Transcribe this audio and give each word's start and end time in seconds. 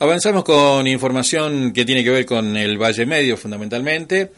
Avanzamos 0.00 0.44
con 0.44 0.86
información 0.86 1.72
que 1.72 1.84
tiene 1.84 2.04
que 2.04 2.10
ver 2.10 2.24
con 2.24 2.56
el 2.56 2.78
Valle 2.78 3.04
Medio 3.04 3.36
fundamentalmente. 3.36 4.30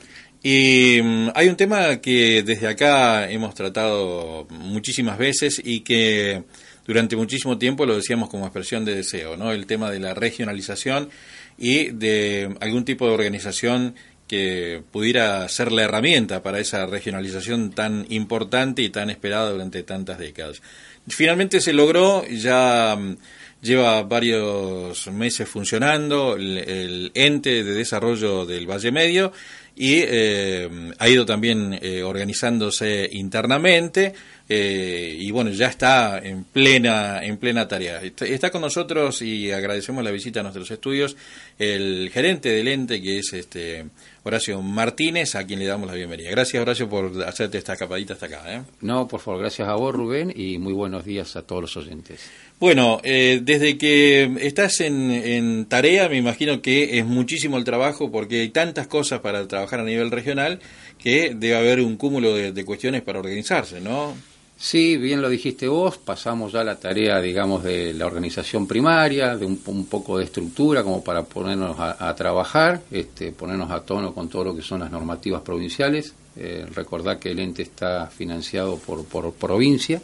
Y 0.43 1.01
mm, 1.03 1.33
hay 1.35 1.49
un 1.49 1.57
tema 1.57 2.01
que 2.01 2.43
desde 2.43 2.67
acá 2.67 3.31
hemos 3.31 3.55
tratado 3.55 4.47
muchísimas 4.49 5.19
veces 5.19 5.61
y 5.63 5.81
que 5.81 6.45
durante 6.87 7.15
muchísimo 7.15 7.59
tiempo 7.59 7.85
lo 7.85 7.95
decíamos 7.95 8.31
como 8.31 8.47
expresión 8.47 8.87
de 8.87 8.95
deseo, 8.95 9.37
¿no? 9.37 9.53
El 9.53 9.67
tema 9.67 9.91
de 9.91 10.01
la 10.01 10.15
regionalización 10.15 11.11
y 11.59 11.91
de 11.91 12.57
algún 12.61 12.87
tipo 12.87 13.07
de 13.07 13.13
organización 13.13 13.97
que 14.27 14.83
pudiera 14.93 15.47
ser 15.51 15.73
la 15.73 15.83
herramienta 15.83 16.43
para 16.43 16.59
esa 16.59 16.87
regionalización 16.87 17.73
tan 17.73 18.07
importante 18.09 18.81
y 18.81 18.89
tan 18.89 19.11
esperada 19.11 19.51
durante 19.51 19.83
tantas 19.83 20.19
décadas. 20.19 20.63
Finalmente 21.07 21.61
se 21.61 21.75
logró, 21.75 22.25
ya 22.29 22.97
mm, 22.99 23.17
lleva 23.63 24.03
varios 24.03 25.07
meses 25.09 25.49
funcionando 25.49 26.37
el, 26.37 27.11
ente 27.15 27.63
de 27.63 27.75
desarrollo 27.75 28.47
del 28.47 28.67
Valle 28.67 28.91
Medio 28.91 29.33
y 29.77 30.03
eh, 30.03 30.93
ha 30.99 31.09
ido 31.09 31.25
también 31.25 31.79
eh, 31.81 32.03
organizándose 32.03 33.09
internamente 33.13 34.13
eh, 34.49 35.17
y 35.19 35.31
bueno 35.31 35.51
ya 35.51 35.69
está 35.69 36.19
en 36.19 36.45
plena 36.45 37.25
en 37.25 37.37
plena 37.37 37.69
tarea. 37.69 38.01
Está, 38.03 38.51
con 38.51 38.63
nosotros 38.63 39.23
y 39.23 39.53
agradecemos 39.53 40.03
la 40.03 40.11
visita 40.11 40.41
a 40.41 40.43
nuestros 40.43 40.71
estudios 40.71 41.17
el 41.59 42.11
gerente 42.13 42.49
del 42.51 42.69
ente 42.69 43.01
que 43.01 43.19
es 43.19 43.33
este 43.33 43.87
Horacio 44.25 44.61
Martínez 44.61 45.35
a 45.35 45.47
quien 45.47 45.61
le 45.61 45.67
damos 45.67 45.87
la 45.87 45.95
bienvenida. 45.95 46.31
Gracias 46.31 46.61
Horacio 46.61 46.89
por 46.89 47.23
hacerte 47.23 47.59
esta 47.59 47.75
escapadita 47.75 48.15
hasta 48.15 48.27
acá 48.27 48.65
no 48.81 49.07
por 49.07 49.21
favor 49.21 49.41
gracias 49.41 49.69
a 49.69 49.75
vos 49.75 49.95
Rubén 49.95 50.33
y 50.35 50.59
muy 50.59 50.73
buenos 50.73 51.05
días 51.05 51.37
a 51.37 51.43
todos 51.43 51.63
los 51.63 51.77
oyentes 51.77 52.21
bueno, 52.61 53.01
eh, 53.05 53.41
desde 53.43 53.79
que 53.79 54.37
estás 54.43 54.81
en, 54.81 55.65
tarea, 55.65 56.11
me 56.11 56.19
imagino 56.19 56.61
que 56.61 56.99
es 56.99 57.07
muchísimo 57.07 57.57
el 57.57 57.65
trabajo 57.65 58.13
porque 58.13 58.43
hay 58.43 58.51
tantas 58.51 58.87
cosas 58.87 59.21
para 59.21 59.49
trabajar 59.49 59.81
a 59.81 59.85
nivel 59.85 60.11
regional 60.11 60.61
que 60.99 61.35
debe 61.35 61.57
haber 61.57 61.81
un 61.81 61.97
cúmulo 61.97 62.35
de, 62.35 62.65
cuestiones 62.67 63.01
para 63.01 63.19
organizarse, 63.19 63.81
¿no? 63.81 64.15
Sí, 64.59 64.99
bien 64.99 65.23
lo 65.23 65.31
dijiste 65.31 65.69
vos, 65.69 65.97
pasamos 65.97 66.53
ya 66.53 66.63
la 66.63 66.77
tarea, 66.77 67.19
digamos, 67.23 67.65
de 67.65 67.95
la 67.95 68.05
organización 68.05 68.67
primaria, 68.67 69.39
de 69.39 69.47
un, 69.47 69.87
poco 69.87 70.19
de 70.19 70.25
estructura 70.25 70.83
como 70.83 71.03
para 71.03 71.23
ponernos 71.23 71.77
a, 71.79 72.15
trabajar, 72.15 72.83
este, 72.91 73.33
ponernos 73.33 73.71
a 73.71 73.81
tono 73.81 74.13
con 74.13 74.29
todo 74.29 74.45
lo 74.45 74.55
que 74.55 74.61
son 74.61 74.81
las 74.81 74.91
normativas 74.91 75.41
provinciales. 75.41 76.13
Eh, 76.37 76.67
recordar 76.75 77.19
que 77.19 77.31
el 77.31 77.41
ente 77.41 77.63
está 77.63 78.07
financiado 78.07 78.77
por, 78.77 79.05
por 79.07 79.33
provincia 79.33 80.01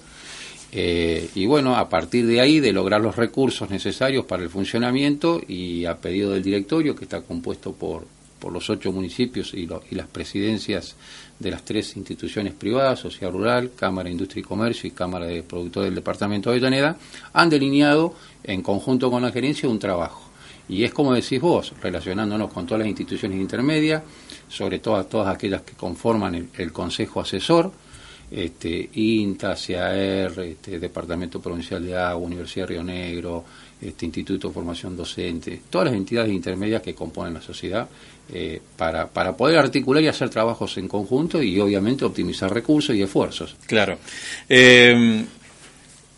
eh, 0.78 1.30
y 1.34 1.46
bueno, 1.46 1.74
a 1.74 1.88
partir 1.88 2.26
de 2.26 2.38
ahí, 2.38 2.60
de 2.60 2.70
lograr 2.70 3.00
los 3.00 3.16
recursos 3.16 3.70
necesarios 3.70 4.26
para 4.26 4.42
el 4.42 4.50
funcionamiento 4.50 5.40
y 5.48 5.86
a 5.86 5.96
pedido 5.96 6.32
del 6.32 6.42
directorio, 6.42 6.94
que 6.94 7.04
está 7.04 7.22
compuesto 7.22 7.72
por, 7.72 8.06
por 8.38 8.52
los 8.52 8.68
ocho 8.68 8.92
municipios 8.92 9.54
y, 9.54 9.66
y 9.90 9.94
las 9.94 10.06
presidencias 10.06 10.94
de 11.38 11.50
las 11.50 11.64
tres 11.64 11.96
instituciones 11.96 12.52
privadas, 12.52 12.98
Sociedad 12.98 13.32
Rural, 13.32 13.70
Cámara 13.74 14.08
de 14.08 14.12
Industria 14.12 14.42
y 14.42 14.44
Comercio 14.44 14.86
y 14.86 14.90
Cámara 14.90 15.24
de 15.24 15.42
Productores 15.42 15.86
del 15.86 15.94
Departamento 15.94 16.50
de 16.50 16.56
Avellaneda, 16.56 16.98
han 17.32 17.48
delineado 17.48 18.12
en 18.44 18.60
conjunto 18.60 19.10
con 19.10 19.22
la 19.22 19.32
gerencia 19.32 19.70
un 19.70 19.78
trabajo. 19.78 20.28
Y 20.68 20.84
es 20.84 20.92
como 20.92 21.14
decís 21.14 21.40
vos, 21.40 21.72
relacionándonos 21.80 22.52
con 22.52 22.66
todas 22.66 22.80
las 22.80 22.88
instituciones 22.88 23.40
intermedias, 23.40 24.02
sobre 24.46 24.80
todo 24.80 25.02
todas 25.06 25.34
aquellas 25.34 25.62
que 25.62 25.72
conforman 25.72 26.50
el 26.54 26.70
Consejo 26.70 27.22
Asesor, 27.22 27.72
este, 28.30 28.90
INTA, 28.94 29.54
CAR, 29.54 30.40
este, 30.40 30.78
Departamento 30.78 31.40
Provincial 31.40 31.84
de 31.84 31.96
Agua, 31.96 32.26
Universidad 32.26 32.66
de 32.66 32.74
Río 32.74 32.82
Negro, 32.82 33.44
este, 33.80 34.06
Instituto 34.06 34.48
de 34.48 34.54
Formación 34.54 34.96
Docente, 34.96 35.62
todas 35.70 35.88
las 35.88 35.96
entidades 35.96 36.32
intermedias 36.32 36.82
que 36.82 36.94
componen 36.94 37.34
la 37.34 37.42
sociedad, 37.42 37.88
eh, 38.32 38.60
para, 38.76 39.06
para 39.06 39.36
poder 39.36 39.58
articular 39.58 40.02
y 40.02 40.08
hacer 40.08 40.28
trabajos 40.30 40.76
en 40.78 40.88
conjunto 40.88 41.40
y 41.40 41.60
obviamente 41.60 42.04
optimizar 42.04 42.52
recursos 42.52 42.96
y 42.96 43.02
esfuerzos. 43.02 43.56
Claro. 43.66 43.98
Eh, 44.48 45.24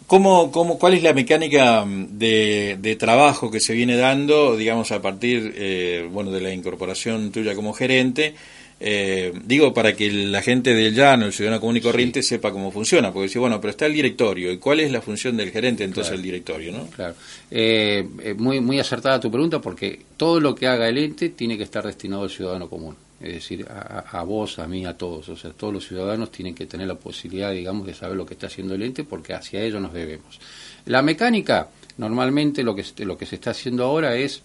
¿Cómo, 0.08 0.50
cómo, 0.50 0.78
¿Cuál 0.78 0.94
es 0.94 1.02
la 1.02 1.12
mecánica 1.12 1.84
de, 1.86 2.78
de, 2.80 2.96
trabajo 2.96 3.50
que 3.50 3.60
se 3.60 3.74
viene 3.74 3.94
dando, 3.94 4.56
digamos, 4.56 4.90
a 4.90 5.02
partir 5.02 5.52
eh, 5.54 6.08
bueno, 6.10 6.30
de 6.30 6.40
la 6.40 6.50
incorporación 6.50 7.30
tuya 7.30 7.54
como 7.54 7.74
gerente? 7.74 8.34
Eh, 8.80 9.32
digo 9.44 9.74
para 9.74 9.96
que 9.96 10.10
la 10.10 10.40
gente 10.40 10.72
del 10.72 10.94
llano, 10.94 11.26
el 11.26 11.32
ciudadano 11.32 11.60
común 11.60 11.78
y 11.78 11.80
corriente, 11.80 12.22
sepa 12.22 12.52
cómo 12.52 12.70
funciona, 12.70 13.12
porque 13.12 13.28
si 13.28 13.38
bueno, 13.38 13.60
pero 13.60 13.72
está 13.72 13.86
el 13.86 13.92
directorio, 13.92 14.52
¿y 14.52 14.58
cuál 14.58 14.80
es 14.80 14.92
la 14.92 15.00
función 15.00 15.36
del 15.36 15.50
gerente 15.50 15.82
entonces 15.82 16.12
el 16.12 16.22
directorio? 16.22 16.72
¿no? 16.72 16.86
Claro, 16.86 17.14
eh, 17.50 18.06
eh, 18.22 18.34
muy, 18.34 18.60
muy 18.60 18.78
acertada 18.78 19.18
tu 19.18 19.30
pregunta, 19.30 19.60
porque 19.60 20.00
todo 20.16 20.38
lo 20.38 20.54
que 20.54 20.68
haga 20.68 20.88
el 20.88 20.98
ente 20.98 21.30
tiene 21.30 21.56
que 21.56 21.64
estar 21.64 21.84
destinado 21.84 22.22
al 22.22 22.30
ciudadano 22.30 22.68
común, 22.68 22.94
es 23.20 23.34
decir, 23.34 23.66
a, 23.68 24.22
vos, 24.22 24.60
a 24.60 24.68
mí, 24.68 24.86
a 24.86 24.96
todos, 24.96 25.28
o 25.28 25.36
sea, 25.36 25.50
todos 25.50 25.74
los 25.74 25.84
ciudadanos 25.84 26.30
tienen 26.30 26.54
que 26.54 26.66
tener 26.66 26.86
la 26.86 26.94
posibilidad, 26.94 27.50
digamos, 27.50 27.84
de 27.84 27.94
saber 27.94 28.16
lo 28.16 28.24
que 28.24 28.34
está 28.34 28.46
haciendo 28.46 28.76
el 28.76 28.82
ente, 28.82 29.02
porque 29.02 29.34
hacia 29.34 29.60
ello 29.60 29.80
nos 29.80 29.92
debemos. 29.92 30.38
La 30.86 31.02
mecánica, 31.02 31.68
normalmente 31.96 32.62
lo 32.62 32.76
que, 32.76 32.84
lo 33.04 33.18
que 33.18 33.26
se 33.26 33.34
está 33.34 33.50
haciendo 33.50 33.84
ahora 33.84 34.14
es 34.14 34.40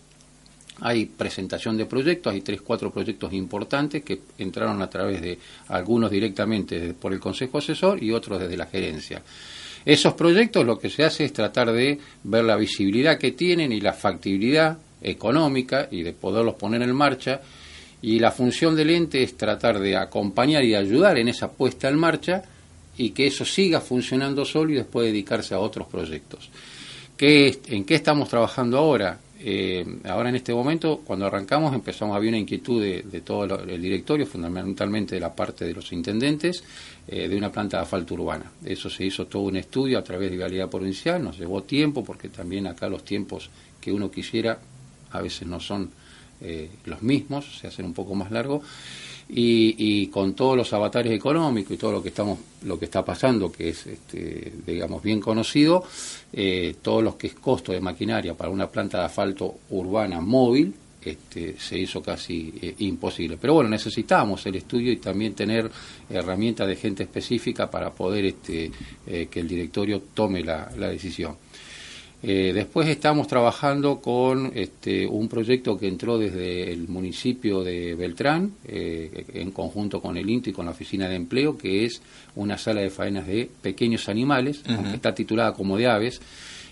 hay 0.81 1.05
presentación 1.05 1.77
de 1.77 1.85
proyectos, 1.85 2.33
hay 2.33 2.41
tres, 2.41 2.61
cuatro 2.61 2.91
proyectos 2.91 3.31
importantes 3.33 4.03
que 4.03 4.21
entraron 4.37 4.81
a 4.81 4.89
través 4.89 5.21
de 5.21 5.37
algunos 5.67 6.09
directamente 6.09 6.93
por 6.93 7.13
el 7.13 7.19
Consejo 7.19 7.59
Asesor 7.59 8.01
y 8.03 8.11
otros 8.11 8.39
desde 8.39 8.57
la 8.57 8.65
gerencia. 8.65 9.21
Esos 9.85 10.13
proyectos 10.13 10.65
lo 10.65 10.79
que 10.79 10.89
se 10.89 11.03
hace 11.03 11.25
es 11.25 11.33
tratar 11.33 11.71
de 11.71 11.99
ver 12.23 12.45
la 12.45 12.55
visibilidad 12.55 13.17
que 13.17 13.33
tienen 13.33 13.71
y 13.71 13.81
la 13.81 13.93
factibilidad 13.93 14.77
económica 15.01 15.89
y 15.91 16.03
de 16.03 16.13
poderlos 16.13 16.55
poner 16.55 16.81
en 16.81 16.95
marcha. 16.95 17.41
Y 18.01 18.19
la 18.19 18.31
función 18.31 18.75
del 18.75 18.89
ente 18.89 19.23
es 19.23 19.37
tratar 19.37 19.79
de 19.79 19.95
acompañar 19.95 20.63
y 20.63 20.75
ayudar 20.75 21.17
en 21.17 21.29
esa 21.29 21.51
puesta 21.51 21.89
en 21.89 21.97
marcha 21.97 22.43
y 22.97 23.11
que 23.11 23.27
eso 23.27 23.45
siga 23.45 23.81
funcionando 23.81 24.45
solo 24.45 24.71
y 24.71 24.75
después 24.75 25.07
dedicarse 25.07 25.53
a 25.53 25.59
otros 25.59 25.87
proyectos. 25.87 26.49
¿En 27.17 27.85
qué 27.85 27.95
estamos 27.95 28.27
trabajando 28.27 28.77
ahora? 28.77 29.17
Eh, 29.45 29.85
ahora 30.05 30.29
en 30.29 30.37
este 30.37 30.53
momento, 30.53 31.01
cuando 31.05 31.25
arrancamos, 31.25 31.73
empezamos 31.73 32.13
a 32.13 32.17
haber 32.17 32.29
una 32.29 32.37
inquietud 32.37 32.81
de, 32.81 33.21
todo 33.21 33.59
el 33.59 33.81
directorio, 33.81 34.25
fundamentalmente 34.25 35.15
de 35.15 35.21
la 35.21 35.35
parte 35.35 35.65
de 35.65 35.73
los 35.73 35.91
intendentes, 35.91 36.63
eh, 37.09 37.27
de 37.27 37.35
una 37.35 37.51
planta 37.51 37.75
de 37.75 37.83
asfalto 37.83 38.13
urbana. 38.13 38.49
Eso 38.63 38.89
se 38.89 39.05
hizo 39.05 39.27
todo 39.27 39.41
un 39.41 39.57
estudio 39.57 39.99
a 39.99 40.03
través 40.03 40.31
de 40.31 40.37
Vialidad 40.37 40.69
Provincial, 40.69 41.21
nos 41.21 41.37
llevó 41.37 41.63
tiempo, 41.63 42.05
porque 42.05 42.29
también 42.29 42.67
acá 42.67 42.87
los 42.87 43.03
tiempos 43.03 43.49
que 43.81 43.91
uno 43.91 44.09
quisiera 44.09 44.59
a 45.11 45.21
veces 45.21 45.45
no 45.45 45.59
son 45.59 45.91
eh, 46.39 46.69
los 46.85 47.01
mismos, 47.01 47.59
se 47.59 47.67
hacen 47.67 47.85
un 47.85 47.93
poco 47.93 48.15
más 48.15 48.31
largos 48.31 48.63
y, 49.29 50.07
con 50.07 50.33
todos 50.33 50.55
los 50.57 50.71
avatares 50.73 51.13
económicos 51.13 51.73
y 51.73 51.77
todo 51.77 51.93
lo 51.93 52.03
que 52.03 52.09
estamos 52.09 52.39
lo 52.63 52.77
que 52.77 52.85
está 52.85 53.03
pasando 53.03 53.51
que 53.51 53.69
es 53.69 53.87
este, 53.87 54.53
digamos 54.65 55.01
bien 55.01 55.19
conocido 55.19 55.83
eh, 56.31 56.75
todo 56.81 57.01
lo 57.01 57.17
que 57.17 57.27
es 57.27 57.33
costo 57.35 57.71
de 57.71 57.81
maquinaria 57.81 58.33
para 58.35 58.49
una 58.49 58.67
planta 58.67 58.99
de 58.99 59.05
asfalto 59.05 59.55
urbana 59.69 60.21
móvil 60.21 60.73
este, 61.03 61.59
se 61.59 61.77
hizo 61.77 62.01
casi 62.01 62.53
eh, 62.61 62.75
imposible. 62.79 63.37
Pero 63.39 63.55
bueno, 63.55 63.69
necesitamos 63.69 64.45
el 64.45 64.55
estudio 64.55 64.89
y 64.89 64.97
también 64.97 65.33
tener 65.33 65.69
herramientas 66.09 66.65
de 66.65 66.77
gente 66.77 67.03
específica 67.03 67.69
para 67.69 67.91
poder 67.91 68.23
este, 68.23 68.71
eh, 69.05 69.27
que 69.29 69.41
el 69.41 69.47
directorio 69.49 70.01
tome 70.13 70.45
la 70.45 70.69
decisión. 70.69 71.35
Eh, 72.25 72.53
después 72.53 72.87
estamos 72.87 73.27
trabajando 73.27 73.99
con 73.99 74.53
este, 74.55 75.05
un 75.05 75.27
proyecto 75.27 75.77
que 75.77 75.89
entró 75.89 76.17
desde 76.17 76.71
el 76.71 76.87
municipio 76.87 77.61
de 77.65 77.95
Beltrán, 77.95 78.53
eh, 78.65 79.25
en 79.33 79.51
conjunto 79.51 80.01
con 80.01 80.15
el 80.15 80.29
INTI 80.29 80.51
y 80.51 80.53
con 80.53 80.65
la 80.65 80.71
Oficina 80.71 81.09
de 81.09 81.15
Empleo, 81.15 81.57
que 81.57 81.83
es 81.83 82.01
una 82.37 82.57
sala 82.57 82.79
de 82.79 82.89
faenas 82.89 83.27
de 83.27 83.49
pequeños 83.61 84.07
animales, 84.07 84.63
aunque 84.69 84.95
está 84.95 85.13
titulada 85.13 85.53
como 85.53 85.77
de 85.77 85.87
aves. 85.87 86.21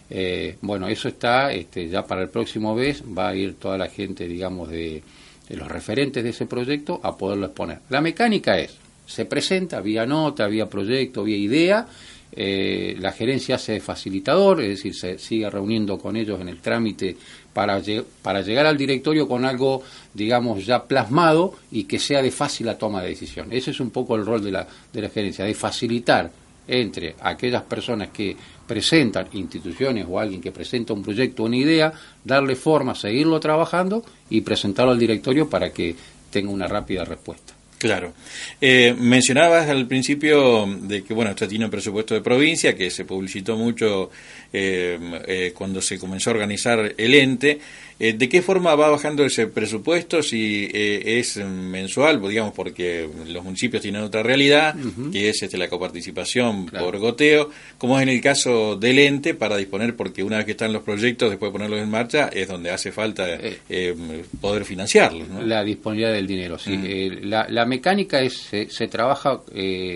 Eh, 0.10 0.56
bueno, 0.62 0.88
eso 0.88 1.10
está 1.10 1.52
este, 1.52 1.90
ya 1.90 2.06
para 2.06 2.22
el 2.22 2.30
próximo 2.30 2.74
mes, 2.74 3.04
va 3.04 3.28
a 3.30 3.36
ir 3.36 3.56
toda 3.56 3.78
la 3.78 3.90
gente, 3.90 4.30
digamos, 4.30 4.70
de, 4.70 5.04
de 5.50 5.58
los 5.58 5.68
referentes 5.68 6.24
de 6.24 6.30
ese 6.30 6.46
proyecto 6.46 7.02
a 7.04 7.18
poderlo 7.18 7.48
exponer. 7.48 7.80
La 7.90 8.00
mecánica 8.00 8.58
es, 8.58 8.78
se 9.06 9.26
presenta 9.26 9.82
vía 9.82 10.06
nota, 10.06 10.48
vía 10.48 10.70
proyecto, 10.70 11.26
vía 11.26 11.36
idea, 11.36 11.88
eh, 12.34 12.96
la 13.00 13.12
gerencia 13.12 13.56
hace 13.56 13.80
facilitador, 13.80 14.62
es 14.62 14.70
decir, 14.70 14.96
se 14.96 15.18
sigue 15.18 15.50
reuniendo 15.50 15.98
con 15.98 16.16
ellos 16.16 16.40
en 16.40 16.48
el 16.48 16.62
trámite 16.62 17.18
para, 17.54 17.82
para 18.22 18.42
llegar 18.42 18.66
al 18.66 18.78
directorio 18.78 19.28
con 19.28 19.44
algo, 19.44 19.84
digamos, 20.14 20.66
ya 20.66 20.84
plasmado 20.84 21.56
y 21.72 21.84
que 21.84 22.00
sea 22.00 22.22
de 22.22 22.32
fácil 22.32 22.68
la 22.68 22.78
toma 22.78 23.02
de 23.02 23.10
decisión. 23.10 23.48
Ese 23.52 23.72
es 23.72 23.80
un 23.80 23.90
poco 23.90 24.16
el 24.16 24.26
rol 24.26 24.44
de 24.44 24.52
la, 24.52 24.68
de 24.94 25.02
la 25.02 25.10
gerencia, 25.10 25.44
de 25.44 25.54
facilitar 25.54 26.32
entre 26.68 27.16
aquellas 27.20 27.64
personas 27.64 28.10
que 28.10 28.38
presentan 28.66 29.28
instituciones 29.34 30.06
o 30.08 30.20
alguien 30.20 30.40
que 30.40 30.52
presenta 30.52 30.94
un 30.94 31.04
proyecto 31.04 31.44
o 31.44 31.48
una 31.48 31.58
idea, 31.58 31.92
darle 32.24 32.56
forma, 32.56 32.96
seguirlo 32.96 33.40
trabajando 33.40 34.06
y 34.30 34.42
presentarlo 34.42 34.94
al 34.94 35.00
directorio 35.00 35.50
para 35.50 35.74
que 35.74 35.96
tenga 36.30 36.52
una 36.52 36.68
rápida 36.68 37.04
respuesta. 37.04 37.61
Claro. 37.82 38.14
Eh, 38.62 38.94
mencionabas 38.96 39.68
al 39.68 39.88
principio 39.88 40.68
de 40.68 41.04
que, 41.04 41.16
bueno, 41.16 41.32
esto 41.32 41.48
tiene 41.48 41.66
un 41.66 41.72
presupuesto 41.72 42.14
de 42.14 42.22
provincia 42.22 42.76
que 42.76 42.92
se 42.92 43.06
publicitó 43.06 43.58
mucho 43.58 44.12
eh, 44.54 45.00
eh, 45.26 45.52
cuando 45.58 45.82
se 45.82 45.98
comenzó 45.98 46.30
a 46.30 46.34
organizar 46.34 46.94
el 46.96 47.16
ente 47.16 47.60
Eh, 48.04 48.14
¿De 48.14 48.28
qué 48.28 48.42
forma 48.42 48.74
va 48.74 48.90
bajando 48.90 49.24
ese 49.24 49.46
presupuesto? 49.46 50.24
Si 50.24 50.68
eh, 50.74 51.20
es 51.20 51.38
mensual, 51.38 52.20
pues, 52.20 52.32
digamos, 52.32 52.52
porque 52.52 53.08
los 53.28 53.44
municipios 53.44 53.84
tienen 53.84 54.02
otra 54.02 54.24
realidad, 54.24 54.76
que 55.12 55.30
es 55.30 55.44
este, 55.44 55.56
la 55.56 55.70
coparticipación 55.70 56.66
por 56.66 56.98
goteo, 56.98 57.52
como 57.78 57.98
es 57.98 58.02
en 58.02 58.10
el 58.10 58.20
caso 58.20 58.76
del 58.76 58.98
ente, 58.98 59.36
para 59.36 59.56
disponer, 59.56 59.96
porque 59.96 60.24
una 60.24 60.38
vez 60.38 60.48
que 60.48 60.54
están 60.54 60.74
los 60.74 60.82
proyectos, 60.82 61.30
después 61.30 61.50
de 61.50 61.60
ponerlos 61.60 61.80
en 61.80 61.92
marcha, 61.92 62.30
es 62.30 62.48
donde 62.48 62.72
hace 62.72 62.92
falta 62.92 63.24
eh, 63.30 63.96
poder 64.42 64.66
financiarlos. 64.66 65.28
La 65.46 65.64
disponibilidad 65.64 66.12
del 66.12 66.26
dinero, 66.26 66.58
sí. 66.58 66.76
La, 67.22 67.66
mecánica 67.68 68.20
es, 68.20 68.36
se, 68.36 68.68
se 68.68 68.88
trabaja, 68.88 69.42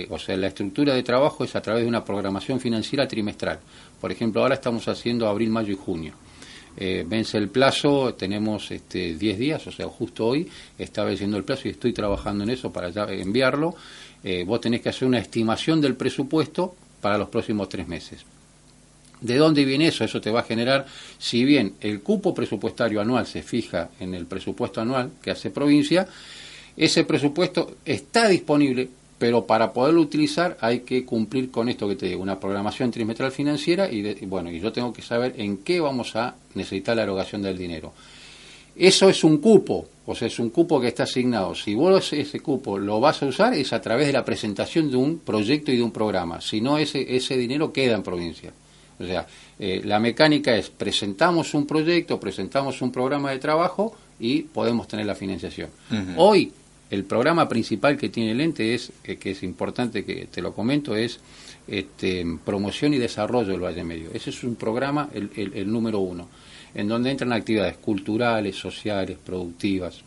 o 0.10 0.20
sea, 0.20 0.38
la 0.38 0.46
estructura 0.46 0.94
de 0.94 1.02
trabajo 1.02 1.44
es 1.44 1.56
a 1.56 1.62
través 1.64 1.82
de 1.82 1.90
una 1.90 2.06
programación 2.06 2.60
financiera 2.60 3.08
trimestral. 3.08 3.62
Por 4.00 4.12
ejemplo, 4.12 4.44
ahora 4.44 4.54
estamos 4.54 4.88
haciendo 4.88 5.28
abril, 5.28 5.50
mayo 5.50 5.74
y 5.74 5.76
junio 5.76 6.14
eh, 6.78 7.06
vence 7.08 7.38
el 7.38 7.50
plazo, 7.50 8.14
tenemos 8.16 8.70
este, 8.72 9.16
10 9.16 9.40
días, 9.40 9.68
o 9.68 9.72
sea, 9.72 9.88
justo 9.88 10.28
hoy 10.28 10.48
está 10.78 11.04
venciendo 11.04 11.38
el 11.38 11.44
plazo 11.44 11.68
y 11.68 11.72
estoy 11.72 11.94
trabajando 11.94 12.44
en 12.44 12.50
eso 12.50 12.72
para 12.72 12.90
ya 12.90 13.06
enviarlo. 13.06 13.76
Eh, 14.24 14.44
vos 14.46 14.60
tenés 14.60 14.82
que 14.82 14.90
hacer 14.90 15.08
una 15.08 15.20
estimación 15.20 15.80
del 15.80 15.96
presupuesto 15.96 16.76
para 17.00 17.18
los 17.18 17.30
próximos 17.30 17.70
tres 17.70 17.88
meses. 17.88 18.26
¿De 19.22 19.38
dónde 19.38 19.64
viene 19.64 19.88
eso? 19.88 20.04
Eso 20.04 20.20
te 20.20 20.32
va 20.32 20.42
a 20.42 20.44
generar, 20.44 20.86
si 21.18 21.46
bien 21.46 21.76
el 21.80 22.02
cupo 22.02 22.34
presupuestario 22.34 23.00
anual 23.00 23.26
se 23.26 23.42
fija 23.42 23.90
en 24.00 24.14
el 24.14 24.26
presupuesto 24.26 24.82
anual 24.82 25.12
que 25.22 25.32
hace 25.32 25.52
provincia, 25.52 26.08
ese 26.76 27.06
presupuesto 27.06 27.78
está 27.86 28.28
disponible 28.28 28.90
pero 29.18 29.46
para 29.46 29.72
poderlo 29.72 30.02
utilizar 30.02 30.58
hay 30.60 30.82
que 30.82 31.06
cumplir 31.06 31.50
con 31.52 31.70
esto 31.70 31.88
que 31.88 31.96
te 31.96 32.08
digo, 32.08 32.22
una 32.22 32.40
programación 32.40 32.92
trimestral 32.92 33.32
financiera 33.32 33.90
y, 33.90 34.26
bueno, 34.26 34.52
y 34.52 34.60
yo 34.60 34.72
tengo 34.72 34.92
que 34.92 35.02
saber 35.02 35.34
en 35.38 35.58
qué 35.58 35.80
vamos 35.80 36.16
a 36.16 36.36
necesitar 36.54 36.96
la 36.98 37.04
erogación 37.04 37.42
del 37.42 37.58
dinero. 37.58 37.94
Eso 38.76 39.10
es 39.10 39.24
un 39.24 39.38
cupo, 39.38 39.88
o 40.06 40.14
sea, 40.14 40.28
es 40.28 40.38
un 40.38 40.50
cupo 40.50 40.82
que 40.82 40.90
está 40.90 41.04
asignado. 41.04 41.56
Si 41.56 41.76
vos 41.76 42.12
ese 42.12 42.42
cupo 42.42 42.78
lo 42.78 43.00
vas 43.00 43.24
a 43.24 43.28
usar 43.28 43.54
es 43.54 43.72
a 43.72 43.80
través 43.80 44.08
de 44.08 44.14
la 44.14 44.26
presentación 44.26 44.92
de 44.92 44.98
un 44.98 45.20
proyecto 45.20 45.72
y 45.72 45.78
de 45.78 45.84
un 45.84 45.92
programa. 45.92 46.42
Si 46.42 46.60
no, 46.60 46.78
ese, 46.78 47.16
ese 47.16 47.38
dinero 47.38 47.72
queda 47.72 47.96
en 47.96 48.04
provincia. 48.04 48.52
O 49.00 49.06
sea, 49.06 49.26
eh, 49.60 49.82
la 49.84 50.00
mecánica 50.00 50.56
es 50.56 50.70
presentamos 50.70 51.54
un 51.54 51.66
proyecto, 51.66 52.20
presentamos 52.20 52.82
un 52.82 52.92
programa 52.92 53.32
de 53.32 53.40
trabajo 53.40 53.96
y 54.20 54.44
podemos 54.44 54.88
tener 54.90 55.06
la 55.06 55.16
financiación. 55.16 55.70
Hoy 56.18 56.52
el 56.90 57.04
programa 57.04 57.50
principal 57.50 57.98
que 57.98 58.10
tiene 58.10 58.32
el 58.32 58.42
ente 58.42 58.74
es, 58.74 58.92
eh, 59.04 59.18
que 59.18 59.32
es 59.32 59.44
importante 59.44 60.06
que 60.06 60.28
te 60.28 60.42
lo 60.42 60.54
comento, 60.54 60.96
es 60.96 61.20
este, 61.68 62.26
promoción 62.44 62.94
y 62.94 62.98
desarrollo 62.98 63.52
del 63.52 63.64
Valle 63.64 63.84
Medio. 63.84 64.10
Ese 64.14 64.30
es 64.30 64.44
un 64.44 64.56
programa, 64.56 65.10
el, 65.14 65.72
número 65.72 66.00
uno, 66.00 66.28
en 66.74 66.88
donde 66.88 67.12
entran 67.12 67.34
actividades 67.34 67.78
culturales, 67.78 68.56
sociales, 68.56 69.18
productivas, 69.24 70.02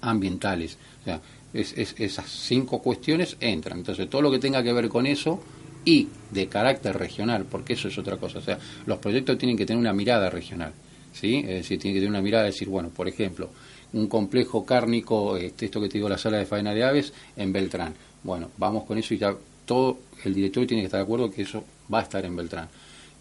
ambientales. 0.00 0.78
O 1.02 1.04
sea, 1.04 1.20
esas 1.52 2.30
cinco 2.30 2.80
cuestiones 2.80 3.36
entran. 3.40 3.78
Entonces, 3.78 4.08
todo 4.08 4.22
lo 4.22 4.30
que 4.30 4.38
tenga 4.38 4.62
que 4.62 4.72
ver 4.72 4.88
con 4.88 5.06
eso 5.06 5.42
y 5.84 6.08
de 6.30 6.48
carácter 6.48 6.96
regional, 6.96 7.46
porque 7.50 7.74
eso 7.74 7.88
es 7.88 7.98
otra 7.98 8.16
cosa. 8.16 8.38
O 8.38 8.42
sea, 8.42 8.58
los 8.86 8.98
proyectos 8.98 9.38
tienen 9.38 9.56
que 9.56 9.66
tener 9.66 9.80
una 9.80 9.92
mirada 9.92 10.30
regional. 10.30 10.72
¿sí? 11.12 11.38
Es 11.38 11.62
decir, 11.62 11.78
tienen 11.78 11.94
que 11.94 12.00
tener 12.00 12.10
una 12.10 12.22
mirada 12.22 12.44
de 12.44 12.50
decir, 12.50 12.68
bueno, 12.68 12.90
por 12.90 13.08
ejemplo, 13.08 13.50
un 13.96 14.08
complejo 14.08 14.64
cárnico, 14.64 15.36
este, 15.36 15.66
esto 15.66 15.80
que 15.80 15.88
te 15.88 15.98
digo, 15.98 16.08
la 16.08 16.18
sala 16.18 16.36
de 16.36 16.46
faena 16.46 16.74
de 16.74 16.84
aves, 16.84 17.12
en 17.36 17.52
Beltrán. 17.52 17.94
Bueno, 18.22 18.50
vamos 18.58 18.84
con 18.84 18.98
eso 18.98 19.14
y 19.14 19.18
ya 19.18 19.34
todo 19.64 19.98
el 20.24 20.34
director 20.34 20.66
tiene 20.66 20.82
que 20.82 20.86
estar 20.86 21.00
de 21.00 21.04
acuerdo 21.04 21.30
que 21.30 21.42
eso 21.42 21.64
va 21.92 22.00
a 22.00 22.02
estar 22.02 22.24
en 22.24 22.36
Beltrán. 22.36 22.68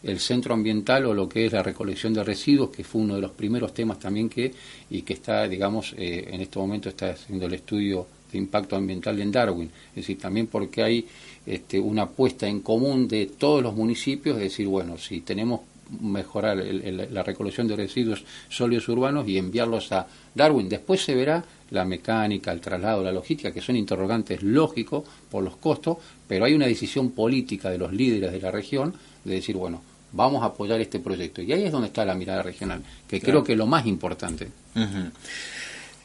El 0.04 0.20
centro 0.20 0.54
ambiental 0.54 1.06
o 1.06 1.14
lo 1.14 1.28
que 1.30 1.46
es 1.46 1.54
la 1.54 1.64
recolección 1.64 2.14
de 2.14 2.24
residuos, 2.24 2.70
que 2.70 2.84
fue 2.84 3.02
uno 3.02 3.16
de 3.16 3.22
los 3.22 3.32
primeros 3.32 3.74
temas 3.74 4.00
también 4.00 4.30
que, 4.30 4.54
y 4.90 5.02
que 5.02 5.14
está, 5.14 5.48
digamos, 5.48 5.96
eh, 5.98 6.30
en 6.32 6.42
este 6.42 6.60
momento 6.60 6.90
está 6.90 7.12
haciendo 7.12 7.46
el 7.46 7.54
estudio 7.54 8.06
de 8.32 8.38
impacto 8.38 8.76
ambiental 8.76 9.20
en 9.20 9.32
Darwin. 9.32 9.72
Es 9.90 9.96
decir, 9.96 10.20
también 10.20 10.48
porque 10.48 10.84
hay 10.84 11.08
este, 11.46 11.80
una 11.80 12.04
apuesta 12.04 12.48
en 12.48 12.60
común 12.60 13.08
de 13.08 13.28
todos 13.28 13.64
los 13.64 13.74
municipios, 13.74 14.36
es 14.38 14.44
decir, 14.44 14.68
bueno, 14.68 14.98
si 14.98 15.22
tenemos 15.22 15.62
mejorar 16.02 16.58
la 16.58 17.24
recolección 17.24 17.68
de 17.68 17.76
residuos 17.76 18.24
sólidos 18.50 18.88
urbanos 18.90 19.28
y 19.28 19.38
enviarlos 19.38 19.92
a 19.92 20.08
Darwin. 20.34 20.70
Después 20.70 21.04
se 21.04 21.16
verá 21.16 21.44
la 21.72 21.86
mecánica, 21.86 22.52
el 22.52 22.62
traslado, 22.62 23.04
la 23.04 23.12
logística, 23.12 23.52
que 23.52 23.62
son 23.62 23.76
interrogantes 23.76 24.44
lógicos 24.44 25.04
por 25.30 25.44
los 25.44 25.56
costos, 25.58 25.98
pero 26.28 26.46
hay 26.46 26.54
una 26.54 26.68
decisión 26.68 27.12
política 27.12 27.70
de 27.70 27.78
los 27.78 27.92
líderes 27.92 28.32
de 28.32 28.42
la 28.42 28.52
región 28.52 28.94
de 29.24 29.36
decir, 29.36 29.56
bueno, 29.56 29.82
vamos 30.12 30.44
a 30.44 30.48
apoyar 30.48 30.80
este 30.80 31.00
proyecto. 31.00 31.42
Y 31.42 31.52
ahí 31.52 31.64
es 31.64 31.72
donde 31.72 31.88
está 31.88 32.06
la 32.06 32.16
mirada 32.16 32.42
regional, 32.42 32.82
que 33.08 33.20
creo 33.20 33.44
que 33.44 33.54
es 33.54 33.58
lo 33.58 33.68
más 33.68 33.86
importante. 33.86 34.50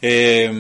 Eh, 0.02 0.50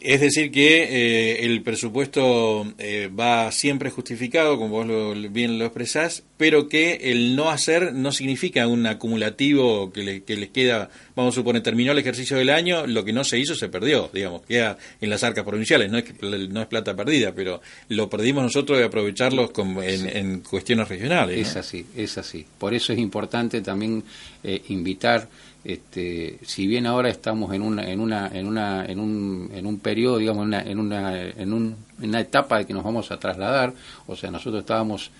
es 0.00 0.20
decir, 0.20 0.50
que 0.50 0.82
eh, 0.82 1.44
el 1.44 1.62
presupuesto 1.62 2.66
eh, 2.78 3.08
va 3.08 3.52
siempre 3.52 3.90
justificado, 3.90 4.58
como 4.58 4.84
vos 4.84 5.32
bien 5.32 5.58
lo 5.58 5.66
expresás, 5.66 6.24
pero 6.36 6.68
que 6.68 6.94
el 7.12 7.36
no 7.36 7.50
hacer 7.50 7.92
no 7.92 8.10
significa 8.10 8.66
un 8.66 8.86
acumulativo 8.86 9.92
que, 9.92 10.02
le, 10.02 10.22
que 10.24 10.36
les 10.36 10.48
queda, 10.48 10.90
vamos 11.14 11.34
a 11.34 11.36
suponer, 11.36 11.62
terminó 11.62 11.92
el 11.92 11.98
ejercicio 11.98 12.36
del 12.36 12.50
año, 12.50 12.86
lo 12.86 13.04
que 13.04 13.12
no 13.12 13.22
se 13.22 13.38
hizo 13.38 13.54
se 13.54 13.68
perdió, 13.68 14.10
digamos, 14.12 14.42
queda 14.42 14.76
en 15.00 15.10
las 15.10 15.22
arcas 15.22 15.44
provinciales, 15.44 15.90
no 15.90 15.98
es, 15.98 16.04
no 16.48 16.62
es 16.62 16.66
plata 16.66 16.96
perdida, 16.96 17.32
pero 17.32 17.60
lo 17.88 18.08
perdimos 18.10 18.42
nosotros 18.42 18.78
de 18.78 18.86
aprovecharlos 18.86 19.50
en, 19.82 20.40
cuestiones 20.40 20.88
regionales. 20.88 21.38
Es 21.38 21.56
así, 21.56 21.86
es 21.94 22.18
así. 22.18 22.44
Por 22.58 22.74
eso 22.74 22.92
es 22.92 22.98
importante 22.98 23.60
también 23.60 24.02
invitar 24.68 25.28
este, 25.64 26.38
si 26.42 26.66
bien 26.66 26.86
ahora 26.86 27.10
estamos 27.10 27.52
en 27.54 27.62
una, 27.62 27.90
en 27.90 28.00
una, 28.00 28.28
en 28.28 28.46
una, 28.46 28.84
en 28.86 28.98
un, 28.98 29.50
en 29.52 29.66
un 29.66 29.78
periodo, 29.78 30.18
digamos, 30.18 30.42
en 30.42 30.48
una, 30.48 30.62
en 30.62 30.78
una, 30.78 31.22
en, 31.22 31.52
un, 31.52 31.76
en 32.00 32.08
una 32.08 32.20
etapa 32.20 32.58
de 32.58 32.66
que 32.66 32.72
nos 32.72 32.84
vamos 32.84 33.10
a 33.10 33.18
trasladar, 33.18 33.74
o 34.06 34.16
sea, 34.16 34.30
nosotros 34.30 34.60
estábamos 34.60 35.10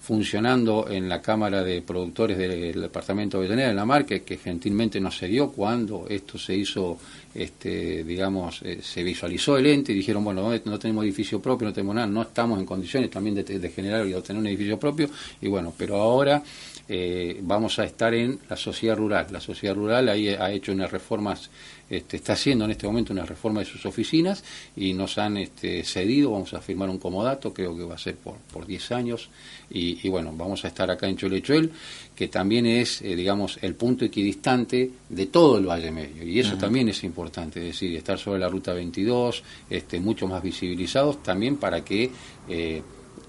funcionando 0.00 0.86
en 0.90 1.08
la 1.08 1.22
Cámara 1.22 1.64
de 1.64 1.80
Productores 1.80 2.36
del 2.36 2.80
Departamento 2.80 3.38
de 3.38 3.46
Avellaneda, 3.46 3.70
en 3.70 3.76
la 3.76 3.86
marca, 3.86 4.18
que 4.18 4.36
gentilmente 4.36 5.00
nos 5.00 5.18
cedió 5.18 5.50
cuando 5.50 6.06
esto 6.10 6.36
se 6.36 6.54
hizo, 6.54 6.98
este, 7.34 8.04
digamos, 8.04 8.62
eh, 8.62 8.78
se 8.80 9.02
visualizó 9.02 9.56
el 9.56 9.66
ente 9.66 9.92
y 9.92 9.96
dijeron, 9.96 10.22
bueno, 10.22 10.50
no, 10.64 10.78
tenemos 10.78 11.04
edificio 11.04 11.42
propio, 11.42 11.68
no 11.68 11.74
tenemos 11.74 11.94
nada, 11.94 12.06
no 12.06 12.22
estamos 12.22 12.58
en 12.58 12.66
condiciones 12.66 13.10
también 13.10 13.34
de, 13.34 13.70
generar 13.70 14.06
y 14.06 14.14
obtener 14.14 14.40
un 14.40 14.46
edificio 14.46 14.78
propio, 14.78 15.08
y 15.40 15.48
bueno, 15.48 15.72
pero 15.76 15.96
ahora 15.96 16.42
eh, 16.88 17.38
vamos 17.42 17.78
a 17.78 17.84
estar 17.84 18.14
en 18.14 18.38
la 18.48 18.56
sociedad 18.56 18.96
rural. 18.96 19.26
La 19.30 19.40
sociedad 19.40 19.74
rural 19.74 20.08
ahí 20.08 20.28
ha 20.28 20.50
hecho 20.52 20.72
unas 20.72 20.92
reformas, 20.92 21.50
este, 21.96 22.16
está 22.16 22.34
haciendo 22.34 22.64
en 22.64 22.72
este 22.72 22.86
momento 22.86 23.12
una 23.12 23.24
reforma 23.24 23.60
de 23.60 23.66
sus 23.66 23.84
oficinas 23.86 24.44
y 24.76 24.92
nos 24.92 25.18
han 25.18 25.36
este, 25.36 25.82
cedido, 25.84 26.32
vamos 26.32 26.54
a 26.54 26.60
firmar 26.60 26.88
un 26.88 26.98
comodato, 26.98 27.52
creo 27.52 27.76
que 27.76 27.84
va 27.84 27.94
a 27.94 27.98
ser 27.98 28.16
por, 28.16 28.36
por 28.52 28.66
10 28.66 28.92
años, 28.92 29.30
y, 29.70 30.08
bueno, 30.08 30.32
vamos 30.36 30.64
a 30.64 30.68
estar 30.68 30.90
acá 30.90 31.08
en 31.08 31.16
Cholechuel, 31.16 31.70
que 32.14 32.28
también 32.28 32.66
es, 32.66 33.02
eh, 33.02 33.16
digamos, 33.16 33.58
el 33.62 33.74
punto 33.74 34.04
equidistante 34.04 34.90
de 35.08 35.26
todo 35.26 35.58
el 35.58 35.66
Valle 35.66 35.90
Medio, 35.90 36.22
y 36.22 36.38
eso 36.38 36.56
también 36.56 36.88
es 36.88 37.02
importante, 37.02 37.60
es 37.60 37.66
decir, 37.66 37.96
estar 37.96 38.18
sobre 38.18 38.38
la 38.38 38.48
ruta 38.48 38.72
22, 38.72 39.42
este, 39.70 39.98
mucho 39.98 40.28
más 40.28 40.42
visibilizados, 40.42 41.22
también 41.22 41.56
para 41.56 41.84
que... 41.84 42.10
Eh, 42.48 42.82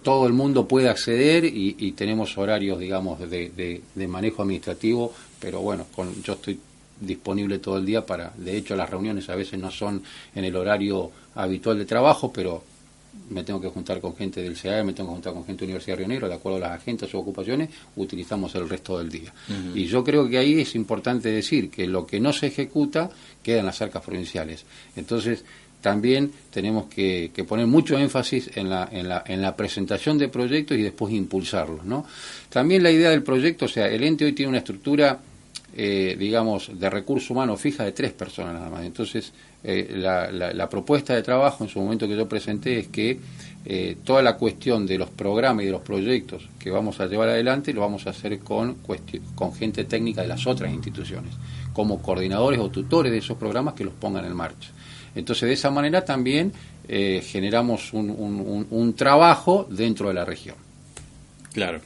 todo 0.06 0.28
el 0.28 0.34
mundo 0.34 0.68
puede 0.68 0.88
acceder 0.88 1.46
y, 1.46 1.92
tenemos 1.94 2.38
horarios, 2.38 2.80
digamos, 2.80 3.20
de, 3.28 3.82
manejo 4.08 4.44
administrativo, 4.44 5.12
pero 5.40 5.62
bueno, 5.62 5.88
con, 5.96 6.22
yo 6.22 6.34
estoy 6.34 6.60
disponible 7.00 7.60
todo 7.60 7.78
el 7.78 7.86
día 7.86 8.06
para, 8.06 8.32
de 8.38 8.58
hecho 8.58 8.76
las 8.76 8.90
reuniones 8.90 9.30
a 9.30 9.36
veces 9.36 9.60
no 9.60 9.72
son 9.72 10.02
en 10.34 10.46
el 10.46 10.56
horario 10.56 11.12
habitual 11.36 11.78
de 11.78 11.86
trabajo, 11.86 12.32
pero 12.32 12.64
me 13.30 13.44
tengo 13.44 13.60
que 13.60 13.70
juntar 13.70 14.00
con 14.00 14.16
gente 14.16 14.42
del 14.42 14.56
CEA, 14.56 14.84
me 14.84 14.94
tengo 14.94 15.10
que 15.10 15.16
juntar 15.16 15.34
con 15.34 15.46
gente 15.46 15.62
de 15.62 15.66
Universidad 15.66 15.98
de 15.98 16.00
Río 16.00 16.08
Negro, 16.08 16.28
de 16.28 16.36
acuerdo 16.36 16.58
a 16.58 16.70
las 16.70 16.82
agendas 16.82 17.14
o 17.14 17.20
ocupaciones, 17.20 17.70
utilizamos 17.96 18.54
el 18.56 18.70
resto 18.70 18.98
del 18.98 19.10
día. 19.10 19.34
Y 19.74 19.86
yo 19.86 20.04
creo 20.04 20.28
que 20.30 20.38
ahí 20.38 20.60
es 20.60 20.76
importante 20.76 21.32
decir 21.32 21.70
que 21.70 21.88
lo 21.88 22.06
que 22.06 22.20
no 22.20 22.34
se 22.34 22.48
ejecuta 22.48 23.10
queda 23.42 23.60
en 23.60 23.66
las 23.66 23.82
arcas 23.82 24.04
provinciales. 24.04 24.66
Entonces, 24.96 25.44
también 25.82 26.32
tenemos 26.52 26.86
que, 26.86 27.32
poner 27.48 27.68
mucho 27.68 27.98
énfasis 27.98 28.50
en 28.56 28.70
la, 28.70 28.90
en, 28.92 29.08
la, 29.08 29.24
en 29.26 29.42
la, 29.42 29.56
presentación 29.56 30.18
de 30.18 30.30
proyectos 30.30 30.78
y 30.78 30.82
después 30.82 31.14
impulsarlos. 31.14 31.86
¿no? 31.86 32.06
También 32.50 32.82
la 32.82 32.92
idea 32.92 33.12
del 33.12 33.22
proyecto, 33.22 33.66
o 33.66 33.68
sea, 33.68 33.88
el 33.88 34.04
ente 34.04 34.26
hoy 34.26 34.34
tiene 34.34 34.50
una 34.50 34.58
estructura, 34.60 35.20
eh, 35.76 36.16
digamos, 36.18 36.72
de 36.78 36.90
recurso 36.90 37.34
humano 37.34 37.58
fija 37.58 37.84
de 37.84 37.92
tres 37.92 38.14
personas 38.14 38.54
nada 38.54 38.70
más. 38.70 38.86
Entonces, 38.86 39.34
eh, 39.64 39.94
la, 39.96 40.32
la, 40.32 40.70
propuesta 40.70 41.16
de 41.16 41.24
trabajo 41.24 41.64
en 41.64 41.70
su 41.70 41.80
momento 41.80 42.08
que 42.08 42.16
yo 42.16 42.28
presenté 42.30 42.80
es 42.80 42.88
que 42.88 43.20
eh, 43.68 43.98
toda 44.04 44.22
la 44.22 44.38
cuestión 44.38 44.86
de 44.86 44.98
los 44.98 45.10
programas 45.10 45.64
y 45.64 45.66
de 45.66 45.72
los 45.72 45.82
proyectos 45.82 46.48
que 46.60 46.70
vamos 46.70 47.00
a 47.00 47.08
llevar 47.08 47.30
adelante 47.30 47.74
lo 47.74 47.82
vamos 47.82 48.06
a 48.06 48.12
hacer 48.12 48.38
con, 48.40 48.78
con 49.34 49.54
gente 49.56 49.86
técnica 49.86 50.22
de 50.22 50.28
las 50.28 50.46
otras 50.46 50.72
instituciones, 50.72 51.34
como 51.74 52.00
coordinadores 52.00 52.60
o 52.60 52.70
tutores 52.70 53.12
de 53.12 53.18
esos 53.18 53.38
programas 53.38 53.74
que 53.74 53.84
los 53.84 53.94
pongan 53.94 54.24
en 54.24 54.36
marcha. 54.36 54.70
Entonces, 55.16 55.48
de 55.48 55.54
esa 55.54 55.72
manera 55.72 56.06
también 56.06 56.54
eh, 56.88 57.24
generamos 57.26 57.92
un, 57.94 58.94
trabajo 58.96 59.68
dentro 59.70 60.10
de 60.10 60.14
la 60.14 60.26
región. 60.26 60.58
Claro. 61.52 61.80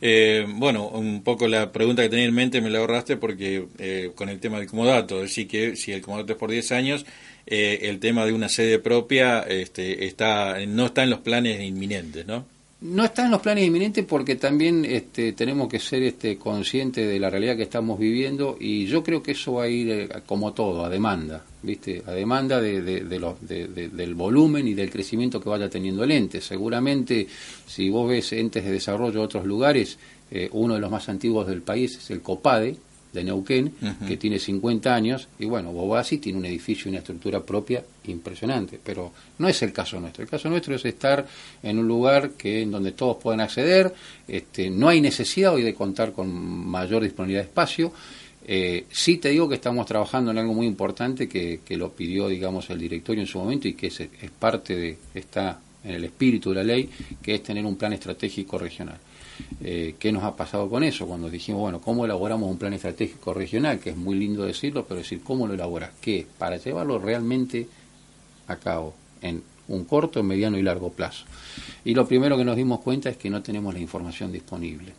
Eh, 0.00 0.46
bueno, 0.48 0.88
un 0.88 1.22
poco 1.22 1.48
la 1.48 1.72
pregunta 1.72 2.02
que 2.02 2.08
tenía 2.08 2.26
en 2.26 2.34
mente 2.34 2.60
me 2.60 2.70
la 2.70 2.78
ahorraste 2.78 3.16
porque 3.16 3.66
eh, 3.78 4.12
con 4.14 4.28
el 4.28 4.38
tema 4.40 4.58
del 4.58 4.68
comodato, 4.68 5.20
decir 5.20 5.48
que 5.48 5.76
si 5.76 5.92
el 5.92 6.02
comodato 6.02 6.32
es 6.32 6.38
por 6.38 6.50
10 6.50 6.72
años, 6.72 7.06
eh, 7.46 7.80
el 7.82 7.98
tema 7.98 8.24
de 8.24 8.32
una 8.32 8.48
sede 8.48 8.78
propia 8.78 9.40
este, 9.40 10.06
está 10.06 10.58
no 10.66 10.86
está 10.86 11.02
en 11.02 11.10
los 11.10 11.20
planes 11.20 11.60
inminentes, 11.62 12.26
¿no? 12.26 12.46
No 12.80 13.04
está 13.04 13.24
en 13.24 13.32
los 13.32 13.40
planes 13.40 13.66
inminentes 13.66 14.04
porque 14.04 14.36
también 14.36 14.84
este, 14.84 15.32
tenemos 15.32 15.68
que 15.68 15.80
ser 15.80 16.04
este, 16.04 16.38
conscientes 16.38 17.08
de 17.08 17.18
la 17.18 17.28
realidad 17.28 17.56
que 17.56 17.64
estamos 17.64 17.98
viviendo 17.98 18.56
y 18.60 18.86
yo 18.86 19.02
creo 19.02 19.20
que 19.20 19.32
eso 19.32 19.54
va 19.54 19.64
a 19.64 19.68
ir 19.68 19.90
eh, 19.90 20.08
como 20.26 20.52
todo, 20.52 20.84
a 20.84 20.88
demanda, 20.88 21.44
¿viste? 21.60 22.04
A 22.06 22.12
demanda 22.12 22.60
de, 22.60 22.80
del 22.80 24.14
volumen 24.14 24.68
y 24.68 24.74
del 24.74 24.90
crecimiento 24.90 25.40
que 25.40 25.48
vaya 25.48 25.68
teniendo 25.68 26.04
el 26.04 26.12
ente. 26.12 26.40
Seguramente, 26.40 27.26
si 27.66 27.90
vos 27.90 28.08
ves 28.08 28.32
entes 28.32 28.64
de 28.64 28.70
desarrollo 28.70 29.18
de 29.18 29.24
otros 29.24 29.44
lugares, 29.44 29.98
eh, 30.30 30.48
uno 30.52 30.74
de 30.74 30.80
los 30.80 30.90
más 30.90 31.08
antiguos 31.08 31.48
del 31.48 31.62
país 31.62 31.96
es 31.96 32.10
el 32.12 32.22
COPADE, 32.22 32.76
de 33.12 33.24
Neuquén, 33.24 33.72
que 34.06 34.16
tiene 34.16 34.38
50 34.38 34.94
años, 34.94 35.28
y 35.38 35.46
bueno, 35.46 35.72
Bobasi 35.72 36.18
tiene 36.18 36.38
un 36.38 36.44
edificio 36.44 36.86
y 36.86 36.90
una 36.90 36.98
estructura 36.98 37.42
propia 37.42 37.82
impresionante, 38.06 38.78
pero 38.82 39.12
no 39.38 39.48
es 39.48 39.62
el 39.62 39.72
caso 39.72 39.98
nuestro. 39.98 40.22
El 40.22 40.30
caso 40.30 40.48
nuestro 40.48 40.74
es 40.74 40.84
estar 40.84 41.26
en 41.62 41.78
un 41.78 41.88
lugar 41.88 42.32
que 42.32 42.62
en 42.62 42.70
donde 42.70 42.92
todos 42.92 43.16
pueden 43.16 43.40
acceder, 43.40 43.94
este, 44.26 44.70
no 44.70 44.88
hay 44.88 45.00
necesidad 45.00 45.54
hoy 45.54 45.62
de 45.62 45.74
contar 45.74 46.12
con 46.12 46.30
mayor 46.30 47.02
disponibilidad 47.02 47.42
de 47.42 47.48
espacio. 47.48 47.92
Eh, 48.46 48.86
sí 48.90 49.18
te 49.18 49.30
digo 49.30 49.48
que 49.48 49.56
estamos 49.56 49.86
trabajando 49.86 50.30
en 50.30 50.38
algo 50.38 50.54
muy 50.54 50.66
importante 50.66 51.28
que, 51.28 51.60
que 51.64 51.76
lo 51.76 51.92
pidió, 51.92 52.28
digamos, 52.28 52.70
el 52.70 52.78
directorio 52.78 53.22
en 53.22 53.26
su 53.26 53.38
momento 53.38 53.68
y 53.68 53.74
que 53.74 53.88
es, 53.88 54.00
es 54.00 54.30
parte 54.38 54.74
de, 54.76 54.98
está 55.14 55.60
en 55.84 55.94
el 55.94 56.04
espíritu 56.04 56.50
de 56.50 56.56
la 56.56 56.64
ley, 56.64 56.88
que 57.22 57.34
es 57.34 57.42
tener 57.42 57.64
un 57.64 57.76
plan 57.76 57.92
estratégico 57.92 58.58
regional. 58.58 58.98
Eh, 59.62 59.96
¿Qué 59.98 60.12
nos 60.12 60.24
ha 60.24 60.36
pasado 60.36 60.68
con 60.68 60.82
eso? 60.84 61.06
Cuando 61.06 61.30
dijimos, 61.30 61.60
bueno, 61.60 61.80
¿cómo 61.80 62.04
elaboramos 62.04 62.50
un 62.50 62.58
plan 62.58 62.72
estratégico 62.72 63.34
regional? 63.34 63.78
Que 63.78 63.90
es 63.90 63.96
muy 63.96 64.18
lindo 64.18 64.44
decirlo, 64.44 64.84
pero 64.86 65.00
decir, 65.00 65.22
¿cómo 65.22 65.46
lo 65.46 65.54
elaboras? 65.54 65.90
¿Qué? 66.00 66.26
Para 66.38 66.56
llevarlo 66.56 66.98
realmente 66.98 67.68
a 68.46 68.56
cabo 68.56 68.94
en 69.22 69.42
un 69.68 69.84
corto, 69.84 70.22
mediano 70.22 70.58
y 70.58 70.62
largo 70.62 70.90
plazo. 70.90 71.24
Y 71.84 71.94
lo 71.94 72.06
primero 72.06 72.36
que 72.36 72.44
nos 72.44 72.56
dimos 72.56 72.80
cuenta 72.80 73.10
es 73.10 73.16
que 73.16 73.30
no 73.30 73.42
tenemos 73.42 73.74
la 73.74 73.80
información 73.80 74.32
disponible. 74.32 74.92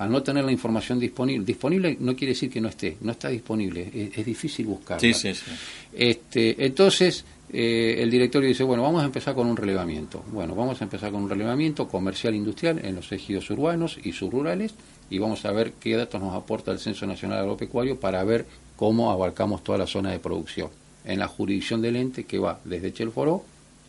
Al 0.00 0.10
no 0.10 0.22
tener 0.22 0.42
la 0.46 0.50
información 0.50 0.98
disponible, 0.98 1.44
disponible 1.44 1.94
no 2.00 2.16
quiere 2.16 2.32
decir 2.32 2.50
que 2.50 2.58
no 2.58 2.68
esté, 2.68 2.96
no 3.02 3.12
está 3.12 3.28
disponible, 3.28 4.10
es, 4.16 4.24
difícil 4.24 4.64
buscarla. 4.64 4.98
Sí, 4.98 5.12
sí, 5.12 5.34
sí. 5.34 5.50
Este, 5.92 6.64
entonces, 6.64 7.22
eh, 7.52 7.96
el 7.98 8.10
directorio 8.10 8.48
dice, 8.48 8.64
bueno, 8.64 8.82
vamos 8.82 9.02
a 9.02 9.04
empezar 9.04 9.34
con 9.34 9.46
un 9.46 9.58
relevamiento. 9.58 10.24
Bueno, 10.32 10.54
vamos 10.54 10.80
a 10.80 10.84
empezar 10.84 11.12
con 11.12 11.24
un 11.24 11.28
relevamiento 11.28 11.86
comercial 11.86 12.34
industrial 12.34 12.80
en 12.82 12.94
los 12.94 13.12
ejidos 13.12 13.50
urbanos 13.50 13.98
y 14.02 14.12
subrurales 14.12 14.72
y 15.10 15.18
vamos 15.18 15.44
a 15.44 15.52
ver 15.52 15.72
qué 15.72 15.94
datos 15.96 16.18
nos 16.18 16.34
aporta 16.34 16.72
el 16.72 16.78
Censo 16.78 17.04
Nacional 17.06 17.40
Agropecuario 17.40 18.00
para 18.00 18.24
ver 18.24 18.46
cómo 18.76 19.10
abarcamos 19.10 19.62
toda 19.62 19.76
la 19.76 19.86
zona 19.86 20.12
de 20.12 20.18
producción 20.18 20.70
en 21.04 21.18
la 21.18 21.28
jurisdicción 21.28 21.82
del 21.82 21.96
ente 21.96 22.24
que 22.24 22.38
va 22.38 22.58
desde 22.64 22.94
Chelforó 22.94 23.44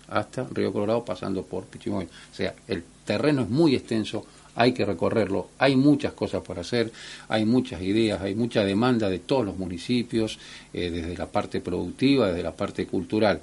hasta 0.10 0.46
Río 0.52 0.74
Colorado 0.74 1.06
pasando 1.06 1.44
por 1.44 1.66
Pichimoy. 1.66 2.06
O 2.06 2.36
sea, 2.36 2.54
el 2.68 2.84
terreno 3.06 3.44
es 3.44 3.50
muy 3.50 3.76
extenso, 3.76 4.26
hay 4.56 4.74
que 4.74 4.86
recorrerlo, 4.86 5.50
hay 5.58 5.76
muchas 5.76 6.14
cosas 6.14 6.42
por 6.42 6.60
hacer, 6.60 6.92
hay 7.30 7.46
muchas 7.46 7.82
ideas, 7.82 8.22
hay 8.22 8.36
mucha 8.36 8.64
demanda 8.64 9.10
de 9.10 9.20
todos 9.20 9.46
los 9.46 9.58
municipios, 9.58 10.40
eh, 10.74 10.90
desde 10.90 11.18
la 11.18 11.28
parte 11.28 11.62
productiva, 11.62 12.28
desde 12.28 12.44
la 12.44 12.56
parte 12.56 12.86
cultural. 12.86 13.42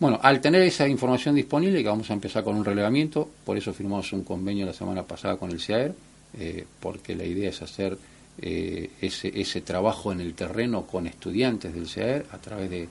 Bueno, 0.00 0.18
al 0.22 0.40
tener 0.40 0.62
esa 0.62 0.88
información 0.88 1.34
disponible, 1.34 1.82
que 1.82 1.88
vamos 1.88 2.10
a 2.10 2.14
empezar 2.14 2.42
con 2.42 2.56
un 2.56 2.64
relevamiento, 2.64 3.28
por 3.44 3.56
eso 3.56 3.72
firmamos 3.72 4.12
un 4.12 4.24
convenio 4.24 4.66
la 4.66 4.72
semana 4.72 5.04
pasada 5.04 5.36
con 5.36 5.50
el 5.50 5.60
CIAER, 5.60 5.94
eh, 6.36 6.66
porque 6.80 7.14
la 7.14 7.24
idea 7.24 7.50
es 7.50 7.62
hacer 7.62 7.96
eh, 8.42 8.90
ese, 9.00 9.32
ese 9.40 9.60
trabajo 9.60 10.10
en 10.10 10.20
el 10.20 10.34
terreno 10.34 10.84
con 10.86 11.06
estudiantes 11.06 11.72
del 11.72 11.88
CIAER 11.88 12.26
a 12.32 12.38
través 12.38 12.68
de, 12.68 12.88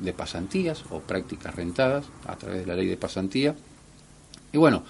de 0.00 0.12
pasantías 0.12 0.84
o 0.90 1.00
prácticas 1.00 1.54
rentadas, 1.54 2.06
a 2.26 2.36
través 2.36 2.60
de 2.60 2.66
la 2.66 2.76
ley 2.76 2.86
de 2.86 2.96
pasantía. 2.96 3.56
Y 4.52 4.58
bueno, 4.58 4.84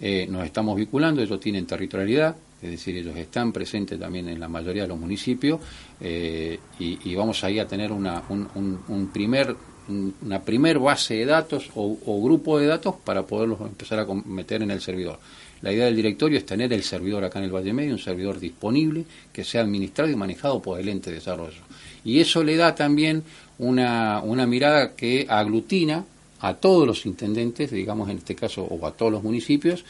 eh, 0.00 0.26
nos 0.28 0.44
estamos 0.44 0.76
vinculando, 0.76 1.20
ellos 1.20 1.38
tienen 1.38 1.66
territorialidad, 1.66 2.34
es 2.62 2.70
decir, 2.70 2.96
ellos 2.96 3.16
están 3.16 3.52
presentes 3.52 3.98
también 3.98 4.28
en 4.28 4.40
la 4.40 4.48
mayoría 4.48 4.82
de 4.82 4.88
los 4.88 4.98
municipios 4.98 5.60
eh, 6.00 6.58
y, 6.78 7.14
vamos 7.14 7.42
ahí 7.44 7.58
a 7.58 7.66
tener 7.66 7.92
una, 7.92 8.22
un, 8.28 9.10
primer, 9.12 9.54
una 9.88 10.40
primer 10.42 10.78
base 10.78 11.14
de 11.14 11.26
datos 11.26 11.70
o, 11.74 12.22
grupo 12.22 12.58
de 12.58 12.66
datos 12.66 12.94
para 13.04 13.26
poderlos 13.26 13.60
empezar 13.60 14.00
a 14.00 14.06
meter 14.06 14.62
en 14.62 14.70
el 14.70 14.80
servidor. 14.80 15.18
La 15.62 15.72
idea 15.72 15.84
del 15.84 15.96
directorio 15.96 16.38
es 16.38 16.46
tener 16.46 16.72
el 16.72 16.82
servidor 16.82 17.24
acá 17.24 17.38
en 17.38 17.46
el 17.46 17.54
Valle 17.54 17.74
Medio, 17.74 17.92
un 17.92 17.98
servidor 17.98 18.40
disponible 18.40 19.04
que 19.30 19.44
sea 19.44 19.60
administrado 19.60 20.10
y 20.10 20.16
manejado 20.16 20.62
por 20.62 20.80
el 20.80 20.88
ente 20.88 21.10
de 21.10 21.16
desarrollo. 21.16 21.60
Y 22.04 22.20
eso 22.20 22.42
le 22.42 22.56
da 22.56 22.74
también 22.74 23.22
una, 23.58 24.22
una 24.22 24.46
mirada 24.46 24.94
que 24.94 25.26
aglutina 25.28 26.06
a 26.40 26.54
todos 26.54 26.86
los 26.86 27.06
intendentes, 27.06 27.70
digamos 27.70 28.08
en 28.08 28.18
este 28.18 28.34
caso, 28.34 28.62
o 28.62 28.86
a 28.86 28.92
todos 28.92 29.12
los 29.12 29.22
municipios, 29.22 29.84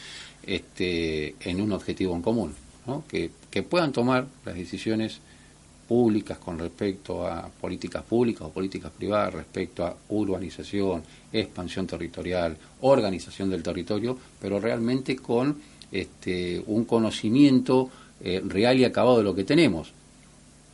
este, 0.44 1.34
en 1.40 1.60
un 1.60 1.72
objetivo 1.72 2.14
en 2.14 2.22
común, 2.22 2.54
que 3.08 3.62
puedan 3.62 3.92
tomar 3.92 4.26
las 4.44 4.54
decisiones 4.54 5.20
públicas 5.90 6.38
con 6.38 6.56
respecto 6.56 7.26
a 7.26 7.48
políticas 7.48 8.04
públicas 8.04 8.42
o 8.42 8.52
políticas 8.52 8.92
privadas 8.96 9.34
respecto 9.34 9.84
a 9.84 9.96
urbanización, 10.10 11.02
expansión 11.32 11.84
territorial, 11.84 12.56
organización 12.82 13.50
del 13.50 13.60
territorio, 13.60 14.16
pero 14.40 14.60
realmente 14.60 15.16
con 15.16 15.60
este, 15.90 16.62
un 16.66 16.84
conocimiento 16.84 17.90
eh, 18.22 18.40
real 18.44 18.78
y 18.78 18.84
acabado 18.84 19.18
de 19.18 19.24
lo 19.24 19.34
que 19.34 19.42
tenemos. 19.42 19.92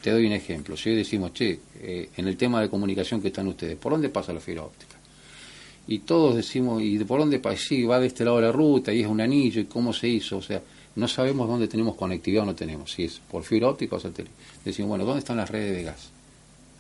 Te 0.03 0.11
doy 0.11 0.27
un 0.27 0.33
ejemplo. 0.33 0.77
Si 0.77 0.91
hoy 0.91 0.97
decimos, 0.97 1.33
che, 1.33 1.61
eh, 1.81 2.11
en 2.15 2.29
el 2.29 2.37
tema 2.37 2.61
de 2.61 2.69
comunicación 2.69 3.23
que 3.23 3.29
están 3.29 3.49
ustedes, 3.49 3.79
¿por 3.79 3.93
dónde 3.93 4.11
pasa 4.11 4.35
la 4.35 4.41
fibra 4.41 4.65
óptica? 4.65 4.86
Y 5.89 6.01
todos 6.01 6.35
decimos, 6.35 6.83
¿y 6.83 6.99
por 7.05 7.21
dónde? 7.21 7.41
Sí, 7.57 7.85
va 7.85 8.01
de 8.01 8.09
este 8.09 8.25
lado 8.25 8.39
de 8.39 8.43
la 8.45 8.53
ruta 8.53 8.93
y 8.93 9.03
es 9.03 9.07
un 9.07 9.21
anillo, 9.21 9.61
¿y 9.61 9.65
cómo 9.67 9.93
se 9.93 10.09
hizo? 10.09 10.39
O 10.39 10.43
sea, 10.43 10.61
no 10.97 11.07
sabemos 11.07 11.49
dónde 11.49 11.69
tenemos 11.69 11.95
conectividad 11.95 12.43
o 12.43 12.47
no 12.47 12.55
tenemos, 12.55 12.91
si 12.91 13.05
es 13.05 13.21
por 13.31 13.45
fibra 13.45 13.69
óptica 13.69 13.97
o 13.97 14.01
satélite. 14.01 14.35
Decimos, 14.65 14.89
bueno, 14.91 15.05
¿dónde 15.05 15.21
están 15.21 15.37
las 15.37 15.51
redes 15.51 15.77
de 15.77 15.83
gas? 15.85 16.11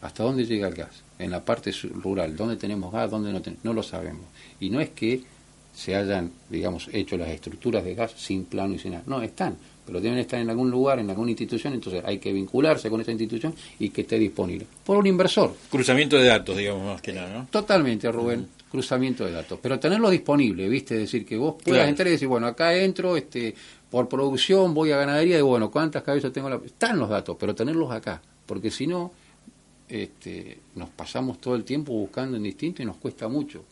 ¿Hasta 0.00 0.24
dónde 0.24 0.44
llega 0.44 0.68
el 0.68 0.74
gas? 0.74 1.02
En 1.18 1.30
la 1.30 1.44
parte 1.44 1.72
rural, 2.02 2.36
¿dónde 2.36 2.56
tenemos 2.56 2.92
gas? 2.92 3.10
¿Dónde 3.10 3.32
no 3.32 3.40
tenemos? 3.40 3.64
No 3.64 3.72
lo 3.72 3.82
sabemos. 3.82 4.22
Y 4.58 4.70
no 4.70 4.80
es 4.80 4.90
que 4.90 5.22
se 5.74 5.94
hayan, 5.94 6.32
digamos, 6.48 6.88
hecho 6.92 7.16
las 7.16 7.28
estructuras 7.28 7.84
de 7.84 7.94
gas 7.94 8.12
sin 8.16 8.44
plano 8.46 8.74
y 8.74 8.78
sin 8.78 8.92
nada. 8.92 9.04
No, 9.06 9.22
están, 9.22 9.56
pero 9.84 10.00
deben 10.00 10.18
estar 10.18 10.40
en 10.40 10.48
algún 10.50 10.70
lugar, 10.70 10.98
en 10.98 11.10
alguna 11.10 11.30
institución, 11.30 11.74
entonces 11.74 12.02
hay 12.04 12.18
que 12.18 12.32
vincularse 12.32 12.88
con 12.88 13.00
esa 13.02 13.12
institución 13.12 13.54
y 13.78 13.90
que 13.90 14.00
esté 14.00 14.18
disponible. 14.18 14.66
Por 14.84 14.96
un 14.96 15.06
inversor. 15.06 15.54
Cruzamiento 15.70 16.16
de 16.16 16.24
datos, 16.24 16.56
digamos, 16.56 16.86
más 16.86 17.02
que 17.02 17.12
nada, 17.12 17.32
¿no? 17.32 17.46
Totalmente, 17.50 18.10
Rubén 18.10 18.55
cruzamiento 18.70 19.24
de 19.24 19.32
datos, 19.32 19.58
pero 19.62 19.78
tenerlo 19.78 20.10
disponible, 20.10 20.68
¿viste? 20.68 20.94
Es 20.94 21.00
decir, 21.02 21.24
que 21.24 21.36
vos 21.36 21.54
puedas 21.62 21.88
entrar 21.88 22.08
y 22.08 22.12
decir, 22.12 22.28
bueno, 22.28 22.46
acá 22.46 22.74
entro, 22.74 23.16
este, 23.16 23.54
por 23.90 24.08
producción 24.08 24.74
voy 24.74 24.92
a 24.92 24.96
ganadería 24.96 25.38
y 25.38 25.42
bueno, 25.42 25.70
¿cuántas 25.70 26.02
cabezas 26.02 26.32
tengo? 26.32 26.50
La... 26.50 26.60
Están 26.64 26.98
los 26.98 27.08
datos, 27.08 27.36
pero 27.38 27.54
tenerlos 27.54 27.90
acá, 27.90 28.20
porque 28.44 28.70
si 28.70 28.86
no, 28.86 29.12
este, 29.88 30.58
nos 30.74 30.88
pasamos 30.90 31.40
todo 31.40 31.54
el 31.54 31.64
tiempo 31.64 31.92
buscando 31.92 32.36
en 32.36 32.42
distinto 32.42 32.82
y 32.82 32.84
nos 32.84 32.96
cuesta 32.96 33.28
mucho 33.28 33.64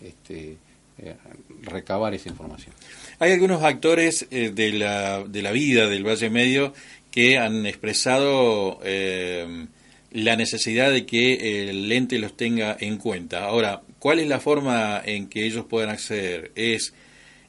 este, 0.00 0.58
eh, 0.98 1.16
recabar 1.62 2.14
esa 2.14 2.28
información. 2.28 2.74
Hay 3.18 3.32
algunos 3.32 3.62
actores 3.62 4.26
eh, 4.30 4.50
de, 4.54 4.72
la, 4.72 5.24
de 5.24 5.42
la 5.42 5.52
vida 5.52 5.88
del 5.88 6.06
Valle 6.06 6.30
Medio 6.30 6.74
que 7.10 7.38
han 7.38 7.64
expresado 7.64 8.78
eh, 8.84 9.66
la 10.12 10.36
necesidad 10.36 10.90
de 10.90 11.06
que 11.06 11.70
el 11.70 11.90
ente 11.90 12.18
los 12.18 12.36
tenga 12.36 12.76
en 12.78 12.98
cuenta. 12.98 13.44
Ahora, 13.44 13.82
¿cuál 14.04 14.20
es 14.20 14.28
la 14.28 14.38
forma 14.38 15.00
en 15.02 15.28
que 15.28 15.46
ellos 15.46 15.64
puedan 15.64 15.88
acceder? 15.88 16.52
¿Es 16.56 16.92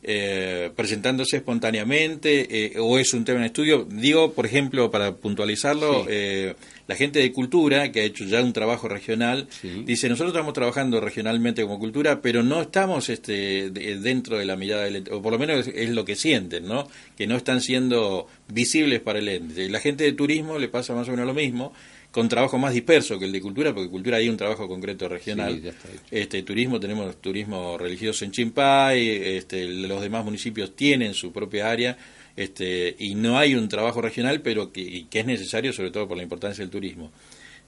eh, 0.03 0.71
presentándose 0.73 1.35
espontáneamente 1.35 2.47
eh, 2.49 2.79
o 2.79 2.97
es 2.97 3.13
un 3.13 3.25
tema 3.25 3.39
en 3.39 3.47
estudio? 3.47 3.85
Digo, 3.91 4.31
por 4.31 4.45
ejemplo, 4.45 4.89
para 4.89 5.17
puntualizarlo, 5.17 6.05
eh, 6.07 6.55
la 6.87 6.95
gente 6.95 7.19
de 7.19 7.33
cultura, 7.33 7.91
que 7.91 7.99
ha 7.99 8.03
hecho 8.05 8.23
ya 8.23 8.41
un 8.41 8.53
trabajo 8.53 8.87
regional, 8.87 9.49
dice, 9.83 10.07
nosotros 10.07 10.31
estamos 10.31 10.53
trabajando 10.53 11.01
regionalmente 11.01 11.61
como 11.63 11.77
cultura, 11.77 12.21
pero 12.21 12.41
no 12.41 12.61
estamos 12.61 13.09
este, 13.09 13.69
dentro 13.71 14.37
de 14.37 14.45
la 14.45 14.55
mirada 14.55 14.85
del 14.85 14.95
ente, 14.95 15.11
o 15.11 15.21
por 15.21 15.33
lo 15.33 15.39
menos 15.39 15.67
es, 15.67 15.89
lo 15.89 16.05
que 16.05 16.15
sienten, 16.15 16.69
¿no? 16.69 16.87
Que 17.17 17.27
no 17.27 17.35
están 17.35 17.59
siendo 17.59 18.27
visibles 18.47 19.01
para 19.01 19.19
el 19.19 19.27
ente. 19.27 19.67
La 19.67 19.81
gente 19.81 20.05
de 20.05 20.13
turismo 20.13 20.57
le 20.57 20.69
pasa 20.69 20.93
más 20.95 21.09
o 21.09 21.11
menos 21.11 21.27
lo 21.27 21.33
mismo 21.33 21.73
con 22.15 22.29
trabajo 22.29 22.57
más 22.57 22.73
disperso 22.73 23.19
que 23.19 23.25
el 23.25 23.33
de 23.33 23.41
cultura, 23.41 23.73
porque 23.73 23.89
cultura 23.89 24.15
hay 24.15 24.29
un 24.29 24.37
trabajo 24.37 24.69
concreto 24.69 25.09
regional. 25.09 25.61
este 26.09 26.43
turismo 26.43 26.79
tenemos 26.79 27.19
turismo 27.19 27.77
religioso 27.77 28.23
en 28.23 28.31
Chimpay, 28.31 29.35
este, 29.35 29.67
los 29.67 30.01
demás 30.01 30.23
municipios 30.23 30.77
tienen 30.77 31.13
su 31.13 31.33
propia 31.33 31.69
área, 31.69 31.97
este, 32.37 32.95
y 32.99 33.15
no 33.15 33.37
hay 33.37 33.55
un 33.55 33.67
trabajo 33.67 34.01
regional, 34.01 34.39
pero 34.39 34.71
que, 34.71 35.05
es 35.11 35.25
necesario, 35.25 35.73
sobre 35.73 35.91
todo 35.91 36.07
por 36.07 36.15
la 36.15 36.23
importancia 36.23 36.63
del 36.63 36.71
turismo. 36.71 37.11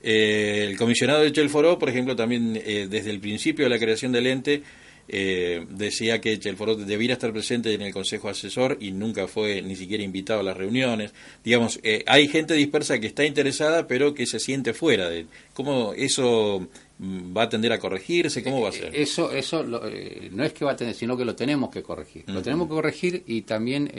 Eh, 0.02 0.68
el 0.70 0.78
comisionado 0.78 1.24
de 1.24 1.34
Chelforó, 1.34 1.78
por 1.78 1.90
ejemplo, 1.90 2.16
también 2.16 2.56
eh, 2.56 2.88
desde 2.90 3.10
el 3.10 3.20
principio 3.20 3.66
de 3.66 3.70
la 3.70 3.78
creación 3.80 4.14
del 4.14 4.28
ente 4.28 4.64
eh, 5.08 5.66
decía 5.70 6.20
que 6.20 6.38
Chelforote 6.38 6.86
debiera 6.86 7.14
estar 7.14 7.32
presente 7.32 7.74
en 7.74 7.82
el 7.82 7.94
Consejo 7.94 8.30
Asesor 8.30 8.78
y 8.80 8.92
nunca 8.92 9.28
fue 9.28 9.62
ni 9.62 9.76
siquiera 9.76 10.04
invitado 10.04 10.42
a 10.42 10.44
las 10.44 10.58
reuniones. 10.58 11.14
Digamos, 11.44 11.80
eh, 11.84 12.04
hay 12.08 12.28
gente 12.28 12.54
dispersa 12.54 13.00
que 13.00 13.08
está 13.08 13.24
interesada, 13.24 13.88
pero 13.88 14.14
que 14.14 14.26
se 14.26 14.40
siente 14.40 14.74
fuera 14.74 15.10
de. 15.10 15.28
¿Cómo 15.54 15.94
eso 15.94 16.68
va 17.00 17.44
a 17.44 17.50
tender 17.50 17.72
a 17.72 17.80
corregirse? 17.80 18.44
¿Cómo 18.44 18.62
va 18.62 18.70
a 18.70 18.74
ser? 18.74 18.96
Eso, 18.96 19.32
eso 19.32 19.64
no 19.64 20.44
es 20.44 20.54
que 20.54 20.66
va 20.66 20.72
a 20.72 20.76
tener, 20.76 20.94
sino 20.94 21.16
que 21.16 21.26
lo 21.26 21.36
tenemos 21.36 21.70
que 21.70 21.84
corregir. 21.84 22.24
Lo 22.28 22.42
tenemos 22.42 22.68
que 22.68 22.74
corregir 22.74 23.24
y 23.28 23.42
también 23.44 23.90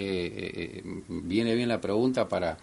viene 1.08 1.54
bien 1.54 1.68
la 1.68 1.80
pregunta 1.80 2.28
para 2.28 2.58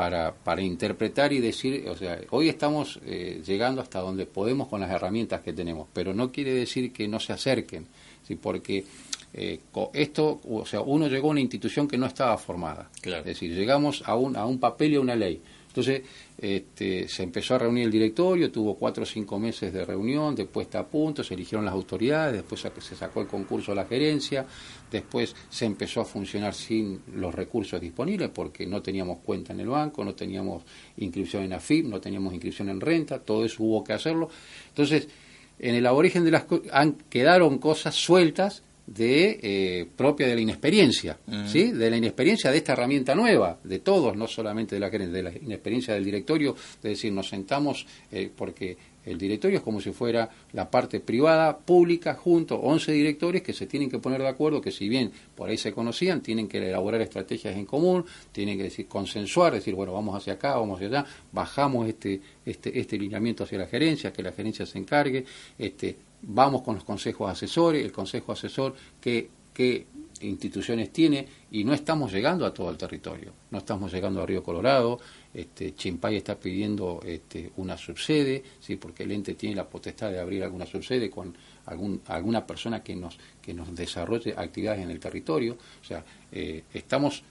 para, 0.00 0.32
para 0.32 0.62
interpretar 0.62 1.30
y 1.30 1.40
decir, 1.40 1.86
o 1.86 1.94
sea, 1.94 2.18
hoy 2.30 2.48
estamos 2.48 2.98
eh, 3.04 3.42
llegando 3.46 3.82
hasta 3.82 4.00
donde 4.00 4.24
podemos 4.24 4.66
con 4.66 4.80
las 4.80 4.90
herramientas 4.90 5.42
que 5.42 5.52
tenemos, 5.52 5.88
pero 5.92 6.14
no 6.14 6.32
quiere 6.32 6.54
decir 6.54 6.90
que 6.90 7.06
no 7.06 7.20
se 7.20 7.34
acerquen, 7.34 7.86
¿sí? 8.26 8.34
porque 8.34 8.82
eh, 9.34 9.60
esto, 9.92 10.40
o 10.48 10.64
sea, 10.64 10.80
uno 10.80 11.06
llegó 11.06 11.28
a 11.28 11.32
una 11.32 11.40
institución 11.42 11.86
que 11.86 11.98
no 11.98 12.06
estaba 12.06 12.38
formada, 12.38 12.88
es 13.02 13.24
decir, 13.26 13.54
llegamos 13.54 14.02
a 14.06 14.14
un, 14.16 14.36
a 14.36 14.46
un 14.46 14.58
papel 14.58 14.92
y 14.92 14.96
a 14.96 15.00
una 15.00 15.16
ley. 15.16 15.42
Entonces, 15.68 16.00
este, 16.42 17.06
se 17.06 17.22
empezó 17.22 17.54
a 17.54 17.58
reunir 17.58 17.84
el 17.84 17.90
directorio, 17.90 18.50
tuvo 18.50 18.74
cuatro 18.74 19.02
o 19.02 19.06
cinco 19.06 19.38
meses 19.38 19.74
de 19.74 19.84
reunión, 19.84 20.34
de 20.34 20.46
puesta 20.46 20.78
a 20.78 20.86
punto, 20.86 21.22
se 21.22 21.34
eligieron 21.34 21.66
las 21.66 21.74
autoridades, 21.74 22.32
después 22.32 22.66
se 22.80 22.96
sacó 22.96 23.20
el 23.20 23.26
concurso 23.26 23.72
a 23.72 23.74
la 23.74 23.84
gerencia, 23.84 24.46
después 24.90 25.36
se 25.50 25.66
empezó 25.66 26.00
a 26.00 26.06
funcionar 26.06 26.54
sin 26.54 27.02
los 27.14 27.34
recursos 27.34 27.78
disponibles 27.78 28.30
porque 28.30 28.66
no 28.66 28.80
teníamos 28.80 29.18
cuenta 29.18 29.52
en 29.52 29.60
el 29.60 29.68
banco, 29.68 30.02
no 30.02 30.14
teníamos 30.14 30.62
inscripción 30.96 31.42
en 31.42 31.52
AFIP, 31.52 31.84
no 31.84 32.00
teníamos 32.00 32.32
inscripción 32.32 32.70
en 32.70 32.80
renta, 32.80 33.18
todo 33.18 33.44
eso 33.44 33.62
hubo 33.62 33.84
que 33.84 33.92
hacerlo. 33.92 34.30
Entonces, 34.68 35.08
en 35.58 35.74
el 35.74 35.86
aborigen 35.86 36.24
de 36.24 36.30
las 36.30 36.46
han, 36.72 36.94
quedaron 37.10 37.58
cosas 37.58 37.94
sueltas 37.94 38.62
de 38.90 39.38
eh, 39.40 39.86
propia 39.96 40.26
de 40.26 40.34
la 40.34 40.40
inexperiencia, 40.40 41.16
¿sí? 41.46 41.70
De 41.70 41.88
la 41.90 41.96
inexperiencia 41.96 42.50
de 42.50 42.56
esta 42.56 42.72
herramienta 42.72 43.14
nueva, 43.14 43.56
de 43.62 43.78
todos, 43.78 44.16
no 44.16 44.26
solamente 44.26 44.74
de 44.74 44.80
la 44.80 44.90
de 44.90 45.22
la 45.22 45.30
inexperiencia 45.30 45.94
del 45.94 46.04
directorio, 46.04 46.56
de 46.82 46.88
decir, 46.88 47.12
nos 47.12 47.28
sentamos 47.28 47.86
eh, 48.10 48.28
porque 48.34 48.76
el 49.06 49.16
directorio 49.16 49.58
es 49.58 49.62
como 49.62 49.80
si 49.80 49.92
fuera 49.92 50.28
la 50.52 50.68
parte 50.68 50.98
privada, 50.98 51.56
pública, 51.56 52.14
junto, 52.14 52.56
11 52.56 52.90
directores 52.90 53.42
que 53.42 53.52
se 53.52 53.66
tienen 53.66 53.88
que 53.88 54.00
poner 54.00 54.20
de 54.20 54.28
acuerdo, 54.28 54.60
que 54.60 54.72
si 54.72 54.88
bien 54.88 55.12
por 55.36 55.48
ahí 55.48 55.56
se 55.56 55.72
conocían, 55.72 56.20
tienen 56.20 56.48
que 56.48 56.58
elaborar 56.58 57.00
estrategias 57.00 57.56
en 57.56 57.66
común, 57.66 58.04
tienen 58.32 58.56
que 58.56 58.64
decir, 58.64 58.88
consensuar, 58.88 59.54
decir, 59.54 59.76
bueno, 59.76 59.92
vamos 59.92 60.16
hacia 60.16 60.32
acá, 60.32 60.56
vamos 60.56 60.76
hacia 60.76 60.88
allá, 60.88 61.06
bajamos 61.30 61.88
este, 61.88 62.20
este, 62.44 62.78
este 62.78 62.98
lineamiento 62.98 63.44
hacia 63.44 63.58
la 63.58 63.66
gerencia, 63.66 64.12
que 64.12 64.22
la 64.24 64.32
gerencia 64.32 64.66
se 64.66 64.78
encargue, 64.78 65.24
este, 65.56 65.96
vamos 66.22 66.62
con 66.62 66.74
los 66.74 66.84
consejos 66.84 67.30
asesores, 67.30 67.84
el 67.84 67.92
consejo 67.92 68.32
asesor 68.32 68.74
qué, 69.00 69.30
qué 69.52 69.86
instituciones 70.20 70.92
tiene 70.92 71.26
y 71.50 71.64
no 71.64 71.72
estamos 71.72 72.12
llegando 72.12 72.44
a 72.44 72.52
todo 72.52 72.70
el 72.70 72.76
territorio, 72.76 73.32
no 73.50 73.58
estamos 73.58 73.92
llegando 73.92 74.22
a 74.22 74.26
Río 74.26 74.42
Colorado, 74.42 74.98
este, 75.32 75.74
Chimpay 75.74 76.16
está 76.16 76.38
pidiendo 76.38 77.00
este, 77.04 77.52
una 77.56 77.76
subsede, 77.76 78.42
¿sí? 78.60 78.76
porque 78.76 79.04
el 79.04 79.12
ente 79.12 79.34
tiene 79.34 79.56
la 79.56 79.68
potestad 79.68 80.10
de 80.10 80.20
abrir 80.20 80.42
alguna 80.44 80.66
subsede 80.66 81.08
con 81.08 81.34
algún, 81.66 82.02
alguna 82.06 82.46
persona 82.46 82.82
que 82.82 82.94
nos, 82.94 83.18
que 83.40 83.54
nos 83.54 83.74
desarrolle 83.74 84.34
actividades 84.36 84.82
en 84.82 84.90
el 84.90 85.00
territorio, 85.00 85.56
o 85.80 85.84
sea, 85.84 86.04
eh, 86.32 86.64
estamos 86.74 87.22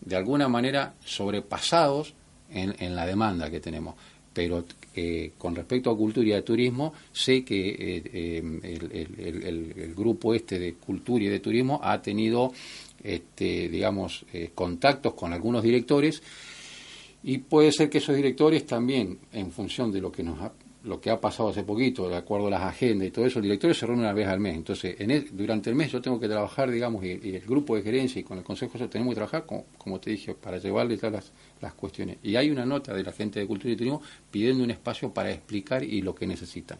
de 0.00 0.16
alguna 0.16 0.48
manera 0.48 0.94
sobrepasados 1.04 2.14
en, 2.50 2.74
en 2.78 2.96
la 2.96 3.04
demanda 3.04 3.50
que 3.50 3.60
tenemos 3.60 3.96
pero 4.38 4.64
eh, 4.94 5.32
con 5.36 5.56
respecto 5.56 5.90
a 5.90 5.96
cultura 5.96 6.28
y 6.28 6.32
a 6.32 6.44
turismo, 6.44 6.92
sé 7.10 7.44
que 7.44 7.70
eh, 7.70 8.02
eh, 8.12 9.06
el, 9.18 9.94
grupo 9.96 10.32
este 10.32 10.60
de 10.60 10.74
cultura 10.74 11.24
y 11.24 11.26
de 11.26 11.40
turismo 11.40 11.80
ha 11.82 12.00
tenido, 12.00 12.52
este, 13.02 13.68
digamos, 13.68 14.24
contactos 14.54 15.14
con 15.14 15.32
algunos 15.32 15.64
directores 15.64 16.22
y 17.24 17.38
puede 17.38 17.72
ser 17.72 17.90
que 17.90 17.98
esos 17.98 18.14
directores 18.14 18.64
también, 18.64 19.18
en 19.32 19.50
función 19.50 19.90
de 19.90 20.00
lo 20.00 20.12
que 20.12 20.22
nos 20.22 20.40
ha 20.40 20.52
lo 20.84 21.00
que 21.00 21.10
ha 21.10 21.20
pasado 21.20 21.48
hace 21.48 21.64
poquito, 21.64 22.08
de 22.08 22.16
acuerdo 22.16 22.46
a 22.46 22.50
las 22.50 22.62
agendas 22.62 23.08
y 23.08 23.10
todo 23.10 23.26
eso, 23.26 23.40
el 23.40 23.44
directorio 23.44 23.74
se 23.74 23.84
reúne 23.84 24.02
una 24.02 24.12
vez 24.12 24.28
al 24.28 24.38
mes. 24.38 24.56
Entonces, 24.56 24.96
en 25.00 25.28
durante 25.32 25.70
el 25.70 25.76
mes 25.76 25.90
yo 25.90 26.00
tengo 26.00 26.20
que 26.20 26.28
trabajar, 26.28 26.70
digamos, 26.70 27.04
y, 27.04 27.10
el 27.10 27.40
grupo 27.40 27.74
de 27.74 27.82
gerencia 27.82 28.20
y 28.20 28.22
con 28.22 28.38
el 28.38 28.44
consejo 28.44 28.78
tenemos 28.88 29.12
que 29.12 29.16
trabajar, 29.16 29.44
como, 29.44 30.00
te 30.00 30.10
dije, 30.10 30.34
para 30.34 30.58
llevarle 30.58 30.96
todas 30.96 31.12
las, 31.12 31.32
las, 31.60 31.74
cuestiones. 31.74 32.18
Y 32.22 32.36
hay 32.36 32.50
una 32.50 32.64
nota 32.64 32.94
de 32.94 33.02
la 33.02 33.12
gente 33.12 33.40
de 33.40 33.46
Cultura 33.46 33.72
y 33.72 33.76
Turismo 33.76 34.02
pidiendo 34.30 34.62
un 34.62 34.70
espacio 34.70 35.12
para 35.12 35.30
explicar 35.30 35.82
y 35.82 36.00
lo 36.00 36.14
que 36.14 36.26
necesitan. 36.26 36.78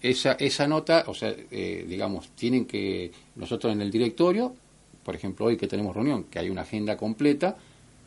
Esa, 0.00 0.32
esa 0.32 0.66
nota, 0.66 1.04
o 1.06 1.14
sea, 1.14 1.34
eh, 1.50 1.86
digamos, 1.88 2.30
tienen 2.30 2.66
que, 2.66 3.12
nosotros 3.36 3.72
en 3.72 3.80
el 3.80 3.90
directorio, 3.90 4.54
por 5.02 5.14
ejemplo, 5.14 5.46
hoy 5.46 5.56
que 5.56 5.68
tenemos 5.68 5.94
reunión, 5.94 6.24
que 6.24 6.38
hay 6.38 6.50
una 6.50 6.62
agenda 6.62 6.96
completa, 6.96 7.56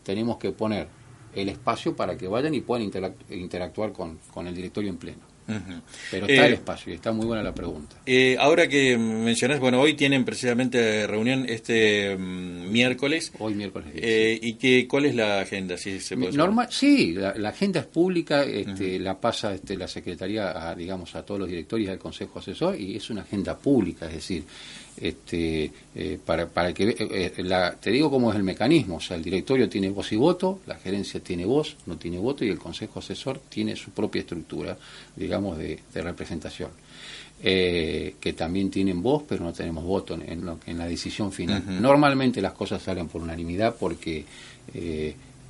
tenemos 0.03 0.37
que 0.37 0.51
poner 0.51 0.87
el 1.35 1.49
espacio 1.49 1.95
para 1.95 2.17
que 2.17 2.27
vayan 2.27 2.53
y 2.53 2.61
puedan 2.61 2.89
interactuar 3.29 3.91
con, 3.91 4.19
con 4.33 4.47
el 4.47 4.55
directorio 4.55 4.89
en 4.89 4.97
pleno. 4.97 5.35
Pero 6.09 6.25
está 6.25 6.47
el 6.47 6.53
eh, 6.53 6.55
espacio 6.55 6.91
y 6.91 6.95
está 6.95 7.11
muy 7.11 7.25
buena 7.25 7.43
la 7.43 7.53
pregunta. 7.53 7.97
Eh, 8.05 8.35
ahora 8.39 8.67
que 8.67 8.97
mencionas, 8.97 9.59
bueno, 9.59 9.79
hoy 9.79 9.93
tienen 9.93 10.25
precisamente 10.25 11.05
reunión 11.05 11.45
este 11.47 12.17
mm, 12.17 12.71
miércoles. 12.71 13.31
Hoy 13.37 13.53
miércoles. 13.53 13.89
Eh, 13.95 14.39
¿Y 14.41 14.53
que, 14.53 14.87
cuál 14.87 15.05
es 15.05 15.15
la 15.15 15.41
agenda? 15.41 15.77
Si 15.77 15.99
se 15.99 16.15
Normal, 16.15 16.67
sí, 16.71 17.13
la, 17.13 17.49
agenda 17.49 17.81
es 17.81 17.85
pública, 17.85 18.43
este, 18.43 18.97
la 18.99 19.19
pasa 19.19 19.53
este, 19.53 19.77
la 19.77 19.87
Secretaría 19.87 20.69
a, 20.69 20.73
digamos, 20.73 21.13
a 21.15 21.23
todos 21.23 21.41
los 21.41 21.49
directorios 21.49 21.89
del 21.89 21.99
Consejo 21.99 22.39
Asesor 22.39 22.79
y 22.79 22.95
es 22.95 23.09
una 23.11 23.21
agenda 23.21 23.55
pública, 23.55 24.07
es 24.07 24.13
decir, 24.13 24.43
este, 24.97 25.71
eh, 25.93 26.19
para, 26.25 26.47
para 26.47 26.73
que 26.73 26.89
eh, 26.89 26.95
eh, 27.37 27.43
la, 27.43 27.73
te 27.73 27.91
digo 27.91 28.09
cómo 28.09 28.31
es 28.31 28.37
el 28.37 28.43
mecanismo, 28.43 28.97
o 28.97 29.01
sea, 29.01 29.17
el 29.17 29.23
directorio 29.23 29.67
tiene 29.67 29.89
voz 29.89 30.11
y 30.11 30.15
voto, 30.15 30.59
la 30.65 30.75
gerencia 30.75 31.19
tiene 31.19 31.45
voz, 31.45 31.75
no 31.85 31.97
tiene 31.97 32.17
voto 32.17 32.45
y 32.45 32.49
el 32.49 32.59
consejo 32.59 32.99
asesor 32.99 33.39
tiene 33.49 33.75
su 33.75 33.91
propia 33.91 34.21
estructura, 34.21 34.77
digamos, 35.15 35.57
de, 35.57 35.79
representación. 35.93 36.69
que 37.41 38.33
también 38.35 38.71
tienen 38.71 39.01
voz, 39.01 39.23
pero 39.27 39.43
no 39.43 39.51
tenemos 39.51 39.83
voto 39.83 40.13
en, 40.15 40.49
en 40.65 40.77
la 40.77 40.87
decisión 40.87 41.31
final. 41.31 41.63
Normalmente 41.81 42.41
las 42.41 42.53
cosas 42.53 42.81
salen 42.81 43.07
por 43.07 43.21
unanimidad 43.21 43.75
porque 43.77 44.25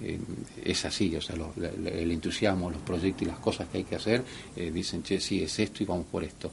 eh, 0.02 0.20
es 0.64 0.84
así, 0.86 1.16
o 1.16 1.22
sea, 1.22 1.36
el 1.36 2.12
entusiasmo, 2.12 2.70
los 2.70 2.82
proyectos 2.82 3.22
y 3.22 3.26
las 3.26 3.40
cosas 3.40 3.68
que 3.70 3.80
hay 3.80 3.84
que 3.86 3.96
hacer, 3.96 4.24
eh, 4.56 4.72
dicen, 4.74 5.04
che, 5.04 5.20
sí, 5.20 5.44
es 5.44 5.58
esto 5.60 5.84
y 5.84 5.86
vamos 5.86 6.06
por 6.12 6.24
esto. 6.24 6.52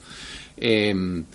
Eh, 0.57 0.95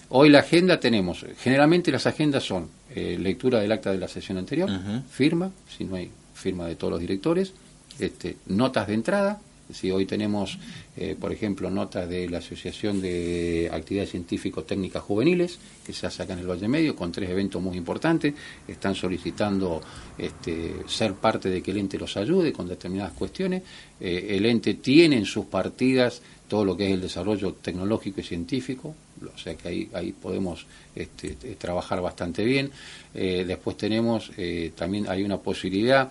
hoy 0.10 0.30
la 0.30 0.40
agenda 0.40 0.80
tenemos, 0.80 1.26
generalmente 1.40 1.92
las 1.92 2.08
agendas 2.08 2.44
son 2.44 2.70
lectura 2.96 3.60
del 3.60 3.72
acta 3.72 3.92
de 3.92 4.00
la 4.00 4.08
sesión 4.08 4.40
anterior, 4.40 4.70
firma, 5.12 5.52
si 5.78 5.84
no 5.84 5.98
hay 5.98 6.10
firma 6.34 6.66
de 6.66 6.76
todos 6.76 6.94
los 6.94 7.00
directores, 7.00 7.54
este, 8.00 8.38
notas 8.48 8.88
de 8.88 8.94
entrada, 8.96 9.40
si 9.72 9.92
hoy 9.92 10.06
tenemos, 10.06 10.58
eh, 10.96 11.16
por 11.20 11.32
ejemplo, 11.32 11.70
notas 11.70 12.08
de 12.10 12.30
la 12.30 12.40
Asociación 12.40 13.02
de 13.02 13.70
Actividades 13.72 14.12
Científico-Técnicas 14.12 15.04
Juveniles, 15.04 15.60
que 15.86 15.94
se 15.94 16.08
acá 16.08 16.34
en 16.34 16.40
el 16.40 16.50
Valle 16.50 16.68
Medio, 16.68 16.96
con 16.96 17.12
tres 17.12 17.30
eventos 17.30 17.62
muy 17.62 17.78
importantes, 17.78 18.34
están 18.68 18.96
solicitando 18.96 19.82
este, 20.18 20.76
ser 20.88 21.14
parte 21.14 21.50
de 21.50 21.62
que 21.62 21.72
el 21.72 21.78
ente 21.78 21.98
los 21.98 22.16
ayude 22.18 22.54
con 22.54 22.68
determinadas 22.68 23.14
cuestiones. 23.14 23.64
Eh, 24.00 24.28
el 24.32 24.46
ente 24.46 24.76
tiene 24.76 25.18
en 25.18 25.26
sus 25.26 25.46
partidas 25.46 26.22
todo 26.48 26.64
lo 26.64 26.78
que 26.78 26.88
es 26.88 26.94
el 26.94 27.02
desarrollo 27.02 27.54
tecnológico 27.54 28.22
y 28.22 28.24
científico, 28.24 28.96
o 29.34 29.38
sea 29.38 29.56
que 29.56 29.68
ahí, 29.68 29.90
ahí 29.94 30.12
podemos 30.12 30.66
este, 30.96 31.30
trabajar 31.56 32.02
bastante 32.02 32.44
bien. 32.44 32.72
Eh, 33.14 33.46
después 33.48 33.78
tenemos, 33.78 34.32
también 34.76 35.08
hay 35.08 35.24
una 35.24 35.38
posibilidad 35.38 36.10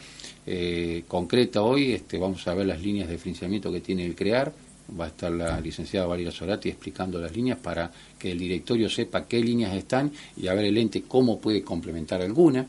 eh, 0.49 1.03
concreta 1.09 1.63
hoy, 1.63 1.93
este, 1.93 2.19
vamos 2.19 2.47
a 2.47 2.55
ver 2.55 2.67
las 2.67 2.81
líneas 2.81 3.09
de 3.09 3.19
financiamiento 3.19 3.73
que 3.73 3.81
tiene 3.81 4.07
el 4.07 4.15
CREAR, 4.15 4.53
va 4.99 5.07
a 5.07 5.09
estar 5.09 5.33
la 5.33 5.61
licenciada 5.61 6.07
Valeria 6.07 6.31
Solati 6.31 6.69
explicando 6.69 7.19
las 7.19 7.35
líneas 7.35 7.59
para 7.59 7.91
que 8.17 8.31
el 8.31 8.39
directorio 8.39 8.89
sepa 8.89 9.27
qué 9.27 9.41
líneas 9.41 9.75
están 9.75 10.13
y 10.37 10.47
a 10.47 10.55
ver 10.55 10.67
el 10.67 10.79
ente 10.79 11.03
cómo 11.03 11.41
puede 11.41 11.63
complementar 11.63 12.23
alguna, 12.23 12.65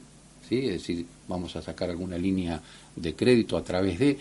¿sí? 0.50 0.58
es 0.65 0.71
decir, 0.71 1.06
vamos 1.28 1.56
a 1.56 1.62
sacar 1.62 1.91
alguna 1.91 2.17
línea 2.17 2.60
de 2.95 3.13
crédito 3.13 3.56
a 3.56 3.63
través 3.63 4.00
de... 4.00 4.17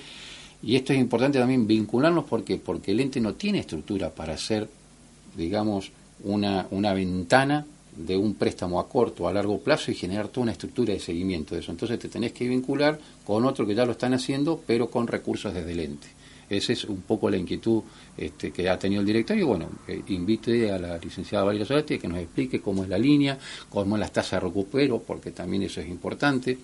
Y 0.63 0.77
esto 0.77 0.93
es 0.93 0.99
importante 0.99 1.39
también 1.39 1.67
vincularnos 1.67 2.25
porque, 2.25 2.59
porque 2.59 2.93
el 2.93 3.01
ente 3.01 3.21
no 3.23 3.35
tiene 3.35 3.61
estructura 3.61 4.11
para 4.11 4.35
hacer, 4.35 4.69
digamos, 5.35 5.93
una, 6.25 6.67
una 6.71 6.93
ventana 6.93 7.67
de 7.97 8.17
un 8.17 8.35
préstamo 8.35 8.79
a 8.79 8.89
corto 8.89 9.25
o 9.25 9.29
a 9.29 9.33
largo 9.33 9.59
plazo 9.59 9.91
y 9.91 9.95
generar 9.95 10.29
toda 10.29 10.43
una 10.43 10.53
estructura 10.53 10.93
de 10.93 11.01
seguimiento 11.01 11.55
de 11.55 11.63
eso. 11.63 11.73
Entonces 11.73 11.99
te 11.99 12.09
tenés 12.09 12.33
que 12.33 12.47
vincular 12.47 12.99
con 13.25 13.45
otro 13.45 13.67
que 13.67 13.75
ya 13.75 13.87
lo 13.87 13.93
están 13.93 14.15
haciendo, 14.15 14.63
pero 14.67 14.91
con 14.91 15.07
recursos 15.07 15.55
desde 15.55 15.73
el 15.73 15.81
ente. 15.81 16.09
Esa 16.49 16.73
es 16.73 16.85
un 16.85 17.01
poco 17.03 17.29
la 17.29 17.37
inquietud 17.37 17.83
este, 18.17 18.53
que 18.53 18.69
ha 18.69 18.79
tenido 18.79 19.01
el 19.01 19.07
directorio. 19.07 19.49
Bueno, 19.49 19.69
eh, 19.89 20.01
invite 20.09 20.71
a 20.71 20.79
la 20.79 20.99
licenciada 20.99 21.45
Valeria 21.45 21.67
Solati 21.67 21.99
que 21.99 22.07
nos 22.07 22.19
explique 22.19 22.61
cómo 22.61 22.85
es 22.85 22.89
la 22.89 22.99
línea, 22.99 23.39
cómo 23.69 23.97
es 23.97 24.01
las 24.01 24.13
tasas 24.13 24.43
de 24.43 24.49
recupero, 24.49 25.01
porque 25.01 25.33
también 25.33 25.63
eso 25.63 25.81
es 25.81 25.89
importante. 25.89 26.57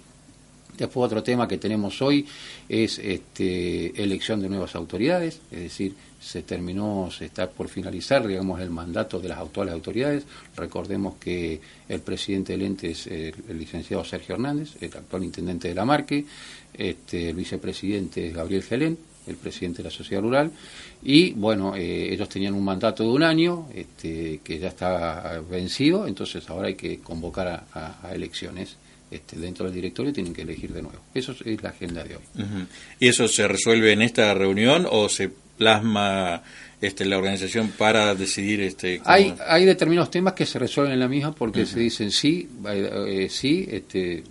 Después 0.77 1.07
otro 1.07 1.23
tema 1.23 1.49
que 1.49 1.59
tenemos 1.59 2.01
hoy 2.01 2.27
es 2.69 2.99
este, 2.99 4.03
elección 4.03 4.41
de 4.41 4.49
nuevas 4.49 4.75
autoridades, 4.75 5.41
es 5.51 5.61
decir, 5.61 5.95
se 6.23 6.43
terminó, 6.43 7.11
se 7.11 7.27
está 7.27 7.51
por 7.51 7.69
finalizar, 7.69 8.27
digamos, 8.27 8.61
el 8.61 8.71
mandato 8.71 9.19
de 9.19 9.29
las 9.29 9.39
actuales 9.39 9.75
autoridades. 9.75 10.25
Recordemos 10.57 11.17
que 11.17 11.61
el 11.89 12.01
presidente 12.01 12.53
del 12.53 12.63
ente 12.63 12.93
es 12.93 13.09
el, 13.09 13.35
licenciado 13.59 14.05
Sergio 14.05 14.37
Hernández, 14.37 14.77
el 14.81 14.97
actual 14.97 15.25
intendente 15.25 15.69
de 15.69 15.75
la 15.75 15.85
Marque, 15.85 16.25
este, 16.73 17.31
el 17.31 17.37
vicepresidente 17.37 18.29
es 18.29 18.35
Gabriel 18.35 18.63
Gelén, 18.63 18.97
el 19.27 19.37
presidente 19.37 19.79
de 19.79 19.85
la 19.85 19.91
sociedad 19.91 20.23
rural, 20.23 20.51
y 21.03 21.33
bueno, 21.33 21.75
eh, 21.77 22.13
ellos 22.13 22.29
tenían 22.29 22.55
un 22.55 22.65
mandato 22.65 23.03
de 23.03 23.11
un 23.11 23.23
año 23.23 23.69
este, 23.75 24.41
que 24.43 24.59
ya 24.59 24.69
está 24.69 25.41
vencido, 25.51 26.07
entonces 26.07 26.49
ahora 26.49 26.69
hay 26.69 26.75
que 26.75 26.99
convocar 27.01 27.67
a 27.73 28.13
elecciones 28.15 28.77
este, 29.13 29.37
dentro 29.37 29.67
del 29.67 29.75
directorio 29.75 30.11
tienen 30.11 30.33
que 30.33 30.41
elegir 30.41 30.73
de 30.73 30.81
nuevo. 30.81 30.99
Eso 31.13 31.35
es 31.45 31.63
la 31.63 31.69
agenda 31.69 32.03
de 32.03 32.17
hoy. 32.17 32.23
¿Y 32.99 33.09
eso 33.09 33.29
se 33.29 33.47
resuelve 33.47 33.93
en 33.93 34.01
esta 34.01 34.33
reunión 34.33 34.87
o 34.91 35.11
se 35.11 35.31
plasma 35.57 36.43
este, 36.81 37.05
la 37.05 37.17
organización 37.17 37.69
para 37.79 38.13
decidir 38.17 38.61
este 38.61 39.01
hay 39.05 39.35
hay 39.47 39.65
determinados 39.65 40.11
temas 40.11 40.33
que 40.33 40.45
se 40.45 40.59
resuelven 40.59 40.95
en 40.95 40.99
la 40.99 41.07
misma 41.07 41.33
porque 41.33 41.65
se 41.65 41.79
dicen 41.79 42.11
sí 42.11 42.49
eh, 42.69 43.29
sí 43.31 43.69
este 43.71 44.25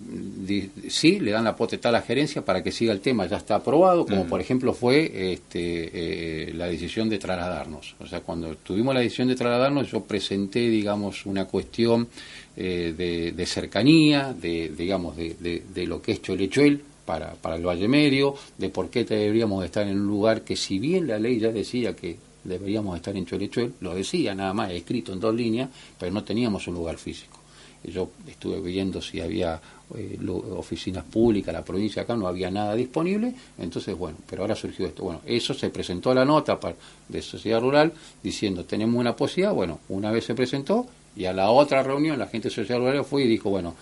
sí 0.90 1.20
le 1.22 1.32
dan 1.32 1.46
la 1.46 1.56
potestad 1.56 1.96
a 1.96 2.00
la 2.00 2.02
gerencia 2.02 2.44
para 2.44 2.62
que 2.62 2.72
siga 2.74 2.92
el 2.92 3.00
tema. 3.00 3.26
Ya 3.26 3.38
está 3.38 3.56
aprobado 3.56 4.06
como 4.06 4.28
por 4.28 4.42
ejemplo 4.42 4.74
fue 4.74 5.32
este 5.32 6.50
eh, 6.50 6.54
la 6.54 6.68
decisión 6.68 7.08
de 7.08 7.20
trasladarnos. 7.20 7.96
O 8.00 8.06
sea 8.06 8.20
cuando 8.20 8.54
tuvimos 8.58 8.94
la 8.94 9.00
decisión 9.00 9.30
de 9.30 9.36
trasladarnos 9.36 9.90
yo 9.90 10.04
presenté 10.04 10.60
digamos 10.60 11.26
una 11.26 11.46
cuestión 11.46 12.10
eh, 12.58 13.32
de, 13.34 13.46
cercanía, 13.46 14.34
de, 14.34 14.74
digamos, 14.78 15.16
de, 15.16 15.64
de, 15.74 15.88
lo 15.88 16.02
que 16.02 16.12
es 16.12 16.22
Cholechuel 16.22 16.82
para, 17.06 17.34
para 17.34 17.56
el 17.56 17.66
Valle 17.66 17.88
Medio, 17.88 18.36
de 18.58 18.70
por 18.70 18.90
qué 18.90 19.04
deberíamos 19.04 19.64
estar 19.66 19.88
en 19.88 20.00
un 20.00 20.08
lugar 20.08 20.42
que 20.42 20.56
si 20.56 20.80
bien 20.80 21.08
la 21.08 21.20
ley 21.20 21.40
ya 21.40 21.52
decía 21.52 21.96
que 21.96 22.18
deberíamos 22.44 22.96
estar 22.96 23.16
en 23.16 23.26
Cholechuel, 23.26 23.74
lo 23.82 23.94
decía 23.96 24.34
nada 24.34 24.54
más, 24.54 24.72
escrito 24.72 25.14
en 25.14 25.20
dos 25.20 25.36
líneas, 25.36 25.70
pero 26.00 26.12
no 26.12 26.24
teníamos 26.24 26.68
un 26.68 26.76
lugar 26.76 26.98
físico. 26.98 27.38
Yo 27.84 28.12
estuve 28.28 28.60
viendo 28.62 29.02
si 29.02 29.20
había 29.22 29.60
eh, 29.96 30.18
oficinas 30.56 31.04
públicas, 31.04 31.52
la 31.52 31.66
provincia 31.66 32.04
acá 32.04 32.16
no 32.16 32.28
había 32.28 32.52
nada 32.52 32.76
disponible, 32.76 33.34
entonces 33.58 33.98
bueno, 33.98 34.18
pero 34.30 34.44
ahora 34.44 34.56
surgió 34.56 34.86
esto. 34.86 35.04
Bueno, 35.04 35.22
eso 35.26 35.54
se 35.54 35.70
presentó 35.70 36.14
la 36.14 36.24
nota 36.24 36.60
de 37.08 37.22
Sociedad 37.22 37.60
Rural 37.60 37.92
diciendo 38.22 38.66
tenemos 38.66 39.00
una 39.00 39.16
posibilidad, 39.16 39.54
bueno, 39.54 39.80
una 39.90 40.12
vez 40.12 40.26
se 40.26 40.36
presentó 40.36 40.86
y 41.16 41.26
a 41.26 41.34
la 41.34 41.50
otra 41.50 41.82
reunión 41.82 42.20
la 42.20 42.28
gente 42.28 42.50
social 42.50 43.04
fue 43.04 43.24
y 43.24 43.28
dijo, 43.28 43.50
bueno, 43.50 43.76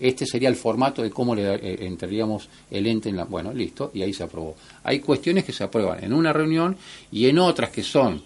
este 0.00 0.26
sería 0.26 0.48
el 0.48 0.56
formato 0.56 1.02
de 1.02 1.10
cómo 1.10 1.34
le 1.34 1.54
eh, 1.54 1.86
entraríamos 1.86 2.48
el 2.70 2.86
ente 2.86 3.08
en 3.08 3.16
la... 3.16 3.24
Bueno, 3.24 3.52
listo, 3.52 3.90
y 3.94 4.02
ahí 4.02 4.12
se 4.12 4.24
aprobó. 4.24 4.56
Hay 4.84 5.00
cuestiones 5.00 5.44
que 5.44 5.52
se 5.52 5.64
aprueban 5.64 6.02
en 6.02 6.12
una 6.12 6.32
reunión 6.32 6.76
y 7.10 7.26
en 7.28 7.38
otras 7.38 7.70
que 7.70 7.82
son 7.82 8.22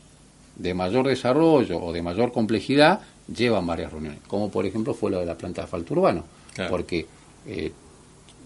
de 0.56 0.74
mayor 0.74 1.06
desarrollo 1.06 1.82
o 1.82 1.92
de 1.92 2.02
mayor 2.02 2.32
complejidad, 2.32 3.00
llevan 3.34 3.66
varias 3.66 3.92
reuniones, 3.92 4.20
como 4.26 4.50
por 4.50 4.66
ejemplo 4.66 4.94
fue 4.94 5.10
lo 5.10 5.20
de 5.20 5.26
la 5.26 5.36
planta 5.36 5.62
de 5.62 5.64
asfalto 5.64 5.94
urbano, 5.94 6.24
porque 6.68 7.06
eh, 7.46 7.72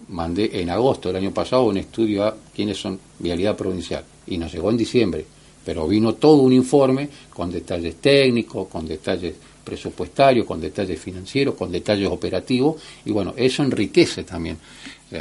mandé 0.09 0.61
en 0.61 0.69
agosto 0.69 1.09
del 1.09 1.23
año 1.23 1.33
pasado 1.33 1.63
un 1.65 1.77
estudio 1.77 2.23
a 2.23 2.35
quiénes 2.53 2.77
son 2.77 2.99
vialidad 3.19 3.55
provincial 3.55 4.03
y 4.27 4.37
nos 4.37 4.53
llegó 4.53 4.69
en 4.69 4.77
diciembre, 4.77 5.25
pero 5.65 5.87
vino 5.87 6.13
todo 6.13 6.37
un 6.37 6.53
informe 6.53 7.09
con 7.33 7.51
detalles 7.51 7.95
técnicos, 7.95 8.67
con 8.67 8.87
detalles 8.87 9.35
presupuestario, 9.65 10.45
con 10.45 10.61
detalles 10.61 10.99
financieros, 10.99 11.55
con 11.55 11.71
detalles 11.71 12.07
operativos, 12.07 12.81
y 13.03 13.11
bueno, 13.11 13.33
eso 13.35 13.63
enriquece 13.63 14.23
también. 14.23 14.57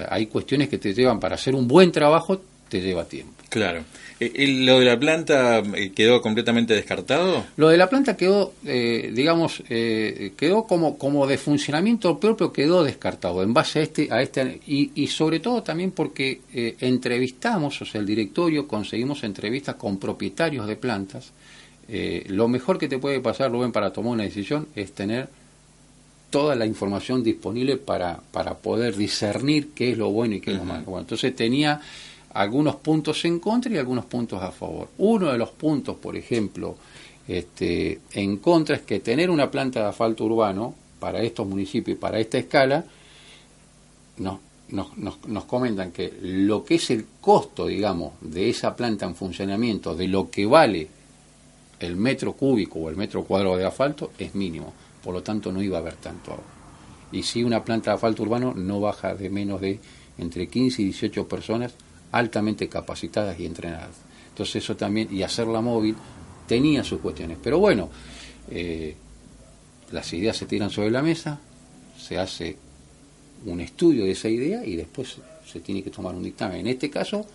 hay 0.08 0.26
cuestiones 0.26 0.68
que 0.68 0.78
te 0.78 0.94
llevan 0.94 1.18
para 1.18 1.34
hacer 1.34 1.54
un 1.54 1.66
buen 1.66 1.90
trabajo, 1.90 2.40
te 2.68 2.80
lleva 2.80 3.04
tiempo. 3.04 3.34
Claro. 3.48 3.84
Eh, 4.20 4.46
¿Lo 4.64 4.78
de 4.78 4.84
la 4.84 4.98
planta 4.98 5.58
eh, 5.58 5.92
quedó 5.94 6.20
completamente 6.20 6.74
descartado? 6.74 7.44
Lo 7.56 7.68
de 7.68 7.76
la 7.76 7.88
planta 7.88 8.16
quedó, 8.16 8.54
eh, 8.64 9.10
digamos, 9.12 9.62
quedó 9.68 10.64
como, 10.66 10.98
como 10.98 11.26
de 11.26 11.38
funcionamiento 11.38 12.18
propio, 12.18 12.52
quedó 12.52 12.82
descartado 12.84 13.42
en 13.42 13.52
base 13.52 13.80
a 13.80 13.82
este, 13.82 14.08
a 14.10 14.22
este 14.22 14.60
y, 14.66 14.90
y 14.94 15.06
sobre 15.06 15.40
todo 15.40 15.62
también 15.62 15.92
porque 15.92 16.40
entrevistamos, 16.52 17.80
o 17.82 17.84
sea, 17.84 18.00
el 18.00 18.06
directorio 18.06 18.66
conseguimos 18.66 19.22
entrevistas 19.24 19.76
con 19.76 19.98
propietarios 19.98 20.66
de 20.66 20.76
plantas 20.76 21.32
eh, 21.88 22.24
lo 22.28 22.48
mejor 22.48 22.78
que 22.78 22.88
te 22.88 22.98
puede 22.98 23.20
pasar, 23.20 23.50
Rubén, 23.50 23.72
para 23.72 23.92
tomar 23.92 24.12
una 24.12 24.24
decisión 24.24 24.68
es 24.74 24.92
tener 24.92 25.28
toda 26.30 26.56
la 26.56 26.66
información 26.66 27.22
disponible 27.22 27.76
para, 27.76 28.20
para 28.32 28.54
poder 28.54 28.96
discernir 28.96 29.70
qué 29.74 29.92
es 29.92 29.98
lo 29.98 30.10
bueno 30.10 30.34
y 30.34 30.40
qué 30.40 30.52
es 30.52 30.56
lo 30.56 30.64
malo. 30.64 30.84
Bueno, 30.84 31.02
entonces 31.02 31.34
tenía 31.36 31.80
algunos 32.32 32.76
puntos 32.76 33.24
en 33.24 33.38
contra 33.38 33.72
y 33.72 33.78
algunos 33.78 34.06
puntos 34.06 34.42
a 34.42 34.50
favor. 34.50 34.88
Uno 34.98 35.30
de 35.30 35.38
los 35.38 35.50
puntos, 35.50 35.96
por 35.96 36.16
ejemplo, 36.16 36.76
este, 37.28 38.00
en 38.12 38.38
contra 38.38 38.76
es 38.76 38.82
que 38.82 39.00
tener 39.00 39.30
una 39.30 39.50
planta 39.50 39.80
de 39.80 39.86
asfalto 39.86 40.24
urbano 40.24 40.74
para 40.98 41.22
estos 41.22 41.46
municipios 41.46 41.96
y 41.96 42.00
para 42.00 42.18
esta 42.18 42.38
escala, 42.38 42.84
no, 44.16 44.40
nos, 44.70 44.96
nos, 44.98 45.24
nos, 45.28 45.44
comentan 45.44 45.92
que 45.92 46.12
lo 46.20 46.64
que 46.64 46.76
es 46.76 46.90
el 46.90 47.06
costo, 47.20 47.66
digamos, 47.66 48.14
de 48.20 48.48
esa 48.48 48.74
planta 48.74 49.06
en 49.06 49.14
funcionamiento, 49.14 49.94
de 49.94 50.08
lo 50.08 50.30
que 50.30 50.46
vale 50.46 50.88
el 51.80 51.96
metro 51.96 52.32
cúbico 52.32 52.78
o 52.78 52.90
el 52.90 52.96
metro 52.96 53.24
cuadrado 53.24 53.56
de 53.56 53.64
asfalto 53.64 54.12
es 54.18 54.34
mínimo, 54.34 54.72
por 55.02 55.14
lo 55.14 55.22
tanto 55.22 55.52
no 55.52 55.62
iba 55.62 55.78
a 55.78 55.80
haber 55.80 55.94
tanto 55.94 56.32
agua. 56.32 56.44
Y 57.12 57.22
si 57.22 57.44
una 57.44 57.64
planta 57.64 57.90
de 57.90 57.94
asfalto 57.96 58.22
urbano 58.22 58.54
no 58.54 58.80
baja 58.80 59.14
de 59.14 59.30
menos 59.30 59.60
de 59.60 59.78
entre 60.18 60.48
15 60.48 60.82
y 60.82 60.84
18 60.86 61.28
personas 61.28 61.74
altamente 62.12 62.68
capacitadas 62.68 63.38
y 63.40 63.46
entrenadas. 63.46 63.90
Entonces 64.28 64.62
eso 64.62 64.76
también, 64.76 65.08
y 65.10 65.22
hacerla 65.22 65.60
móvil, 65.60 65.96
tenía 66.46 66.84
sus 66.84 67.00
cuestiones. 67.00 67.38
Pero 67.42 67.58
bueno, 67.58 67.88
eh, 68.50 68.94
las 69.92 70.12
ideas 70.12 70.36
se 70.36 70.46
tiran 70.46 70.70
sobre 70.70 70.90
la 70.90 71.02
mesa, 71.02 71.38
se 71.98 72.18
hace 72.18 72.56
un 73.46 73.60
estudio 73.60 74.04
de 74.04 74.12
esa 74.12 74.28
idea 74.28 74.64
y 74.64 74.76
después 74.76 75.16
se 75.46 75.60
tiene 75.60 75.82
que 75.82 75.90
tomar 75.90 76.14
un 76.14 76.22
dictamen. 76.22 76.60
En 76.60 76.68
este 76.68 76.90
caso 76.90 77.26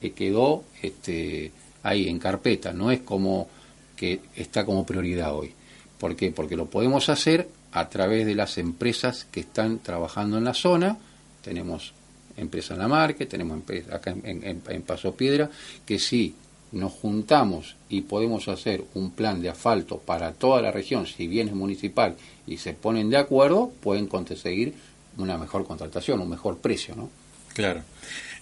eh, 0.00 0.12
quedó 0.12 0.64
este, 0.82 1.52
ahí 1.82 2.08
en 2.08 2.18
carpeta, 2.18 2.72
no 2.72 2.90
es 2.90 3.00
como 3.00 3.48
que 3.96 4.20
está 4.36 4.64
como 4.64 4.86
prioridad 4.86 5.34
hoy. 5.34 5.52
¿Por 5.98 6.16
qué? 6.16 6.30
Porque 6.30 6.56
lo 6.56 6.66
podemos 6.66 7.08
hacer 7.08 7.48
a 7.72 7.88
través 7.88 8.26
de 8.26 8.34
las 8.34 8.58
empresas 8.58 9.26
que 9.30 9.40
están 9.40 9.78
trabajando 9.78 10.38
en 10.38 10.44
la 10.44 10.54
zona. 10.54 10.96
Tenemos 11.42 11.92
empresa 12.36 12.74
en 12.74 12.80
la 12.80 12.88
marca, 12.88 13.26
tenemos 13.26 13.56
empresa 13.56 13.96
acá 13.96 14.14
en, 14.22 14.82
Paso 14.82 15.14
Piedra, 15.14 15.50
que 15.86 15.98
si 15.98 16.34
nos 16.72 16.92
juntamos 16.92 17.76
y 17.88 18.02
podemos 18.02 18.48
hacer 18.48 18.84
un 18.94 19.12
plan 19.12 19.40
de 19.40 19.48
asfalto 19.48 19.98
para 19.98 20.32
toda 20.32 20.60
la 20.60 20.72
región, 20.72 21.06
si 21.06 21.26
bien 21.26 21.48
es 21.48 21.54
municipal, 21.54 22.16
y 22.46 22.56
se 22.56 22.72
ponen 22.74 23.10
de 23.10 23.16
acuerdo, 23.16 23.72
pueden 23.80 24.06
conseguir 24.06 24.74
una 25.16 25.38
mejor 25.38 25.64
contratación, 25.66 26.20
un 26.20 26.30
mejor 26.30 26.58
precio, 26.58 26.96
¿no? 26.96 27.10
Claro. 27.54 27.82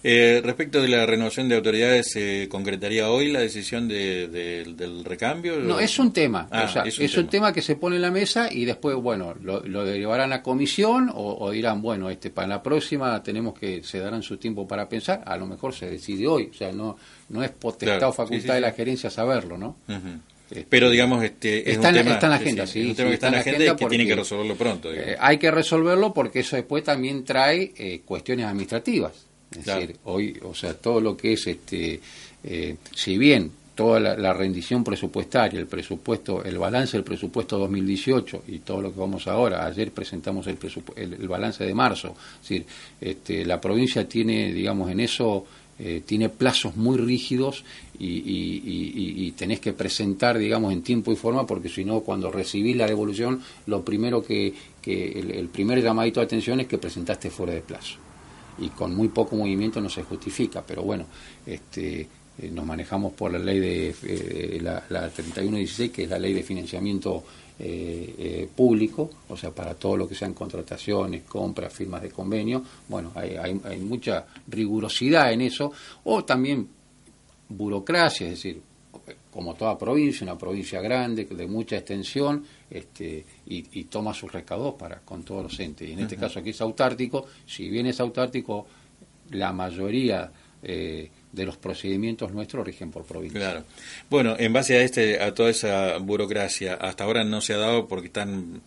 Eh, 0.05 0.41
respecto 0.43 0.81
de 0.81 0.89
la 0.89 1.05
renovación 1.05 1.47
de 1.47 1.55
autoridades, 1.55 2.11
¿se 2.11 2.49
concretaría 2.49 3.09
hoy 3.09 3.31
la 3.31 3.39
decisión 3.39 3.87
de, 3.87 4.27
del 4.27 5.05
recambio? 5.05 5.59
No, 5.59 5.79
es 5.79 5.97
un 5.97 6.11
tema. 6.11 6.49
Ah, 6.51 6.83
es, 6.85 7.17
un, 7.17 7.27
tema. 7.27 7.53
que 7.53 7.61
se 7.61 7.77
pone 7.77 7.95
en 7.95 8.01
la 8.01 8.11
mesa 8.11 8.51
y 8.51 8.65
después, 8.65 8.97
bueno, 8.97 9.33
lo, 9.41 9.85
derivarán 9.85 10.33
a 10.33 10.41
comisión 10.41 11.09
o, 11.13 11.49
dirán, 11.51 11.81
bueno, 11.81 12.09
este 12.09 12.31
para 12.31 12.47
la 12.47 12.61
próxima 12.61 13.23
tenemos 13.23 13.57
que, 13.57 13.81
se 13.81 13.99
darán 13.99 14.23
su 14.23 14.35
tiempo 14.35 14.67
para 14.67 14.89
pensar, 14.89 15.23
a 15.25 15.37
lo 15.37 15.45
mejor 15.45 15.73
se 15.73 15.89
decide 15.89 16.27
hoy. 16.27 16.49
O 16.51 16.53
sea, 16.53 16.73
no, 16.73 16.97
no 17.29 17.41
es 17.41 17.51
potestad 17.51 18.09
o 18.09 18.11
facultad 18.11 18.55
de 18.55 18.61
la 18.61 18.73
gerencia 18.73 19.09
saberlo, 19.09 19.57
¿no? 19.57 19.77
Este, 20.49 20.67
Pero 20.69 20.89
digamos, 20.89 21.23
este, 21.23 21.71
está, 21.71 21.89
en 21.89 22.05
la 22.05 22.35
agenda, 22.35 22.67
sí. 22.67 22.89
un 22.89 22.95
tema 22.95 23.07
que 23.07 23.15
está 23.15 23.27
en 23.27 23.33
la 23.33 23.39
agenda 23.39 23.65
y 23.65 23.75
que 23.77 23.85
tiene 23.85 24.05
que 24.05 24.15
resolverlo 24.15 24.55
pronto. 24.55 24.93
Eh, 24.93 25.15
hay 25.17 25.37
que 25.37 25.49
resolverlo 25.49 26.13
porque 26.13 26.41
eso 26.41 26.57
después 26.57 26.83
también 26.83 27.23
trae 27.23 27.71
eh, 27.77 28.01
cuestiones 28.03 28.45
administrativas. 28.47 29.32
Es 29.59 29.65
decir, 29.65 29.95
hoy, 30.05 30.39
o 30.43 30.53
sea, 30.53 30.73
todo 30.73 30.99
lo 31.01 31.15
que 31.15 31.33
es, 31.33 31.47
este, 31.47 31.99
eh, 32.43 32.75
si 32.95 33.17
bien 33.17 33.51
toda 33.75 33.99
la, 33.99 34.33
rendición 34.33 34.83
presupuestaria, 34.83 35.59
el 35.59 35.67
presupuesto, 35.67 36.43
el 36.43 36.57
balance 36.57 36.97
del 36.97 37.03
presupuesto 37.03 37.57
2018 37.57 38.43
y 38.47 38.59
todo 38.59 38.81
lo 38.81 38.93
que 38.93 38.99
vamos 38.99 39.27
ahora, 39.27 39.65
ayer 39.65 39.91
presentamos 39.91 40.45
el, 40.47 40.57
el, 40.95 41.27
balance 41.27 41.63
de 41.63 41.73
marzo, 41.73 42.15
es 42.41 42.49
decir, 42.49 42.65
este, 43.01 43.45
la 43.45 43.59
provincia 43.59 44.07
tiene, 44.07 44.53
digamos, 44.53 44.91
en 44.91 44.99
eso 44.99 45.45
eh, 45.79 46.03
tiene 46.05 46.29
plazos 46.29 46.75
muy 46.75 46.97
rígidos 46.97 47.63
y, 47.97 49.31
tenés 49.31 49.59
que 49.59 49.73
presentar, 49.73 50.37
digamos, 50.37 50.71
en 50.71 50.83
tiempo 50.83 51.11
y 51.11 51.15
forma, 51.15 51.47
porque 51.47 51.67
si 51.67 51.83
no, 51.83 52.01
cuando 52.01 52.31
recibís 52.31 52.75
la 52.75 52.85
devolución, 52.85 53.41
lo 53.65 53.83
primero 53.83 54.23
que, 54.23 54.53
que 54.81 55.19
el, 55.19 55.31
el 55.31 55.47
primer 55.47 55.81
llamadito 55.81 56.19
de 56.19 56.27
atención 56.27 56.59
es 56.59 56.67
que 56.67 56.77
presentaste 56.77 57.31
fuera 57.31 57.53
de 57.53 57.61
plazo 57.61 57.97
y 58.59 58.69
con 58.69 58.95
muy 58.95 59.09
poco 59.09 59.35
movimiento 59.35 59.81
no 59.81 59.89
se 59.89 60.03
justifica, 60.03 60.63
pero 60.65 60.83
bueno, 60.83 61.05
este, 61.45 62.07
eh, 62.37 62.49
nos 62.51 62.65
manejamos 62.65 63.13
por 63.13 63.31
la 63.31 63.39
ley 63.39 63.59
de 63.59 63.95
eh, 64.03 64.59
la, 64.61 64.83
la 64.89 65.09
3116, 65.09 65.91
que 65.91 66.03
es 66.03 66.09
la 66.09 66.17
ley 66.17 66.33
de 66.33 66.43
financiamiento 66.43 67.23
eh, 67.59 68.49
público, 68.55 69.09
o 69.29 69.37
sea, 69.37 69.51
para 69.51 69.75
todo 69.75 69.97
lo 69.97 70.07
que 70.07 70.15
sean 70.15 70.33
contrataciones, 70.33 71.23
compras, 71.23 71.71
firmas 71.71 72.01
de 72.01 72.09
convenio. 72.09 72.63
Bueno, 72.87 73.11
hay, 73.15 73.35
hay, 73.35 73.79
mucha 73.79 74.25
rigurosidad 74.47 75.31
en 75.31 75.41
eso, 75.41 75.71
o 76.05 76.25
también 76.25 76.67
burocracia, 77.49 78.25
es 78.27 78.33
decir, 78.33 78.61
como 79.31 79.53
toda 79.53 79.77
provincia, 79.77 80.23
una 80.23 80.37
provincia 80.37 80.81
grande, 80.81 81.25
de 81.25 81.47
mucha 81.47 81.77
extensión, 81.77 82.43
este, 82.69 83.25
y, 83.45 83.83
toma 83.85 84.13
sus 84.13 84.31
recaudos 84.31 84.75
para 84.75 84.99
con 84.99 85.23
todos 85.23 85.43
los 85.43 85.59
entes. 85.59 85.89
Y 85.89 85.93
en 85.93 85.99
este 85.99 86.15
caso 86.15 86.39
aquí 86.39 86.51
es 86.51 86.61
autártico, 86.61 87.27
si 87.45 87.69
bien 87.69 87.85
es 87.87 87.99
autártico, 87.99 88.67
la 89.31 89.51
mayoría 89.51 90.31
eh, 90.61 91.09
de 91.31 91.45
los 91.45 91.57
procedimientos 91.57 92.31
nuestros 92.31 92.65
rigen 92.65 92.91
por 92.91 93.03
provincia. 93.03 93.39
Claro. 93.39 93.63
Bueno, 94.09 94.35
en 94.37 94.53
base 94.53 94.77
a 94.77 94.81
este, 94.81 95.21
a 95.21 95.33
toda 95.33 95.49
esa 95.49 95.97
burocracia, 95.97 96.75
hasta 96.75 97.03
ahora 97.03 97.23
no 97.23 97.41
se 97.41 97.53
ha 97.53 97.57
dado 97.57 97.87
porque 97.87 98.07
están 98.07 98.61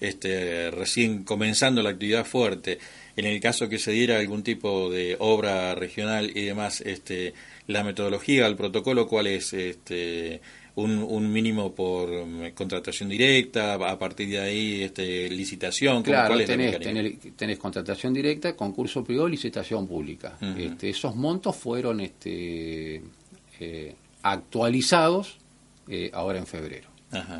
este, 0.00 0.70
recién 0.70 1.24
comenzando 1.24 1.82
la 1.82 1.90
actividad 1.90 2.24
fuerte. 2.24 2.78
En 3.16 3.26
el 3.26 3.40
caso 3.40 3.68
que 3.68 3.78
se 3.78 3.92
diera 3.92 4.18
algún 4.18 4.42
tipo 4.42 4.90
de 4.90 5.16
obra 5.18 5.74
regional 5.74 6.30
y 6.34 6.42
demás, 6.42 6.80
este, 6.80 7.34
la 7.66 7.84
metodología, 7.84 8.46
el 8.46 8.56
protocolo, 8.56 9.06
¿cuál 9.06 9.28
es? 9.28 9.52
Este, 9.52 10.40
un, 10.76 10.98
un 10.98 11.32
mínimo 11.32 11.72
por 11.72 12.10
mm, 12.10 12.50
contratación 12.54 13.08
directa, 13.08 13.74
a 13.74 13.98
partir 13.98 14.28
de 14.28 14.40
ahí 14.40 14.82
este, 14.82 15.30
licitación. 15.30 16.02
Claro, 16.02 16.36
tenés, 16.44 16.78
tenés, 17.36 17.58
contratación 17.58 18.12
directa, 18.12 18.56
concurso 18.56 19.04
privado, 19.04 19.28
licitación 19.28 19.86
pública. 19.86 20.36
este, 20.58 20.90
esos 20.90 21.14
montos 21.14 21.54
fueron 21.56 22.00
este, 22.00 23.02
eh, 23.60 23.94
actualizados 24.22 25.38
eh, 25.88 26.10
ahora 26.12 26.38
en 26.38 26.46
febrero. 26.46 26.88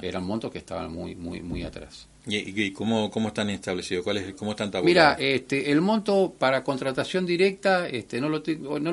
Eran 0.02 0.24
montos 0.24 0.52
que 0.52 0.58
estaban 0.58 0.92
muy, 0.92 1.16
muy, 1.16 1.40
muy 1.40 1.64
atrás. 1.64 2.06
¿Y, 2.26 2.70
cómo, 2.70 3.10
cómo, 3.10 3.28
están 3.28 3.50
establecidos? 3.50 4.02
¿Cuál 4.02 4.16
es, 4.16 4.34
¿Cómo 4.34 4.52
están 4.52 4.70
tabulados? 4.70 5.18
Mira, 5.18 5.34
este, 5.34 5.70
el 5.70 5.82
monto 5.82 6.34
para 6.38 6.64
contratación 6.64 7.26
directa 7.26 7.87
este, 7.87 8.18
no, 8.18 8.30
lo, 8.30 8.42
no 8.80 8.92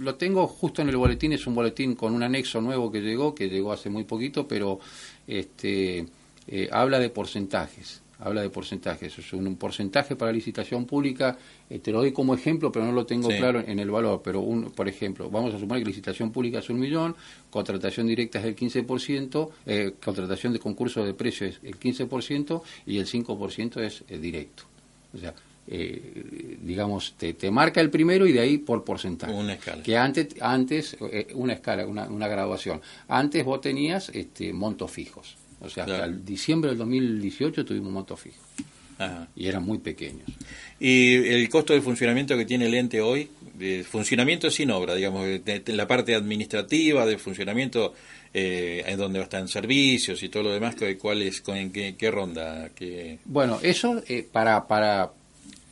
lo, 0.00 0.14
tengo 0.16 0.48
justo 0.48 0.82
en 0.82 0.88
el 0.88 0.96
boletín, 0.96 1.32
es 1.32 1.46
un 1.46 1.54
boletín 1.54 1.94
con 1.94 2.12
un 2.12 2.24
anexo 2.24 2.60
nuevo 2.60 2.90
que 2.90 3.00
llegó, 3.00 3.36
que 3.36 3.48
llegó 3.48 3.72
hace 3.72 3.88
muy 3.88 4.02
poquito, 4.02 4.48
pero 4.48 4.80
este, 5.28 6.06
eh, 6.48 6.68
habla 6.72 6.98
de 6.98 7.08
porcentajes 7.08 8.01
habla 8.22 8.42
de 8.42 8.50
porcentajes. 8.50 9.18
Es 9.18 9.32
un, 9.32 9.56
porcentaje 9.56 10.16
para 10.16 10.32
licitación 10.32 10.86
pública, 10.86 11.36
eh, 11.68 11.78
te 11.78 11.90
lo 11.90 11.98
doy 11.98 12.12
como 12.12 12.34
ejemplo, 12.34 12.70
pero 12.70 12.84
no 12.84 12.92
lo 12.92 13.04
tengo 13.04 13.28
claro 13.28 13.62
en 13.66 13.78
el 13.78 13.90
valor. 13.90 14.20
Pero, 14.24 14.40
un, 14.40 14.70
por 14.70 14.88
ejemplo, 14.88 15.30
vamos 15.30 15.54
a 15.54 15.58
suponer 15.58 15.82
que 15.82 15.88
licitación 15.88 16.30
pública 16.30 16.60
es 16.60 16.70
un 16.70 16.78
millón, 16.78 17.14
contratación 17.50 18.06
directa 18.06 18.38
es 18.38 18.44
el 18.44 18.56
15%, 18.56 19.50
eh, 19.66 19.94
contratación 20.02 20.52
de 20.52 20.58
concurso 20.58 21.04
de 21.04 21.14
precio 21.14 21.46
es 21.46 21.58
el 21.62 21.78
15% 21.78 22.62
y 22.86 22.98
el 22.98 23.06
5% 23.06 23.80
es 23.80 24.04
eh, 24.08 24.18
directo. 24.18 24.64
O 25.14 25.18
sea, 25.18 25.34
digamos, 25.64 27.14
te, 27.16 27.34
te, 27.34 27.50
marca 27.50 27.80
el 27.80 27.88
primero 27.88 28.26
y 28.26 28.32
de 28.32 28.40
ahí 28.40 28.58
por 28.58 28.82
porcentaje. 28.82 29.32
Una 29.32 29.54
escala. 29.54 29.82
Que 29.82 29.96
antes, 29.96 30.28
antes 30.40 30.96
una 31.34 31.52
escala, 31.52 31.86
una, 31.86 32.08
una 32.08 32.26
graduación. 32.26 32.80
Antes 33.06 33.44
vos 33.44 33.60
tenías 33.60 34.08
este, 34.08 34.52
montos 34.52 34.90
fijos. 34.90 35.36
O 35.62 35.68
sea, 35.68 35.84
hasta 35.84 36.04
el 36.04 36.24
diciembre 36.24 36.70
del 36.70 36.78
2018 36.78 37.64
tuvimos 37.64 37.88
un 37.88 37.94
monto 37.94 38.16
fijo. 38.16 38.42
Y 39.34 39.48
eran 39.48 39.64
muy 39.64 39.78
pequeños. 39.78 40.28
¿Y 40.78 41.14
el 41.14 41.48
costo 41.48 41.72
de 41.72 41.80
funcionamiento 41.80 42.36
que 42.36 42.44
tiene 42.44 42.66
el 42.66 42.74
ente 42.74 43.00
hoy? 43.00 43.28
De 43.54 43.82
funcionamiento 43.82 44.48
sin 44.48 44.70
obra, 44.70 44.94
digamos, 44.94 45.24
de, 45.24 45.62
la 45.66 45.88
parte 45.88 46.14
administrativa, 46.14 47.04
de 47.04 47.18
funcionamiento 47.18 47.94
eh, 48.32 48.84
en 48.86 48.98
donde 48.98 49.20
están 49.20 49.48
servicios 49.48 50.22
y 50.22 50.28
todo 50.28 50.44
lo 50.44 50.52
demás, 50.52 50.76
¿cuál 51.00 51.22
es, 51.22 51.40
con, 51.40 51.56
en 51.56 51.72
qué, 51.72 52.10
ronda? 52.12 52.70
Qué... 52.74 53.18
Bueno, 53.24 53.58
eso 53.62 54.02
eh, 54.06 54.26
para, 54.30 54.68
para 54.68 55.10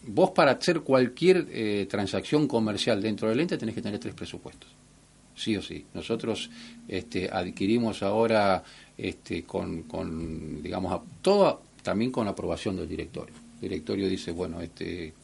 vos 0.07 0.31
para 0.31 0.53
hacer 0.53 0.81
cualquier 0.81 1.47
eh, 1.51 1.87
transacción 1.89 2.49
comercial 2.49 3.01
dentro 3.01 3.29
del 3.29 3.41
ente 3.41 3.59
tenés 3.59 3.75
que 3.75 3.83
tener 3.83 4.01
tres 4.01 4.15
presupuestos 4.15 4.69
sí 5.41 5.57
o 5.57 5.63
sí. 5.63 5.85
Nosotros 5.95 6.51
este, 6.89 7.31
adquirimos 7.33 8.03
ahora 8.03 8.63
este, 8.97 9.45
digamos, 10.63 11.01
todo 11.23 11.63
también 11.83 12.11
con 12.11 12.29
aprobación 12.29 12.77
del 12.77 12.89
directorio. 12.89 13.35
El 13.57 13.61
directorio 13.69 14.09
dice, 14.09 14.33
bueno, 14.33 14.61
este, 14.61 15.15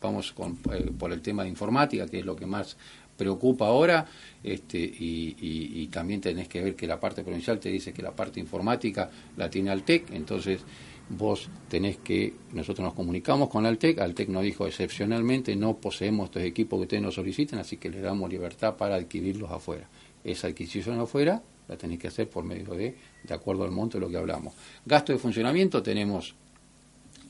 vamos 0.00 0.32
con, 0.32 0.58
eh, 0.72 0.90
por 0.98 1.12
el 1.12 1.22
tema 1.22 1.42
de 1.42 1.48
informática, 1.48 2.06
que 2.06 2.18
es 2.18 2.26
lo 2.26 2.36
que 2.36 2.46
más 2.46 2.76
preocupa 3.16 3.66
ahora, 3.66 4.06
este, 4.42 4.78
y, 4.78 5.36
y, 5.40 5.86
también 5.88 6.20
tenés 6.20 6.48
que 6.48 6.62
ver 6.62 6.74
que 6.74 6.86
la 6.86 6.98
parte 6.98 7.22
provincial 7.22 7.60
te 7.60 7.68
dice 7.68 7.92
que 7.92 8.02
la 8.02 8.10
parte 8.10 8.40
informática 8.40 9.10
la 9.36 9.48
tiene 9.48 9.70
Altec, 9.70 10.10
entonces 10.12 10.60
vos 11.08 11.48
tenés 11.68 11.98
que, 11.98 12.34
nosotros 12.52 12.84
nos 12.84 12.94
comunicamos 12.94 13.48
con 13.48 13.66
Altec, 13.66 13.98
Altec 13.98 14.28
nos 14.28 14.42
dijo 14.42 14.66
excepcionalmente 14.66 15.54
no 15.56 15.76
poseemos 15.76 16.26
estos 16.26 16.42
equipos 16.42 16.78
que 16.78 16.82
ustedes 16.82 17.02
nos 17.02 17.14
solicitan, 17.14 17.58
así 17.58 17.76
que 17.76 17.90
les 17.90 18.02
damos 18.02 18.30
libertad 18.30 18.76
para 18.76 18.96
adquirirlos 18.96 19.50
afuera. 19.50 19.88
Esa 20.24 20.48
adquisición 20.48 20.98
afuera 21.00 21.42
la 21.68 21.76
tenéis 21.76 22.00
que 22.00 22.08
hacer 22.08 22.28
por 22.28 22.44
medio 22.44 22.74
de, 22.74 22.96
de 23.22 23.34
acuerdo 23.34 23.64
al 23.64 23.70
monto 23.70 23.98
de 23.98 24.04
lo 24.04 24.10
que 24.10 24.16
hablamos. 24.16 24.54
Gasto 24.84 25.12
de 25.12 25.18
funcionamiento 25.18 25.82
tenemos 25.82 26.34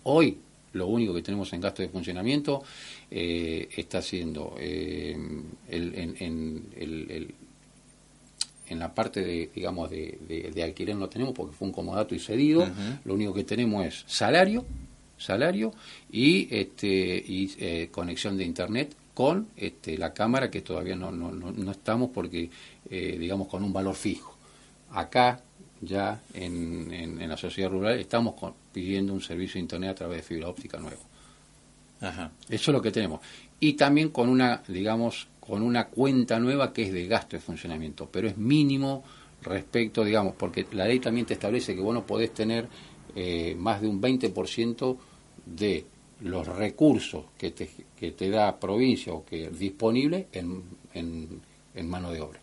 hoy, 0.04 0.38
lo 0.72 0.86
único 0.86 1.14
que 1.14 1.22
tenemos 1.22 1.52
en 1.52 1.60
gasto 1.60 1.82
de 1.82 1.88
funcionamiento 1.88 2.62
eh, 3.10 3.68
está 3.76 4.00
siendo 4.00 4.54
eh, 4.58 5.16
el, 5.68 5.94
el 5.94 7.34
en 8.72 8.78
la 8.78 8.94
parte 8.94 9.22
de, 9.22 9.50
digamos, 9.54 9.90
de, 9.90 10.50
de, 10.52 10.62
alquiler 10.62 10.96
no 10.96 11.08
tenemos 11.08 11.34
porque 11.34 11.54
fue 11.54 11.68
un 11.68 11.72
comodato 11.72 12.14
y 12.14 12.18
cedido. 12.18 12.66
Lo 13.04 13.14
único 13.14 13.34
que 13.34 13.44
tenemos 13.44 13.84
es 13.86 14.04
salario, 14.06 14.64
salario 15.18 15.72
y, 16.10 16.48
este, 16.54 16.88
y 16.88 17.52
eh, 17.58 17.88
conexión 17.90 18.36
de 18.36 18.44
internet 18.44 18.96
con 19.14 19.48
este, 19.56 19.98
la 19.98 20.12
cámara 20.12 20.50
que 20.50 20.62
todavía 20.62 20.96
no, 20.96 21.12
no, 21.12 21.30
no, 21.32 21.70
estamos 21.70 22.10
porque, 22.12 22.50
eh, 22.90 23.16
digamos, 23.18 23.48
con 23.48 23.62
un 23.62 23.72
valor 23.72 23.94
fijo. 23.94 24.36
Acá, 24.92 25.40
ya 25.80 26.20
en, 26.34 26.92
en, 26.92 27.28
la 27.28 27.36
sociedad 27.36 27.70
rural, 27.70 27.98
estamos 27.98 28.34
pidiendo 28.72 29.12
un 29.12 29.20
servicio 29.20 29.54
de 29.54 29.60
internet 29.60 29.90
a 29.90 29.94
través 29.94 30.18
de 30.18 30.22
fibra 30.22 30.48
óptica 30.48 30.78
nuevo. 30.78 31.02
Eso 32.00 32.30
es 32.48 32.68
lo 32.68 32.82
que 32.82 32.90
tenemos. 32.90 33.20
Y 33.60 33.74
también 33.74 34.08
con 34.08 34.28
una, 34.28 34.62
digamos, 34.66 35.28
con 35.46 35.60
una 35.60 35.88
cuenta 35.88 36.38
nueva 36.38 36.72
que 36.72 36.82
es 36.82 36.92
de 36.92 37.08
gasto 37.08 37.36
de 37.36 37.42
funcionamiento, 37.42 38.08
pero 38.10 38.28
es 38.28 38.38
mínimo 38.38 39.02
respecto, 39.42 40.04
digamos, 40.04 40.36
porque 40.36 40.66
la 40.70 40.86
ley 40.86 41.00
también 41.00 41.26
te 41.26 41.34
establece 41.34 41.74
que 41.74 41.80
vos 41.80 41.92
no 41.92 42.06
podés 42.06 42.32
tener 42.32 42.68
eh, 43.16 43.56
más 43.58 43.80
de 43.80 43.88
un 43.88 44.00
20% 44.00 44.96
de 45.44 45.84
los 46.20 46.46
recursos 46.46 47.24
que 47.36 47.50
te, 47.50 47.68
que 47.98 48.12
te 48.12 48.30
da 48.30 48.56
provincia 48.60 49.12
o 49.12 49.24
que 49.24 49.50
disponible 49.50 50.28
en, 50.30 50.62
en, 50.94 51.88
mano 51.88 52.12
de 52.12 52.20
obra. 52.20 52.40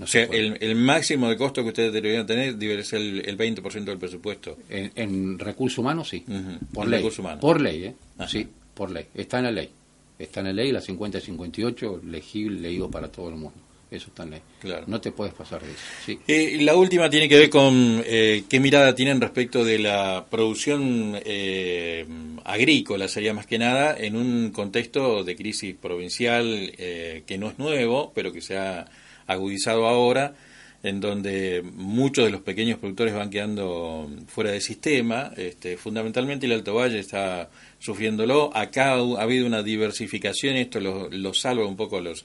o 0.00 0.06
sea, 0.06 0.22
el, 0.22 0.76
máximo 0.76 1.28
de 1.28 1.36
costo 1.36 1.64
que 1.64 1.70
ustedes 1.70 1.92
deberían 1.92 2.24
tener 2.24 2.54
debe 2.54 2.84
ser 2.84 3.00
el, 3.00 3.36
20% 3.36 3.82
del 3.82 3.98
presupuesto. 3.98 4.58
En, 4.68 5.40
recursos 5.40 5.78
humanos, 5.78 6.08
sí. 6.08 6.24
Por 6.72 6.86
ley. 6.86 7.04
Por 7.40 7.60
ley, 7.60 7.84
¿eh? 7.86 7.94
Sí, 8.28 8.46
por 8.74 8.92
ley. 8.92 9.06
Está 9.12 9.38
en 9.38 9.44
la 9.46 9.50
ley 9.50 9.70
está 10.24 10.40
en 10.40 10.46
la 10.46 10.52
ley, 10.52 10.72
la 10.72 10.80
50 10.80 11.18
y 11.18 11.20
58, 11.20 12.02
legible, 12.06 12.60
leído 12.60 12.90
para 12.90 13.10
todo 13.10 13.28
el 13.28 13.36
mundo. 13.36 13.58
Eso 13.90 14.06
está 14.08 14.22
en 14.22 14.30
ley. 14.30 14.40
Claro. 14.60 14.84
No 14.86 15.00
te 15.00 15.12
puedes 15.12 15.34
pasar 15.34 15.62
de 15.62 15.70
eso. 15.70 15.80
Sí. 16.06 16.18
Eh, 16.26 16.58
la 16.62 16.74
última 16.74 17.10
tiene 17.10 17.28
que 17.28 17.38
ver 17.38 17.50
con 17.50 18.02
eh, 18.06 18.44
qué 18.48 18.58
mirada 18.58 18.94
tienen 18.94 19.20
respecto 19.20 19.64
de 19.64 19.78
la 19.78 20.24
producción 20.30 21.20
eh, 21.24 22.06
agrícola, 22.44 23.06
sería 23.06 23.34
más 23.34 23.46
que 23.46 23.58
nada, 23.58 23.94
en 23.98 24.16
un 24.16 24.50
contexto 24.50 25.24
de 25.24 25.36
crisis 25.36 25.74
provincial 25.74 26.72
que 26.76 27.36
no 27.38 27.50
es 27.50 27.58
nuevo, 27.58 28.12
pero 28.14 28.32
que 28.32 28.40
se 28.40 28.56
ha 28.56 28.86
agudizado 29.26 29.86
ahora 29.86 30.34
en 30.82 31.00
donde 31.00 31.62
muchos 31.62 32.24
de 32.24 32.30
los 32.30 32.40
pequeños 32.40 32.78
productores 32.78 33.14
van 33.14 33.30
quedando 33.30 34.10
fuera 34.26 34.50
de 34.50 34.60
sistema, 34.60 35.32
este, 35.36 35.76
fundamentalmente 35.76 36.46
el 36.46 36.52
Alto 36.52 36.74
Valle 36.74 36.98
está 36.98 37.50
sufriéndolo, 37.78 38.50
acá 38.56 38.94
ha 38.94 39.22
habido 39.22 39.46
una 39.46 39.62
diversificación, 39.62 40.56
esto 40.56 40.80
lo, 40.80 41.34
salva 41.34 41.66
un 41.66 41.76
poco 41.76 41.98
a 41.98 42.00
los, 42.00 42.24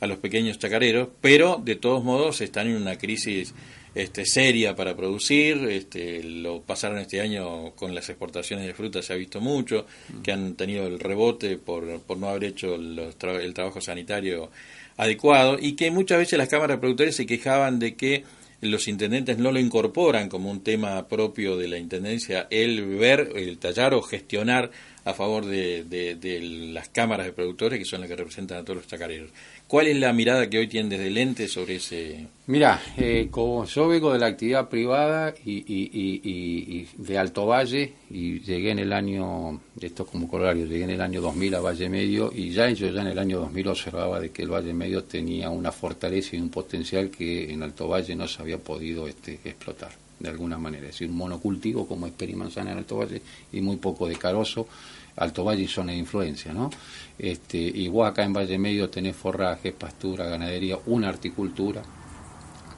a 0.00 0.06
los 0.06 0.18
pequeños 0.18 0.58
chacareros, 0.58 1.08
pero 1.20 1.60
de 1.64 1.76
todos 1.76 2.04
modos 2.04 2.42
están 2.42 2.66
en 2.66 2.76
una 2.76 2.96
crisis 2.98 3.54
este, 3.94 4.26
seria 4.26 4.74
para 4.74 4.94
producir, 4.94 5.56
este, 5.70 6.22
lo 6.22 6.60
pasaron 6.60 6.98
este 6.98 7.22
año 7.22 7.70
con 7.74 7.94
las 7.94 8.08
exportaciones 8.10 8.66
de 8.66 8.74
frutas, 8.74 9.06
se 9.06 9.14
ha 9.14 9.16
visto 9.16 9.40
mucho, 9.40 9.86
que 10.22 10.32
han 10.32 10.56
tenido 10.56 10.86
el 10.86 10.98
rebote 10.98 11.56
por, 11.56 12.00
por 12.00 12.18
no 12.18 12.28
haber 12.28 12.44
hecho 12.44 12.74
el 12.74 13.54
trabajo 13.54 13.80
sanitario 13.80 14.50
adecuado 14.96 15.58
y 15.60 15.72
que 15.72 15.90
muchas 15.90 16.18
veces 16.18 16.38
las 16.38 16.48
cámaras 16.48 16.76
de 16.76 16.80
productores 16.80 17.16
se 17.16 17.26
quejaban 17.26 17.78
de 17.78 17.94
que 17.94 18.24
los 18.60 18.88
intendentes 18.88 19.38
no 19.38 19.52
lo 19.52 19.58
incorporan 19.58 20.28
como 20.28 20.50
un 20.50 20.62
tema 20.62 21.06
propio 21.08 21.56
de 21.56 21.68
la 21.68 21.78
intendencia, 21.78 22.46
el 22.50 22.84
ver, 22.96 23.32
el 23.36 23.58
tallar 23.58 23.94
o 23.94 24.02
gestionar 24.02 24.70
a 25.04 25.12
favor 25.12 25.44
de, 25.44 25.84
de, 25.84 26.40
las 26.72 26.88
cámaras 26.88 27.26
de 27.26 27.32
productores 27.32 27.78
que 27.78 27.84
son 27.84 28.00
las 28.00 28.08
que 28.08 28.16
representan 28.16 28.58
a 28.58 28.64
todos 28.64 28.78
los 28.78 28.86
chacareros. 28.86 29.30
¿Cuál 29.74 29.88
es 29.88 29.96
la 29.96 30.12
mirada 30.12 30.48
que 30.48 30.58
hoy 30.58 30.68
tienen 30.68 30.88
desde 30.88 31.08
el 31.08 31.18
ente 31.18 31.48
sobre 31.48 31.74
ese...? 31.74 32.28
Mira, 32.46 32.80
eh, 32.96 33.26
como 33.28 33.64
yo 33.64 33.88
vengo 33.88 34.12
de 34.12 34.20
la 34.20 34.26
actividad 34.26 34.68
privada 34.68 35.34
y, 35.44 36.86
de 36.96 37.18
Alto 37.18 37.46
Valle 37.46 37.92
y 38.08 38.38
llegué 38.38 38.70
en 38.70 38.78
el 38.78 38.92
año, 38.92 39.60
esto 39.80 40.06
como 40.06 40.28
colorario, 40.28 40.66
llegué 40.66 40.84
en 40.84 40.90
el 40.90 41.00
año 41.00 41.20
2000 41.20 41.56
a 41.56 41.60
Valle 41.60 41.88
Medio 41.88 42.30
y 42.32 42.50
ya 42.50 42.70
yo 42.70 42.88
ya 42.88 43.00
en 43.00 43.08
el 43.08 43.18
año 43.18 43.40
2000 43.40 43.66
observaba 43.66 44.20
de 44.20 44.30
que 44.30 44.42
el 44.42 44.52
Valle 44.52 44.72
Medio 44.72 45.02
tenía 45.02 45.50
una 45.50 45.72
fortaleza 45.72 46.36
y 46.36 46.40
un 46.40 46.50
potencial 46.50 47.10
que 47.10 47.52
en 47.52 47.64
Alto 47.64 47.88
Valle 47.88 48.14
no 48.14 48.28
se 48.28 48.42
había 48.42 48.58
podido 48.58 49.08
este, 49.08 49.40
explotar 49.44 49.90
de 50.20 50.28
alguna 50.28 50.56
manera, 50.56 50.86
es 50.86 50.92
decir, 50.92 51.10
un 51.10 51.16
monocultivo 51.16 51.88
como 51.88 52.06
es 52.06 52.12
Perimanzana 52.12 52.70
en 52.70 52.78
Alto 52.78 52.98
Valle 52.98 53.20
y 53.52 53.60
muy 53.60 53.76
poco 53.78 54.06
de 54.06 54.14
carozo 54.14 54.68
Alto 55.16 55.44
Valle 55.44 55.62
y 55.62 55.68
zona 55.68 55.92
de 55.92 55.98
influencia, 55.98 56.52
¿no? 56.52 56.70
Este, 57.18 57.58
igual 57.58 58.10
acá 58.10 58.24
en 58.24 58.32
Valle 58.32 58.58
Medio 58.58 58.90
tenés 58.90 59.16
forraje, 59.16 59.72
pastura, 59.72 60.26
ganadería, 60.26 60.78
una 60.86 61.08
articultura 61.08 61.82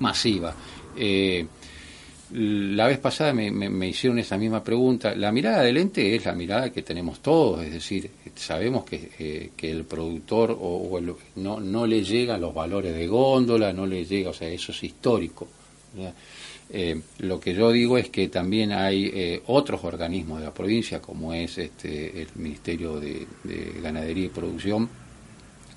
masiva. 0.01 0.55
Eh, 0.97 1.47
la 2.33 2.89
vez 2.89 2.99
pasada 2.99 3.33
me, 3.33 3.89
hicieron 3.89 4.19
esa 4.19 4.37
misma 4.37 4.63
pregunta. 4.63 5.15
La 5.15 5.31
mirada 5.31 5.63
del 5.63 5.77
ente 5.77 6.15
es 6.15 6.25
la 6.25 6.35
mirada 6.35 6.71
que 6.71 6.83
tenemos 6.83 7.21
todos, 7.21 7.63
es 7.63 7.73
decir, 7.73 8.11
sabemos 8.35 8.85
que, 8.85 9.11
eh, 9.19 9.51
el 9.63 9.85
productor 9.85 10.57
o, 10.61 11.01
no, 11.37 11.61
no 11.61 11.87
le 11.87 12.03
llegan 12.03 12.41
los 12.41 12.53
valores 12.53 12.95
de 12.95 13.07
góndola, 13.07 13.73
no 13.73 13.87
le 13.87 14.05
llega, 14.05 14.31
o 14.31 14.35
sea, 14.35 14.49
eso 14.49 14.73
es 14.73 14.83
histórico. 14.83 15.47
Eh, 16.69 17.01
lo 17.19 17.39
que 17.39 17.55
yo 17.55 17.71
digo 17.71 17.97
es 17.97 18.11
que 18.11 18.29
también 18.29 18.73
hay 18.73 19.11
eh, 19.15 19.43
otros 19.47 19.85
organismos 19.85 20.41
de 20.41 20.47
la 20.47 20.55
provincia, 20.55 21.01
como 21.01 21.33
es 21.33 21.59
este, 21.59 22.23
el 22.23 22.29
Ministerio 22.35 22.99
de, 22.99 23.27
Ganadería 23.83 24.27
y 24.27 24.31
Producción, 24.31 24.89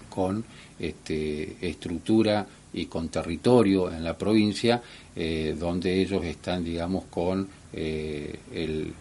con 0.09 0.43
este, 0.79 1.57
estructura 1.61 2.45
y 2.73 2.85
con 2.85 3.09
territorio 3.09 3.91
en 3.91 4.03
la 4.03 4.17
provincia, 4.17 4.81
eh, 5.15 5.55
donde 5.57 6.01
ellos 6.01 6.23
están, 6.25 6.63
digamos, 6.63 7.05
con 7.05 7.47
el 7.71 8.93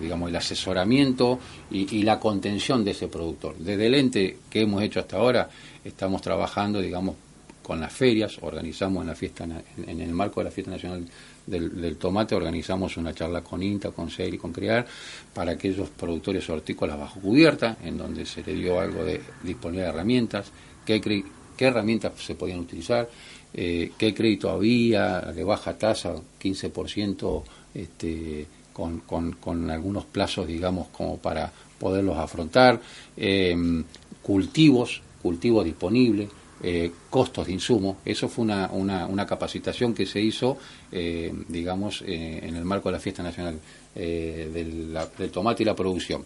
digamos 0.00 0.28
el 0.28 0.36
asesoramiento 0.36 1.40
y, 1.70 2.02
la 2.02 2.20
contención 2.20 2.84
de 2.84 2.92
ese 2.92 3.08
productor. 3.08 3.56
Desde 3.56 3.86
el 3.86 3.94
ente 3.94 4.38
que 4.48 4.60
hemos 4.62 4.82
hecho 4.82 5.00
hasta 5.00 5.16
ahora, 5.16 5.48
estamos 5.84 6.22
trabajando, 6.22 6.80
digamos, 6.80 7.16
con 7.66 7.80
las 7.80 7.92
ferias, 7.92 8.38
organizamos 8.42 9.02
en 9.02 9.08
la 9.08 9.16
fiesta 9.16 9.42
en, 9.42 10.00
el 10.00 10.12
marco 10.12 10.38
de 10.38 10.44
la 10.44 10.52
fiesta 10.52 10.70
nacional 10.70 11.04
del, 11.44 11.96
tomate, 11.96 12.36
organizamos 12.36 12.96
una 12.96 13.12
charla 13.12 13.40
con 13.40 13.60
INTA, 13.60 13.90
con 13.90 14.08
SER 14.08 14.32
y 14.32 14.38
con 14.38 14.52
CREAR 14.52 14.86
para 15.34 15.50
aquellos 15.50 15.88
productores 15.90 16.48
hortícolas 16.48 16.96
bajo 16.96 17.18
cubierta, 17.18 17.76
en 17.82 17.98
donde 17.98 18.24
se 18.24 18.44
le 18.44 18.54
dio 18.54 18.78
algo 18.78 19.02
de 19.02 19.20
disponibilidad 19.42 19.88
de 19.88 19.94
herramientas, 19.94 20.52
qué, 20.84 21.24
herramientas 21.58 22.12
se 22.24 22.36
podían 22.36 22.60
utilizar, 22.60 23.10
eh, 23.52 23.90
qué 23.98 24.14
crédito 24.14 24.48
había 24.48 25.22
de 25.22 25.42
baja 25.42 25.76
tasa, 25.76 26.14
15%, 26.40 27.42
este, 27.74 28.46
con, 28.72 29.00
con, 29.00 29.70
algunos 29.72 30.04
plazos, 30.04 30.46
digamos, 30.46 30.86
como 30.92 31.18
para 31.18 31.50
poderlos 31.80 32.16
afrontar, 32.16 32.80
eh, 33.16 33.56
cultivos, 34.22 35.02
cultivos 35.20 35.64
disponibles, 35.64 36.28
eh, 36.62 36.90
costos 37.10 37.46
de 37.46 37.52
insumo. 37.52 37.98
Eso 38.02 38.28
fue 38.28 38.44
una, 38.44 38.68
una, 38.68 39.26
capacitación 39.26 39.92
que 39.92 40.06
se 40.06 40.20
hizo, 40.20 40.56
eh, 40.90 41.30
digamos, 41.48 42.02
eh, 42.06 42.40
en 42.42 42.56
el 42.56 42.64
marco 42.64 42.88
de 42.88 42.94
la 42.94 42.98
Fiesta 42.98 43.22
Nacional 43.22 43.58
del, 43.94 44.96
Tomate 45.30 45.62
y 45.62 45.66
la 45.66 45.76
Producción. 45.76 46.24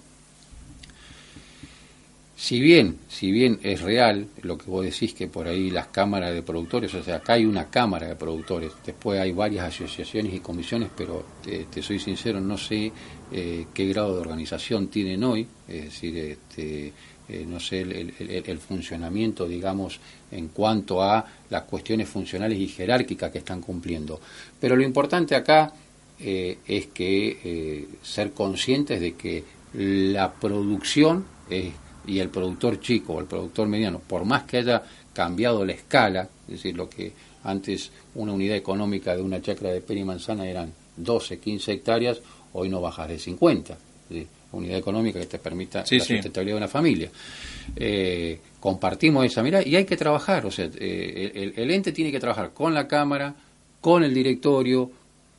Si 2.37 2.61
bien, 2.61 2.99
si 3.09 3.33
bien 3.33 3.59
es 3.63 3.83
real 3.83 4.29
lo 4.43 4.57
que 4.57 4.71
vos 4.71 4.85
decís 4.85 5.15
que 5.15 5.27
por 5.27 5.47
ahí 5.47 5.69
las 5.69 5.89
cámaras 5.89 6.33
de 6.33 6.43
productores, 6.43 6.95
o 6.95 7.03
sea, 7.03 7.17
acá 7.17 7.35
hay 7.35 7.45
una 7.45 7.69
cámara 7.69 8.07
de 8.09 8.17
productores, 8.17 8.73
después 8.87 9.21
hay 9.21 9.33
varias 9.33 9.67
asociaciones 9.67 10.33
y 10.33 10.41
comisiones, 10.41 10.91
pero 10.97 11.25
te, 11.43 11.83
soy 11.83 11.99
sincero, 11.99 12.41
no 12.41 12.57
sé 12.57 12.93
qué 13.31 13.87
grado 13.89 14.15
de 14.15 14.21
organización 14.21 14.89
tienen 14.89 15.23
hoy, 15.23 15.47
es 15.69 15.85
decir, 15.85 16.17
este, 16.17 16.93
eh, 17.33 17.47
no 17.47 17.61
sé, 17.61 17.83
el, 17.83 18.59
funcionamiento, 18.59 19.47
digamos, 19.47 20.01
en 20.33 20.49
cuanto 20.49 21.01
a 21.01 21.25
las 21.49 21.63
cuestiones 21.63 22.09
funcionales 22.09 22.59
y 22.59 22.67
jerárquicas 22.67 23.31
que 23.31 23.39
están 23.39 23.61
cumpliendo. 23.61 24.21
Pero 24.59 24.75
lo 24.75 24.83
importante 24.83 25.37
acá 25.37 25.73
eh, 26.19 26.59
es 26.67 26.89
que 26.89 27.39
eh, 27.45 27.89
ser 28.03 28.33
conscientes 28.33 29.01
de 29.01 29.15
que 29.15 29.45
la 29.75 30.33
producción 30.33 31.25
y 32.05 32.19
el 32.19 32.31
productor 32.31 32.81
chico 32.81 33.15
o 33.15 33.21
el 33.21 33.27
productor 33.27 33.69
mediano, 33.69 34.01
por 34.01 34.25
más 34.25 34.43
que 34.43 34.57
haya 34.59 34.83
cambiado 35.13 35.65
la 35.65 35.73
escala, 35.73 36.29
es 36.49 36.55
decir, 36.55 36.77
lo 36.77 36.91
que 36.91 37.13
antes 37.45 37.93
una 38.17 38.33
unidad 38.33 38.57
económica 38.57 39.15
de 39.15 39.23
una 39.23 39.41
chacra 39.41 39.71
de 39.71 39.81
peri 39.81 40.03
manzana 40.03 40.49
eran 40.49 40.73
12, 40.97 41.39
15 41.39 41.73
hectáreas, 41.73 42.21
hoy 42.55 42.69
no 42.69 42.81
bajas 42.81 43.09
de 43.09 43.19
50 43.21 43.79
unidad 44.53 44.79
económica 44.79 45.19
que 45.19 45.27
te 45.27 45.39
permita 45.39 45.81
la 45.81 45.87
sustentabilidad 45.87 46.57
de 46.57 46.59
una 46.59 46.69
familia. 46.69 47.11
Eh, 47.77 48.39
compartimos 48.59 49.25
esa 49.25 49.43
mirada 49.43 49.67
y 49.67 49.77
hay 49.77 49.85
que 49.85 49.97
trabajar, 49.97 50.47
o 50.47 50.51
sea, 50.51 50.69
eh, 50.79 51.53
el, 51.57 51.71
ente 51.71 51.93
tiene 51.93 52.11
que 52.11 52.21
trabajar 52.21 52.53
con 52.53 52.75
la 52.75 52.87
Cámara, 52.87 53.35
con 53.81 54.03
el 54.03 54.13
directorio, 54.13 54.91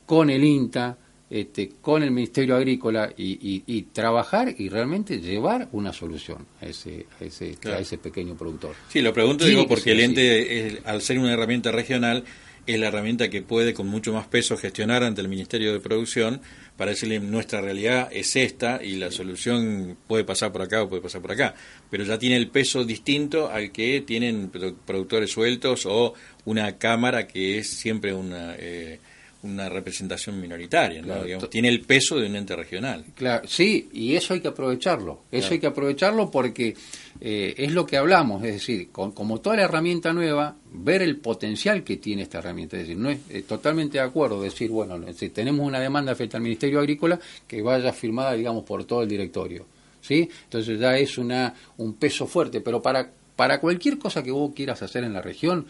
con 0.06 0.30
el 0.30 0.42
INTA, 0.42 0.96
este, 1.30 1.70
con 1.80 2.02
el 2.02 2.10
Ministerio 2.10 2.56
Agrícola 2.56 3.10
y, 3.16 3.82
trabajar 3.92 4.54
y 4.58 4.68
realmente 4.68 5.18
llevar 5.18 5.68
una 5.72 5.92
solución 5.92 6.46
a 6.60 6.66
ese, 6.66 7.06
a 7.20 7.24
ese, 7.24 7.56
a 7.64 7.78
ese 7.78 7.96
pequeño 7.98 8.34
productor. 8.34 8.74
Sí, 8.88 9.00
lo 9.00 9.14
pregunto 9.14 9.44
digo 9.46 9.66
porque 9.66 9.92
el 9.92 10.00
ente, 10.00 10.82
al 10.84 11.00
ser 11.00 11.18
una 11.18 11.32
herramienta 11.32 11.72
regional, 11.72 12.24
es 12.66 12.78
la 12.78 12.88
herramienta 12.88 13.28
que 13.28 13.42
puede 13.42 13.74
con 13.74 13.88
mucho 13.88 14.12
más 14.12 14.26
peso 14.26 14.56
gestionar 14.56 15.02
ante 15.02 15.20
el 15.20 15.28
Ministerio 15.28 15.72
de 15.72 15.80
Producción 15.80 16.40
para 16.76 16.92
decirle 16.92 17.20
nuestra 17.20 17.60
realidad 17.60 18.08
es 18.12 18.36
esta 18.36 18.82
y 18.82 18.96
la 18.96 19.10
solución 19.10 19.96
puede 20.06 20.24
pasar 20.24 20.52
por 20.52 20.62
acá 20.62 20.82
o 20.82 20.88
puede 20.88 21.02
pasar 21.02 21.20
por 21.20 21.32
acá, 21.32 21.54
pero 21.90 22.04
ya 22.04 22.18
tiene 22.18 22.36
el 22.36 22.48
peso 22.48 22.84
distinto 22.84 23.50
al 23.50 23.72
que 23.72 24.00
tienen 24.00 24.50
productores 24.86 25.30
sueltos 25.30 25.86
o 25.86 26.14
una 26.44 26.78
cámara 26.78 27.26
que 27.26 27.58
es 27.58 27.68
siempre 27.68 28.12
una... 28.12 28.54
Eh, 28.56 28.98
una 29.42 29.68
representación 29.68 30.40
minoritaria, 30.40 31.02
tiene 31.50 31.68
el 31.68 31.80
peso 31.80 32.16
de 32.16 32.26
un 32.26 32.36
ente 32.36 32.54
regional. 32.54 33.04
Claro, 33.14 33.46
sí, 33.48 33.88
y 33.92 34.14
eso 34.14 34.34
hay 34.34 34.40
que 34.40 34.48
aprovecharlo, 34.48 35.22
eso 35.30 35.52
hay 35.52 35.58
que 35.58 35.66
aprovecharlo 35.66 36.30
porque 36.30 36.76
eh, 37.20 37.54
es 37.56 37.72
lo 37.72 37.84
que 37.84 37.96
hablamos, 37.96 38.44
es 38.44 38.54
decir, 38.54 38.90
como 38.90 39.40
toda 39.40 39.56
la 39.56 39.62
herramienta 39.62 40.12
nueva, 40.12 40.56
ver 40.72 41.02
el 41.02 41.16
potencial 41.16 41.82
que 41.82 41.96
tiene 41.96 42.22
esta 42.22 42.38
herramienta, 42.38 42.76
es 42.76 42.84
decir, 42.84 42.96
no 42.96 43.10
es 43.10 43.18
eh, 43.30 43.42
totalmente 43.42 43.98
de 43.98 44.04
acuerdo 44.04 44.42
decir, 44.42 44.70
bueno, 44.70 45.00
si 45.12 45.30
tenemos 45.30 45.66
una 45.66 45.80
demanda 45.80 46.14
frente 46.14 46.36
al 46.36 46.42
Ministerio 46.42 46.78
Agrícola 46.78 47.18
que 47.46 47.62
vaya 47.62 47.92
firmada, 47.92 48.34
digamos, 48.34 48.64
por 48.64 48.84
todo 48.84 49.02
el 49.02 49.08
directorio, 49.08 49.66
¿sí? 50.00 50.28
Entonces 50.44 50.78
ya 50.78 50.96
es 50.96 51.18
una 51.18 51.52
un 51.78 51.94
peso 51.94 52.26
fuerte, 52.26 52.60
pero 52.60 52.80
para 52.80 53.10
para 53.36 53.60
cualquier 53.60 53.98
cosa 53.98 54.22
que 54.22 54.30
vos 54.30 54.52
quieras 54.54 54.82
hacer 54.82 55.04
en 55.04 55.14
la 55.14 55.22
región, 55.22 55.66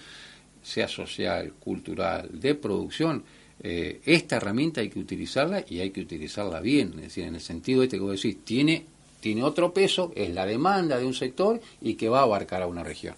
sea 0.63 0.89
social, 0.89 1.55
cultural, 1.55 2.29
de 2.33 2.55
producción, 2.55 3.25
eh, 3.62 4.01
esta 4.05 4.37
herramienta 4.37 4.81
hay 4.81 4.88
que 4.88 4.98
utilizarla 4.98 5.64
y 5.68 5.81
hay 5.81 5.90
que 5.90 6.01
utilizarla 6.01 6.61
bien, 6.61 6.94
es 6.96 7.03
decir, 7.03 7.25
en 7.25 7.37
el 7.37 7.40
sentido 7.40 7.83
este 7.83 7.96
que 7.96 8.03
vos 8.03 8.20
decís, 8.20 8.38
tiene, 8.44 8.85
tiene 9.20 9.44
otro 9.44 9.72
peso, 9.72 10.12
es 10.16 10.31
la 10.31 10.46
demanda 10.46 10.98
de 10.98 11.05
un 11.05 11.14
sector 11.14 11.61
y 11.81 11.94
que 11.94 12.09
va 12.09 12.20
a 12.20 12.22
abarcar 12.22 12.62
a 12.62 12.66
una 12.66 12.83
región. 12.83 13.14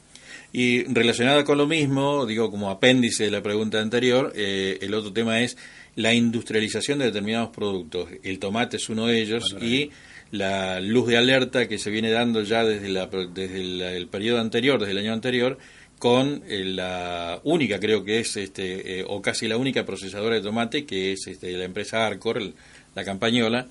Y 0.53 0.85
relacionada 0.85 1.45
con 1.45 1.59
lo 1.59 1.67
mismo, 1.67 2.27
digo 2.27 2.51
como 2.51 2.71
apéndice 2.71 3.25
de 3.25 3.31
la 3.31 3.43
pregunta 3.43 3.81
anterior, 3.81 4.33
eh, 4.37 4.79
el 4.83 4.95
otro 4.95 5.13
tema 5.13 5.41
es 5.41 5.57
la 5.97 6.13
industrialización 6.13 6.99
de 6.99 7.07
determinados 7.07 7.51
productos. 7.51 8.09
El 8.23 8.39
tomate 8.39 8.77
es 8.77 8.89
uno 8.89 9.07
de 9.07 9.21
ellos 9.21 9.57
y 9.61 9.91
la 10.31 10.81
luz 10.81 11.07
de 11.07 11.17
alerta 11.17 11.69
que 11.69 11.79
se 11.79 11.91
viene 11.91 12.11
dando 12.11 12.43
ya 12.43 12.65
desde, 12.65 12.89
la, 12.89 13.07
desde 13.07 13.97
el 13.97 14.09
periodo 14.09 14.41
anterior, 14.41 14.79
desde 14.79 14.93
el 14.93 14.99
año 14.99 15.13
anterior, 15.13 15.59
con 16.05 16.43
eh, 16.47 16.65
la 16.67 17.41
única, 17.45 17.81
creo 17.81 18.05
que 18.05 18.19
es, 18.19 18.37
este, 18.37 19.01
eh, 19.01 19.05
o 19.09 19.23
casi 19.23 19.49
la 19.49 19.57
única 19.57 19.87
procesadora 19.87 20.35
de 20.35 20.43
tomate, 20.43 20.85
que 20.85 21.13
es 21.13 21.27
este, 21.29 21.53
la 21.53 21.65
empresa 21.65 22.07
Arcor, 22.07 22.43
la 22.95 23.05
campañola, 23.07 23.69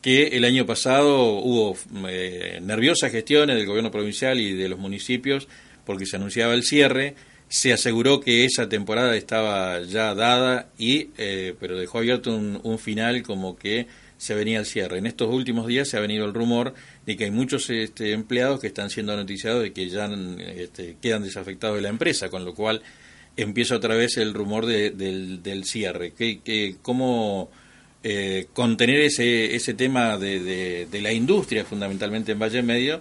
que 0.00 0.28
el 0.28 0.46
año 0.46 0.64
pasado 0.64 1.34
hubo 1.34 1.76
eh, 2.08 2.60
nerviosas 2.62 3.12
gestiones 3.12 3.56
del 3.56 3.66
gobierno 3.66 3.90
provincial 3.90 4.40
y 4.40 4.54
de 4.54 4.70
los 4.70 4.78
municipios 4.78 5.48
porque 5.84 6.06
se 6.06 6.16
anunciaba 6.16 6.54
el 6.54 6.62
cierre, 6.62 7.14
se 7.46 7.74
aseguró 7.74 8.20
que 8.20 8.46
esa 8.46 8.70
temporada 8.70 9.14
estaba 9.14 9.82
ya 9.82 10.14
dada 10.14 10.70
y 10.78 11.10
pero 11.60 11.78
dejó 11.78 11.98
abierto 11.98 12.34
un 12.34 12.78
final 12.78 13.22
como 13.22 13.58
que 13.58 13.86
se 14.18 14.34
venía 14.34 14.58
el 14.58 14.66
cierre. 14.66 14.98
En 14.98 15.06
estos 15.06 15.32
últimos 15.32 15.66
días 15.66 15.88
se 15.88 15.96
ha 15.96 16.00
venido 16.00 16.24
el 16.24 16.34
rumor 16.34 16.74
de 17.04 17.16
que 17.16 17.24
hay 17.24 17.30
muchos 17.30 17.68
este, 17.70 18.12
empleados 18.12 18.60
que 18.60 18.68
están 18.68 18.90
siendo 18.90 19.16
noticiados 19.16 19.62
de 19.62 19.72
que 19.72 19.88
ya 19.88 20.08
este, 20.56 20.96
quedan 21.00 21.22
desafectados 21.22 21.76
de 21.76 21.82
la 21.82 21.88
empresa, 21.88 22.28
con 22.28 22.44
lo 22.44 22.54
cual 22.54 22.82
empieza 23.36 23.76
otra 23.76 23.94
vez 23.94 24.16
el 24.16 24.32
rumor 24.34 24.66
del, 24.66 25.42
del, 25.42 25.64
cierre. 25.64 26.12
¿Qué, 26.12 26.76
cómo 26.80 27.50
eh, 28.02 28.46
contener 28.52 29.00
ese, 29.00 29.54
ese 29.54 29.74
tema 29.74 30.16
de, 30.16 30.86
de, 30.86 31.00
la 31.02 31.12
industria, 31.12 31.64
fundamentalmente 31.64 32.32
en 32.32 32.38
Valle 32.38 32.62
Medio, 32.62 33.00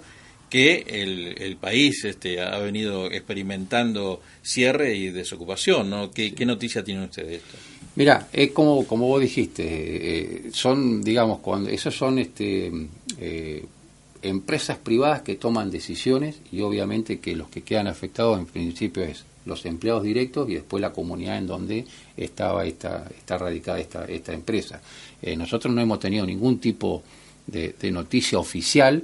que 0.50 0.86
el, 0.88 1.36
el 1.42 1.58
país 1.58 2.04
este, 2.04 2.42
ha 2.42 2.58
venido 2.60 3.12
experimentando 3.12 4.22
cierre 4.42 4.96
y 4.96 5.10
desocupación, 5.10 5.90
¿no? 5.90 6.12
¿Qué, 6.12 6.34
¿qué 6.34 6.46
noticia 6.46 6.84
tienen 6.84 7.06
ustedes 7.06 7.28
de 7.30 7.36
esto? 7.36 7.58
Mira, 7.96 8.28
es 8.34 8.52
como, 8.52 8.86
como 8.86 9.08
vos 9.08 9.22
dijiste, 9.22 9.64
eh, 9.66 10.52
son, 10.52 11.02
digamos, 11.02 11.40
cuando 11.40 11.70
esos 11.70 11.96
son 11.96 12.20
este, 12.20 12.70
eh, 13.20 13.66
empresas 14.22 14.78
privadas 14.78 15.22
que 15.22 15.36
toman 15.36 15.72
decisiones 15.72 16.36
y 16.52 16.60
obviamente 16.62 17.20
que 17.20 17.36
los 17.36 17.48
que 17.48 17.62
quedan 17.62 17.88
afectados 17.88 18.38
en 18.38 18.48
principio 18.48 19.04
es 19.04 19.24
los 19.46 19.66
empleados 19.66 20.04
directos 20.04 20.50
y 20.50 20.56
después 20.56 20.82
la 20.82 20.92
comunidad 20.92 21.38
en 21.38 21.48
donde 21.48 21.86
estaba 22.18 22.66
esta, 22.66 23.08
está 23.18 23.38
radicada 23.38 23.80
esta, 23.80 24.06
esta 24.06 24.34
empresa. 24.34 24.82
Eh, 25.22 25.38
nosotros 25.38 25.74
no 25.74 25.80
hemos 25.80 26.00
tenido 26.00 26.26
ningún 26.26 26.60
tipo 26.60 27.02
de, 27.48 27.76
noticia 27.92 28.40
oficial. 28.40 29.04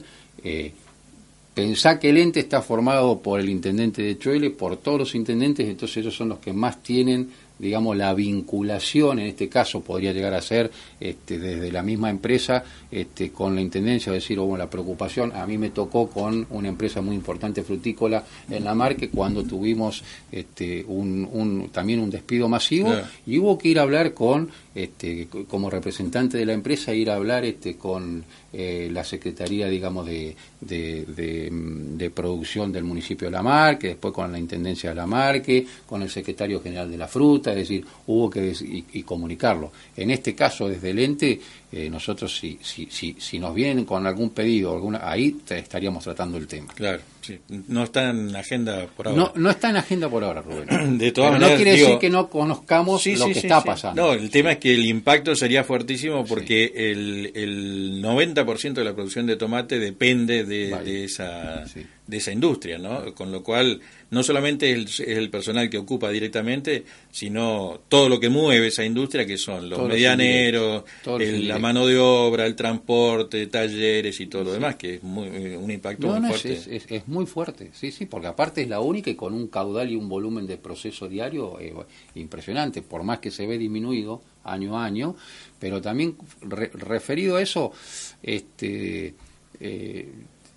Pensá 1.54 2.00
que 2.00 2.10
el 2.10 2.18
ente 2.18 2.40
está 2.40 2.62
formado 2.62 3.20
por 3.20 3.40
el 3.40 3.50
intendente 3.50 4.02
de 4.02 4.18
Chuele, 4.18 4.50
por 4.50 4.78
todos 4.78 5.00
los 5.00 5.16
intendentes, 5.16 5.68
entonces 5.68 5.98
ellos 5.98 6.16
son 6.16 6.30
los 6.30 6.40
que 6.40 6.54
más 6.54 6.82
tienen 6.82 7.30
digamos, 7.62 7.96
la 7.96 8.14
vinculación, 8.14 9.20
en 9.20 9.28
este 9.28 9.48
caso 9.48 9.82
podría 9.82 10.12
llegar 10.12 10.34
a 10.34 10.42
ser 10.42 10.72
este, 11.00 11.38
desde 11.38 11.72
la 11.72 11.84
misma 11.84 12.10
empresa 12.10 12.64
este, 12.92 13.32
con 13.32 13.54
la 13.56 13.62
intendencia, 13.62 14.12
decir, 14.12 14.40
o 14.40 14.58
la 14.58 14.70
preocupación, 14.70 15.32
a 15.36 15.46
mí 15.46 15.58
me 15.58 15.70
tocó 15.70 16.10
con 16.10 16.48
una 16.50 16.68
empresa 16.68 17.02
muy 17.02 17.16
importante 17.16 17.62
frutícola 17.62 18.24
en 18.50 18.64
la 18.64 18.74
marca 18.74 19.08
cuando 19.14 19.44
tuvimos 19.44 20.04
este, 20.32 20.84
un, 20.88 21.70
también 21.72 22.00
un 22.00 22.10
despido 22.10 22.50
masivo 22.50 22.92
y 23.28 23.38
hubo 23.38 23.58
que 23.58 23.70
ir 23.70 23.80
a 23.80 23.84
hablar 23.84 24.14
con, 24.14 24.50
este, 24.74 25.28
como 25.50 25.70
representante 25.70 26.38
de 26.38 26.46
la 26.46 26.54
empresa, 26.54 26.94
ir 26.94 27.10
a 27.10 27.16
hablar 27.16 27.44
este, 27.44 27.76
con 27.76 28.24
eh, 28.54 28.90
la 28.92 29.04
Secretaría, 29.04 29.68
digamos, 29.68 30.06
de, 30.06 30.36
de, 30.62 32.12
producción 32.14 32.72
del 32.72 32.84
municipio 32.84 33.28
de 33.28 33.32
La 33.32 33.42
Marque, 33.42 33.90
después 33.90 34.14
con 34.14 34.32
la 34.32 34.40
Intendencia 34.40 34.90
de 34.90 34.96
La 34.96 35.08
Marque, 35.08 35.66
con 35.86 36.02
el 36.02 36.10
Secretario 36.10 36.62
General 36.62 36.90
de 36.90 36.98
la 36.98 37.08
Fruta, 37.08 37.52
es 37.52 37.58
decir, 37.58 37.86
hubo 38.08 38.30
que 38.30 38.54
y, 38.62 39.04
comunicarlo. 39.04 39.72
En 39.96 40.12
este 40.12 40.36
caso, 40.36 40.68
desde 40.68 40.92
el 40.92 41.00
ente, 41.00 41.40
eh, 41.74 41.90
nosotros 41.90 42.36
si, 42.38 42.60
si, 42.62 42.88
si, 42.92 43.16
si, 43.18 43.40
nos 43.40 43.56
vienen 43.56 43.86
con 43.86 44.06
algún 44.06 44.32
pedido, 44.32 44.74
alguna, 44.74 45.00
ahí 45.10 45.38
estaríamos 45.50 46.04
tratando 46.04 46.38
el 46.38 46.46
tema. 46.46 46.74
Claro, 46.74 47.02
sí. 47.22 47.40
no 47.68 47.84
está 47.84 48.10
en 48.10 48.36
agenda 48.36 48.88
por 48.88 49.08
ahora. 49.08 49.22
No, 49.22 49.32
no 49.36 49.50
está 49.50 49.70
en 49.70 49.78
agenda 49.78 50.10
por 50.10 50.22
ahora, 50.22 50.42
Rubén. 50.42 50.98
De 50.98 51.14
todas 51.14 51.40
no 51.40 51.48
quiere 51.56 51.72
decir 51.72 51.98
que 51.98 52.10
no 52.10 52.30
conozcamos 52.30 53.06
lo 53.06 53.26
que 53.28 53.40
está 53.40 53.64
pasando. 53.64 54.02
No, 54.02 54.14
el 54.14 54.30
tema 54.30 54.54
es 54.54 54.58
que 54.58 54.74
el 54.74 54.86
impacto 54.86 55.34
sería 55.34 55.64
fuertísimo 55.64 56.26
porque 56.26 56.74
el, 56.76 57.32
el 57.36 58.04
90% 58.04 58.74
de 58.74 58.84
la 58.84 58.94
producción 58.94 59.26
de 59.26 59.38
tomate 59.38 59.80
depende 59.80 60.44
de, 60.44 60.78
de 60.84 61.06
esa 61.06 61.66
de 62.12 62.18
esa 62.18 62.32
industria, 62.34 62.78
¿no? 62.78 63.16
Con 63.16 63.32
lo 63.32 63.42
cual, 63.42 63.80
no 64.12 64.24
solamente 64.24 64.72
es 64.72 65.00
el, 65.00 65.30
personal 65.30 65.70
que 65.70 65.78
ocupa 65.78 66.10
directamente, 66.10 66.84
sino 67.10 67.80
todo 67.88 68.10
lo 68.10 68.20
que 68.20 68.30
mueve 68.30 68.68
esa 68.68 68.84
industria, 68.84 69.26
que 69.26 69.38
son 69.38 69.70
los 69.70 69.88
medianeros, 69.88 70.84
la 71.06 71.58
mano 71.60 71.88
de 71.88 71.98
obra, 71.98 72.46
el 72.46 72.56
transporte, 72.56 73.48
talleres 73.48 74.20
y 74.20 74.28
todo 74.28 74.44
lo 74.44 74.54
demás, 74.54 74.76
que 74.76 74.96
es 74.96 75.04
muy, 75.04 75.30
un 75.56 75.72
impacto 75.72 76.08
muy 76.08 76.28
fuerte. 76.28 76.86
Es, 76.90 77.08
muy 77.08 77.26
fuerte, 77.26 77.72
sí, 77.74 77.92
sí, 77.92 78.06
porque 78.06 78.28
aparte 78.28 78.62
es 78.62 78.68
la 78.68 78.82
única 78.82 79.10
y 79.10 79.16
con 79.16 79.34
un 79.34 79.48
caudal 79.48 79.90
y 79.90 79.96
un 79.96 80.10
volumen 80.10 80.46
de 80.46 80.58
proceso 80.58 81.08
diario 81.08 81.58
eh, 81.62 81.74
impresionante, 82.16 82.82
por 82.82 83.04
más 83.04 83.20
que 83.20 83.32
se 83.32 83.48
ve 83.48 83.58
disminuido 83.58 84.22
año 84.44 84.78
a 84.78 84.84
año, 84.84 85.16
pero 85.58 85.82
también 85.82 86.18
referido 86.42 87.38
a 87.38 87.42
eso, 87.42 87.72
este... 88.22 89.16
Eh, 89.64 90.10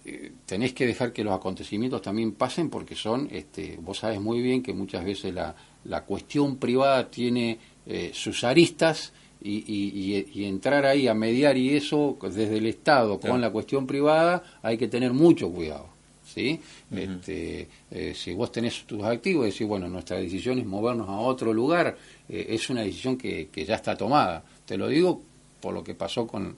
eh, 0.06 0.32
tenéis 0.44 0.74
que 0.74 0.86
dejar 0.86 1.14
que 1.14 1.24
los 1.24 1.32
acontecimientos 1.32 2.02
también 2.02 2.32
pasen 2.32 2.68
porque 2.68 2.94
son, 2.94 3.26
este, 3.32 3.78
vos 3.80 3.98
sabes 3.98 4.20
muy 4.20 4.42
bien 4.42 4.62
que 4.62 4.74
muchas 4.74 5.02
veces 5.02 5.32
la, 5.32 5.54
la 5.84 6.04
cuestión 6.04 6.56
privada 6.56 7.10
tiene 7.10 7.58
eh, 7.86 8.10
sus 8.12 8.44
aristas 8.44 9.14
y, 9.40 10.24
y, 10.32 10.44
entrar 10.44 10.86
ahí 10.86 11.06
a 11.06 11.12
mediar 11.12 11.56
y 11.58 11.76
eso 11.76 12.16
desde 12.22 12.56
el 12.56 12.66
Estado 12.66 13.20
con 13.20 13.42
la 13.42 13.50
cuestión 13.50 13.86
privada 13.86 14.42
hay 14.62 14.78
que 14.78 14.88
tener 14.88 15.12
mucho 15.12 15.50
cuidado. 15.50 15.88
¿sí? 16.24 16.58
este, 16.90 17.68
eh, 17.90 18.14
si 18.14 18.32
vos 18.32 18.50
tenés 18.50 18.84
tus 18.84 19.02
activos, 19.04 19.44
decir, 19.44 19.66
bueno, 19.66 19.86
nuestra 19.88 20.16
decisión 20.16 20.58
es 20.58 20.66
movernos 20.66 21.08
a 21.10 21.18
otro 21.18 21.52
lugar, 21.52 21.96
es 22.26 22.70
una 22.70 22.82
decisión 22.82 23.18
que, 23.18 23.48
que 23.48 23.66
ya 23.66 23.74
está 23.74 23.96
tomada. 23.96 24.42
Te 24.64 24.78
lo 24.78 24.88
digo 24.88 25.20
por 25.60 25.74
lo 25.74 25.84
que 25.84 25.94
pasó 25.94 26.26
con, 26.26 26.56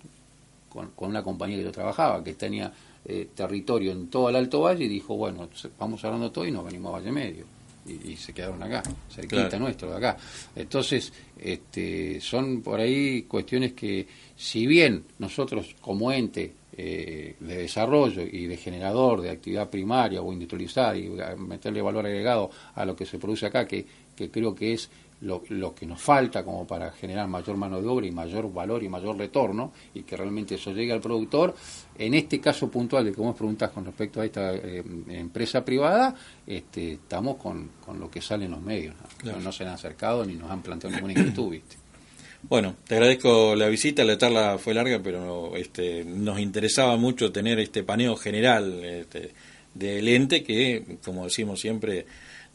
con, 0.69 0.91
con 0.91 1.11
una 1.11 1.25
compañía 1.25 1.59
que 1.59 1.65
yo 1.65 1.73
trabajaba, 1.73 2.23
que 2.23 2.35
tenía 2.35 2.73
eh, 3.09 3.29
territorio 3.35 3.93
en 3.93 4.09
todo 4.09 4.29
el 4.29 4.37
Alto 4.37 4.63
Valle 4.63 4.85
y 4.85 4.89
dijo, 4.89 5.17
bueno, 5.17 5.49
vamos 5.79 6.05
hablando 6.05 6.33
todo 6.33 6.45
y 6.45 6.51
nos 6.51 6.65
venimos 6.65 6.91
a 6.91 6.99
Valle 6.99 7.13
Medio. 7.13 7.45
Y, 7.87 8.17
se 8.17 8.33
quedaron 8.33 8.61
acá, 8.65 8.83
cerquita 9.09 9.61
nuestro 9.61 9.91
de 9.91 9.97
acá. 9.97 10.17
Entonces, 10.57 11.13
este, 11.39 12.21
son 12.21 12.61
por 12.61 12.81
ahí 12.81 13.23
cuestiones 13.23 13.75
que, 13.75 14.09
si 14.37 14.67
bien 14.67 15.05
nosotros 15.21 15.77
como 15.81 16.11
ente 16.11 16.53
de 16.77 17.37
desarrollo 17.39 18.23
y 18.23 18.47
de 18.47 18.57
generador 18.57 19.23
de 19.23 19.31
actividad 19.31 19.71
primaria 19.71 20.21
o 20.21 20.33
industrializada 20.33 20.97
y 20.97 21.09
meterle 21.39 21.81
valor 21.81 22.05
agregado 22.05 22.51
a 22.75 22.85
lo 22.85 22.97
que 22.97 23.07
se 23.07 23.19
produce 23.19 23.47
acá, 23.47 23.67
que, 23.67 23.87
que 24.17 24.31
creo 24.33 24.53
que 24.53 24.73
es 24.73 24.91
lo, 25.23 25.43
lo, 25.49 25.75
que 25.75 25.87
nos 25.87 26.01
falta 26.01 26.45
como 26.45 26.67
para 26.67 26.93
generar 26.93 27.27
mayor 27.29 27.57
mano 27.57 27.81
de 27.81 27.89
obra 27.89 28.07
y 28.07 28.11
mayor 28.11 28.53
valor 28.53 28.83
y 28.83 28.89
mayor 28.89 29.17
retorno 29.17 29.73
y 29.95 30.03
que 30.03 30.17
realmente 30.17 30.57
eso 30.57 30.73
llegue 30.73 30.93
al 30.93 31.01
productor. 31.01 31.55
En 31.97 32.15
este 32.15 32.41
caso 32.41 32.71
puntual 32.71 33.05
de 33.05 33.13
vos 33.13 33.35
preguntas 33.35 33.71
con 33.71 33.85
respecto 33.85 34.21
a 34.21 34.25
esta 34.25 34.55
eh, 34.55 34.85
empresa 35.09 35.65
privada, 35.65 36.15
este, 36.47 36.93
estamos 36.93 37.37
con, 37.37 37.71
con, 37.85 37.99
lo 37.99 38.11
que 38.11 38.21
sale 38.21 38.45
en 38.45 38.51
los 38.53 38.61
medios. 38.61 38.95
¿no? 39.25 39.53
se 39.53 39.65
han 39.65 39.71
acercado 39.71 40.25
ni 40.25 40.35
nos 40.35 40.51
han 40.51 40.63
planteado 40.63 40.95
ninguna 40.95 41.13
inquietud, 41.13 41.51
¿viste? 41.51 41.77
Bueno, 42.49 42.77
te 42.87 42.95
agradezco 42.95 43.57
la 43.57 43.67
visita, 43.67 44.05
la 44.05 44.17
charla 44.19 44.57
fue 44.59 44.73
larga, 44.73 45.01
pero 45.03 45.57
este, 45.57 46.05
nos 46.05 46.39
interesaba 46.39 46.97
mucho 46.97 47.33
tener 47.33 47.59
este 47.59 47.83
paneo 47.83 48.15
general 48.15 48.85
este, 48.85 49.33
del 49.75 50.07
ente 50.07 50.45
que, 50.45 50.99
como 51.05 51.25
decimos 51.25 51.61
siempre, 51.61 52.07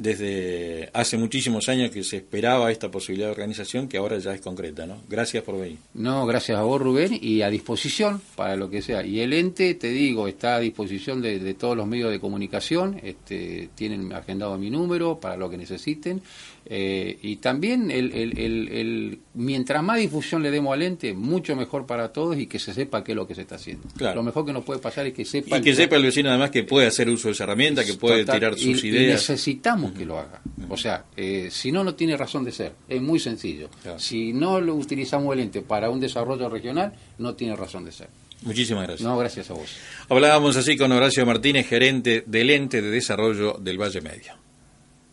desde 0.01 0.89
hace 0.93 1.17
muchísimos 1.17 1.69
años 1.69 1.91
que 1.91 2.03
se 2.03 2.17
esperaba 2.17 2.71
esta 2.71 2.89
posibilidad 2.89 3.27
de 3.27 3.31
organización 3.31 3.87
que 3.87 3.97
ahora 3.97 4.17
ya 4.17 4.33
es 4.33 4.41
concreta, 4.41 4.85
¿no? 4.85 5.01
Gracias 5.07 5.43
por 5.43 5.59
venir. 5.59 5.77
No, 5.93 6.25
gracias 6.25 6.57
a 6.57 6.63
vos, 6.63 6.81
Rubén, 6.81 7.17
y 7.21 7.41
a 7.41 7.49
disposición 7.49 8.21
para 8.35 8.55
lo 8.55 8.69
que 8.69 8.81
sea. 8.81 9.05
Y 9.05 9.19
el 9.19 9.33
ente, 9.33 9.75
te 9.75 9.89
digo, 9.89 10.27
está 10.27 10.55
a 10.55 10.59
disposición 10.59 11.21
de, 11.21 11.53
todos 11.53 11.77
los 11.77 11.87
medios 11.87 12.11
de 12.11 12.19
comunicación, 12.19 12.99
este, 13.03 13.69
tienen 13.75 14.11
agendado 14.13 14.57
mi 14.57 14.69
número 14.69 15.19
para 15.19 15.37
lo 15.37 15.49
que 15.49 15.57
necesiten. 15.57 16.21
Eh, 16.73 17.19
y 17.21 17.35
también, 17.35 17.91
el, 17.91 18.13
el, 18.13 18.37
el, 18.39 19.19
mientras 19.33 19.83
más 19.83 19.97
difusión 19.97 20.41
le 20.41 20.51
demos 20.51 20.73
al 20.73 20.81
ente, 20.83 21.13
mucho 21.13 21.53
mejor 21.53 21.85
para 21.85 22.13
todos 22.13 22.37
y 22.37 22.47
que 22.47 22.59
se 22.59 22.73
sepa 22.73 23.03
qué 23.03 23.11
es 23.11 23.15
lo 23.17 23.27
que 23.27 23.35
se 23.35 23.41
está 23.41 23.55
haciendo. 23.55 23.89
Lo 23.99 24.23
mejor 24.23 24.45
que 24.45 24.53
nos 24.53 24.63
puede 24.63 24.79
pasar 24.79 25.05
es 25.05 25.13
que 25.13 25.25
sepa. 25.25 25.57
Y 25.57 25.61
que 25.61 25.75
sepa 25.75 25.97
el 25.97 26.03
vecino 26.03 26.29
además 26.29 26.49
que 26.49 26.63
puede 26.63 26.87
hacer 26.87 27.09
uso 27.09 27.27
de 27.27 27.33
esa 27.33 27.43
herramienta, 27.43 27.83
que 27.83 27.95
puede 27.95 28.23
tirar 28.23 28.57
sus 28.57 28.85
ideas. 28.85 29.15
necesitamos 29.15 29.91
que 29.91 30.05
lo 30.05 30.17
haga. 30.17 30.39
O 30.69 30.77
sea, 30.77 31.03
eh, 31.17 31.49
si 31.51 31.73
no, 31.73 31.83
no 31.83 31.93
tiene 31.93 32.15
razón 32.15 32.45
de 32.45 32.53
ser. 32.53 32.71
Es 32.87 33.01
muy 33.01 33.19
sencillo. 33.19 33.69
Si 33.97 34.31
no 34.31 34.61
lo 34.61 34.75
utilizamos 34.75 35.33
el 35.33 35.41
ente 35.41 35.61
para 35.61 35.89
un 35.89 35.99
desarrollo 35.99 36.47
regional, 36.47 36.93
no 37.17 37.33
tiene 37.35 37.53
razón 37.57 37.83
de 37.83 37.91
ser. 37.91 38.07
Muchísimas 38.43 38.87
gracias. 38.87 39.05
No, 39.05 39.17
gracias 39.17 39.51
a 39.51 39.55
vos. 39.55 39.75
Hablábamos 40.07 40.55
así 40.55 40.77
con 40.77 40.89
Horacio 40.93 41.25
Martínez, 41.25 41.67
gerente 41.67 42.23
del 42.25 42.49
ente 42.49 42.81
de 42.81 42.91
desarrollo 42.91 43.57
del 43.59 43.77
Valle 43.77 43.99
Medio. 43.99 44.40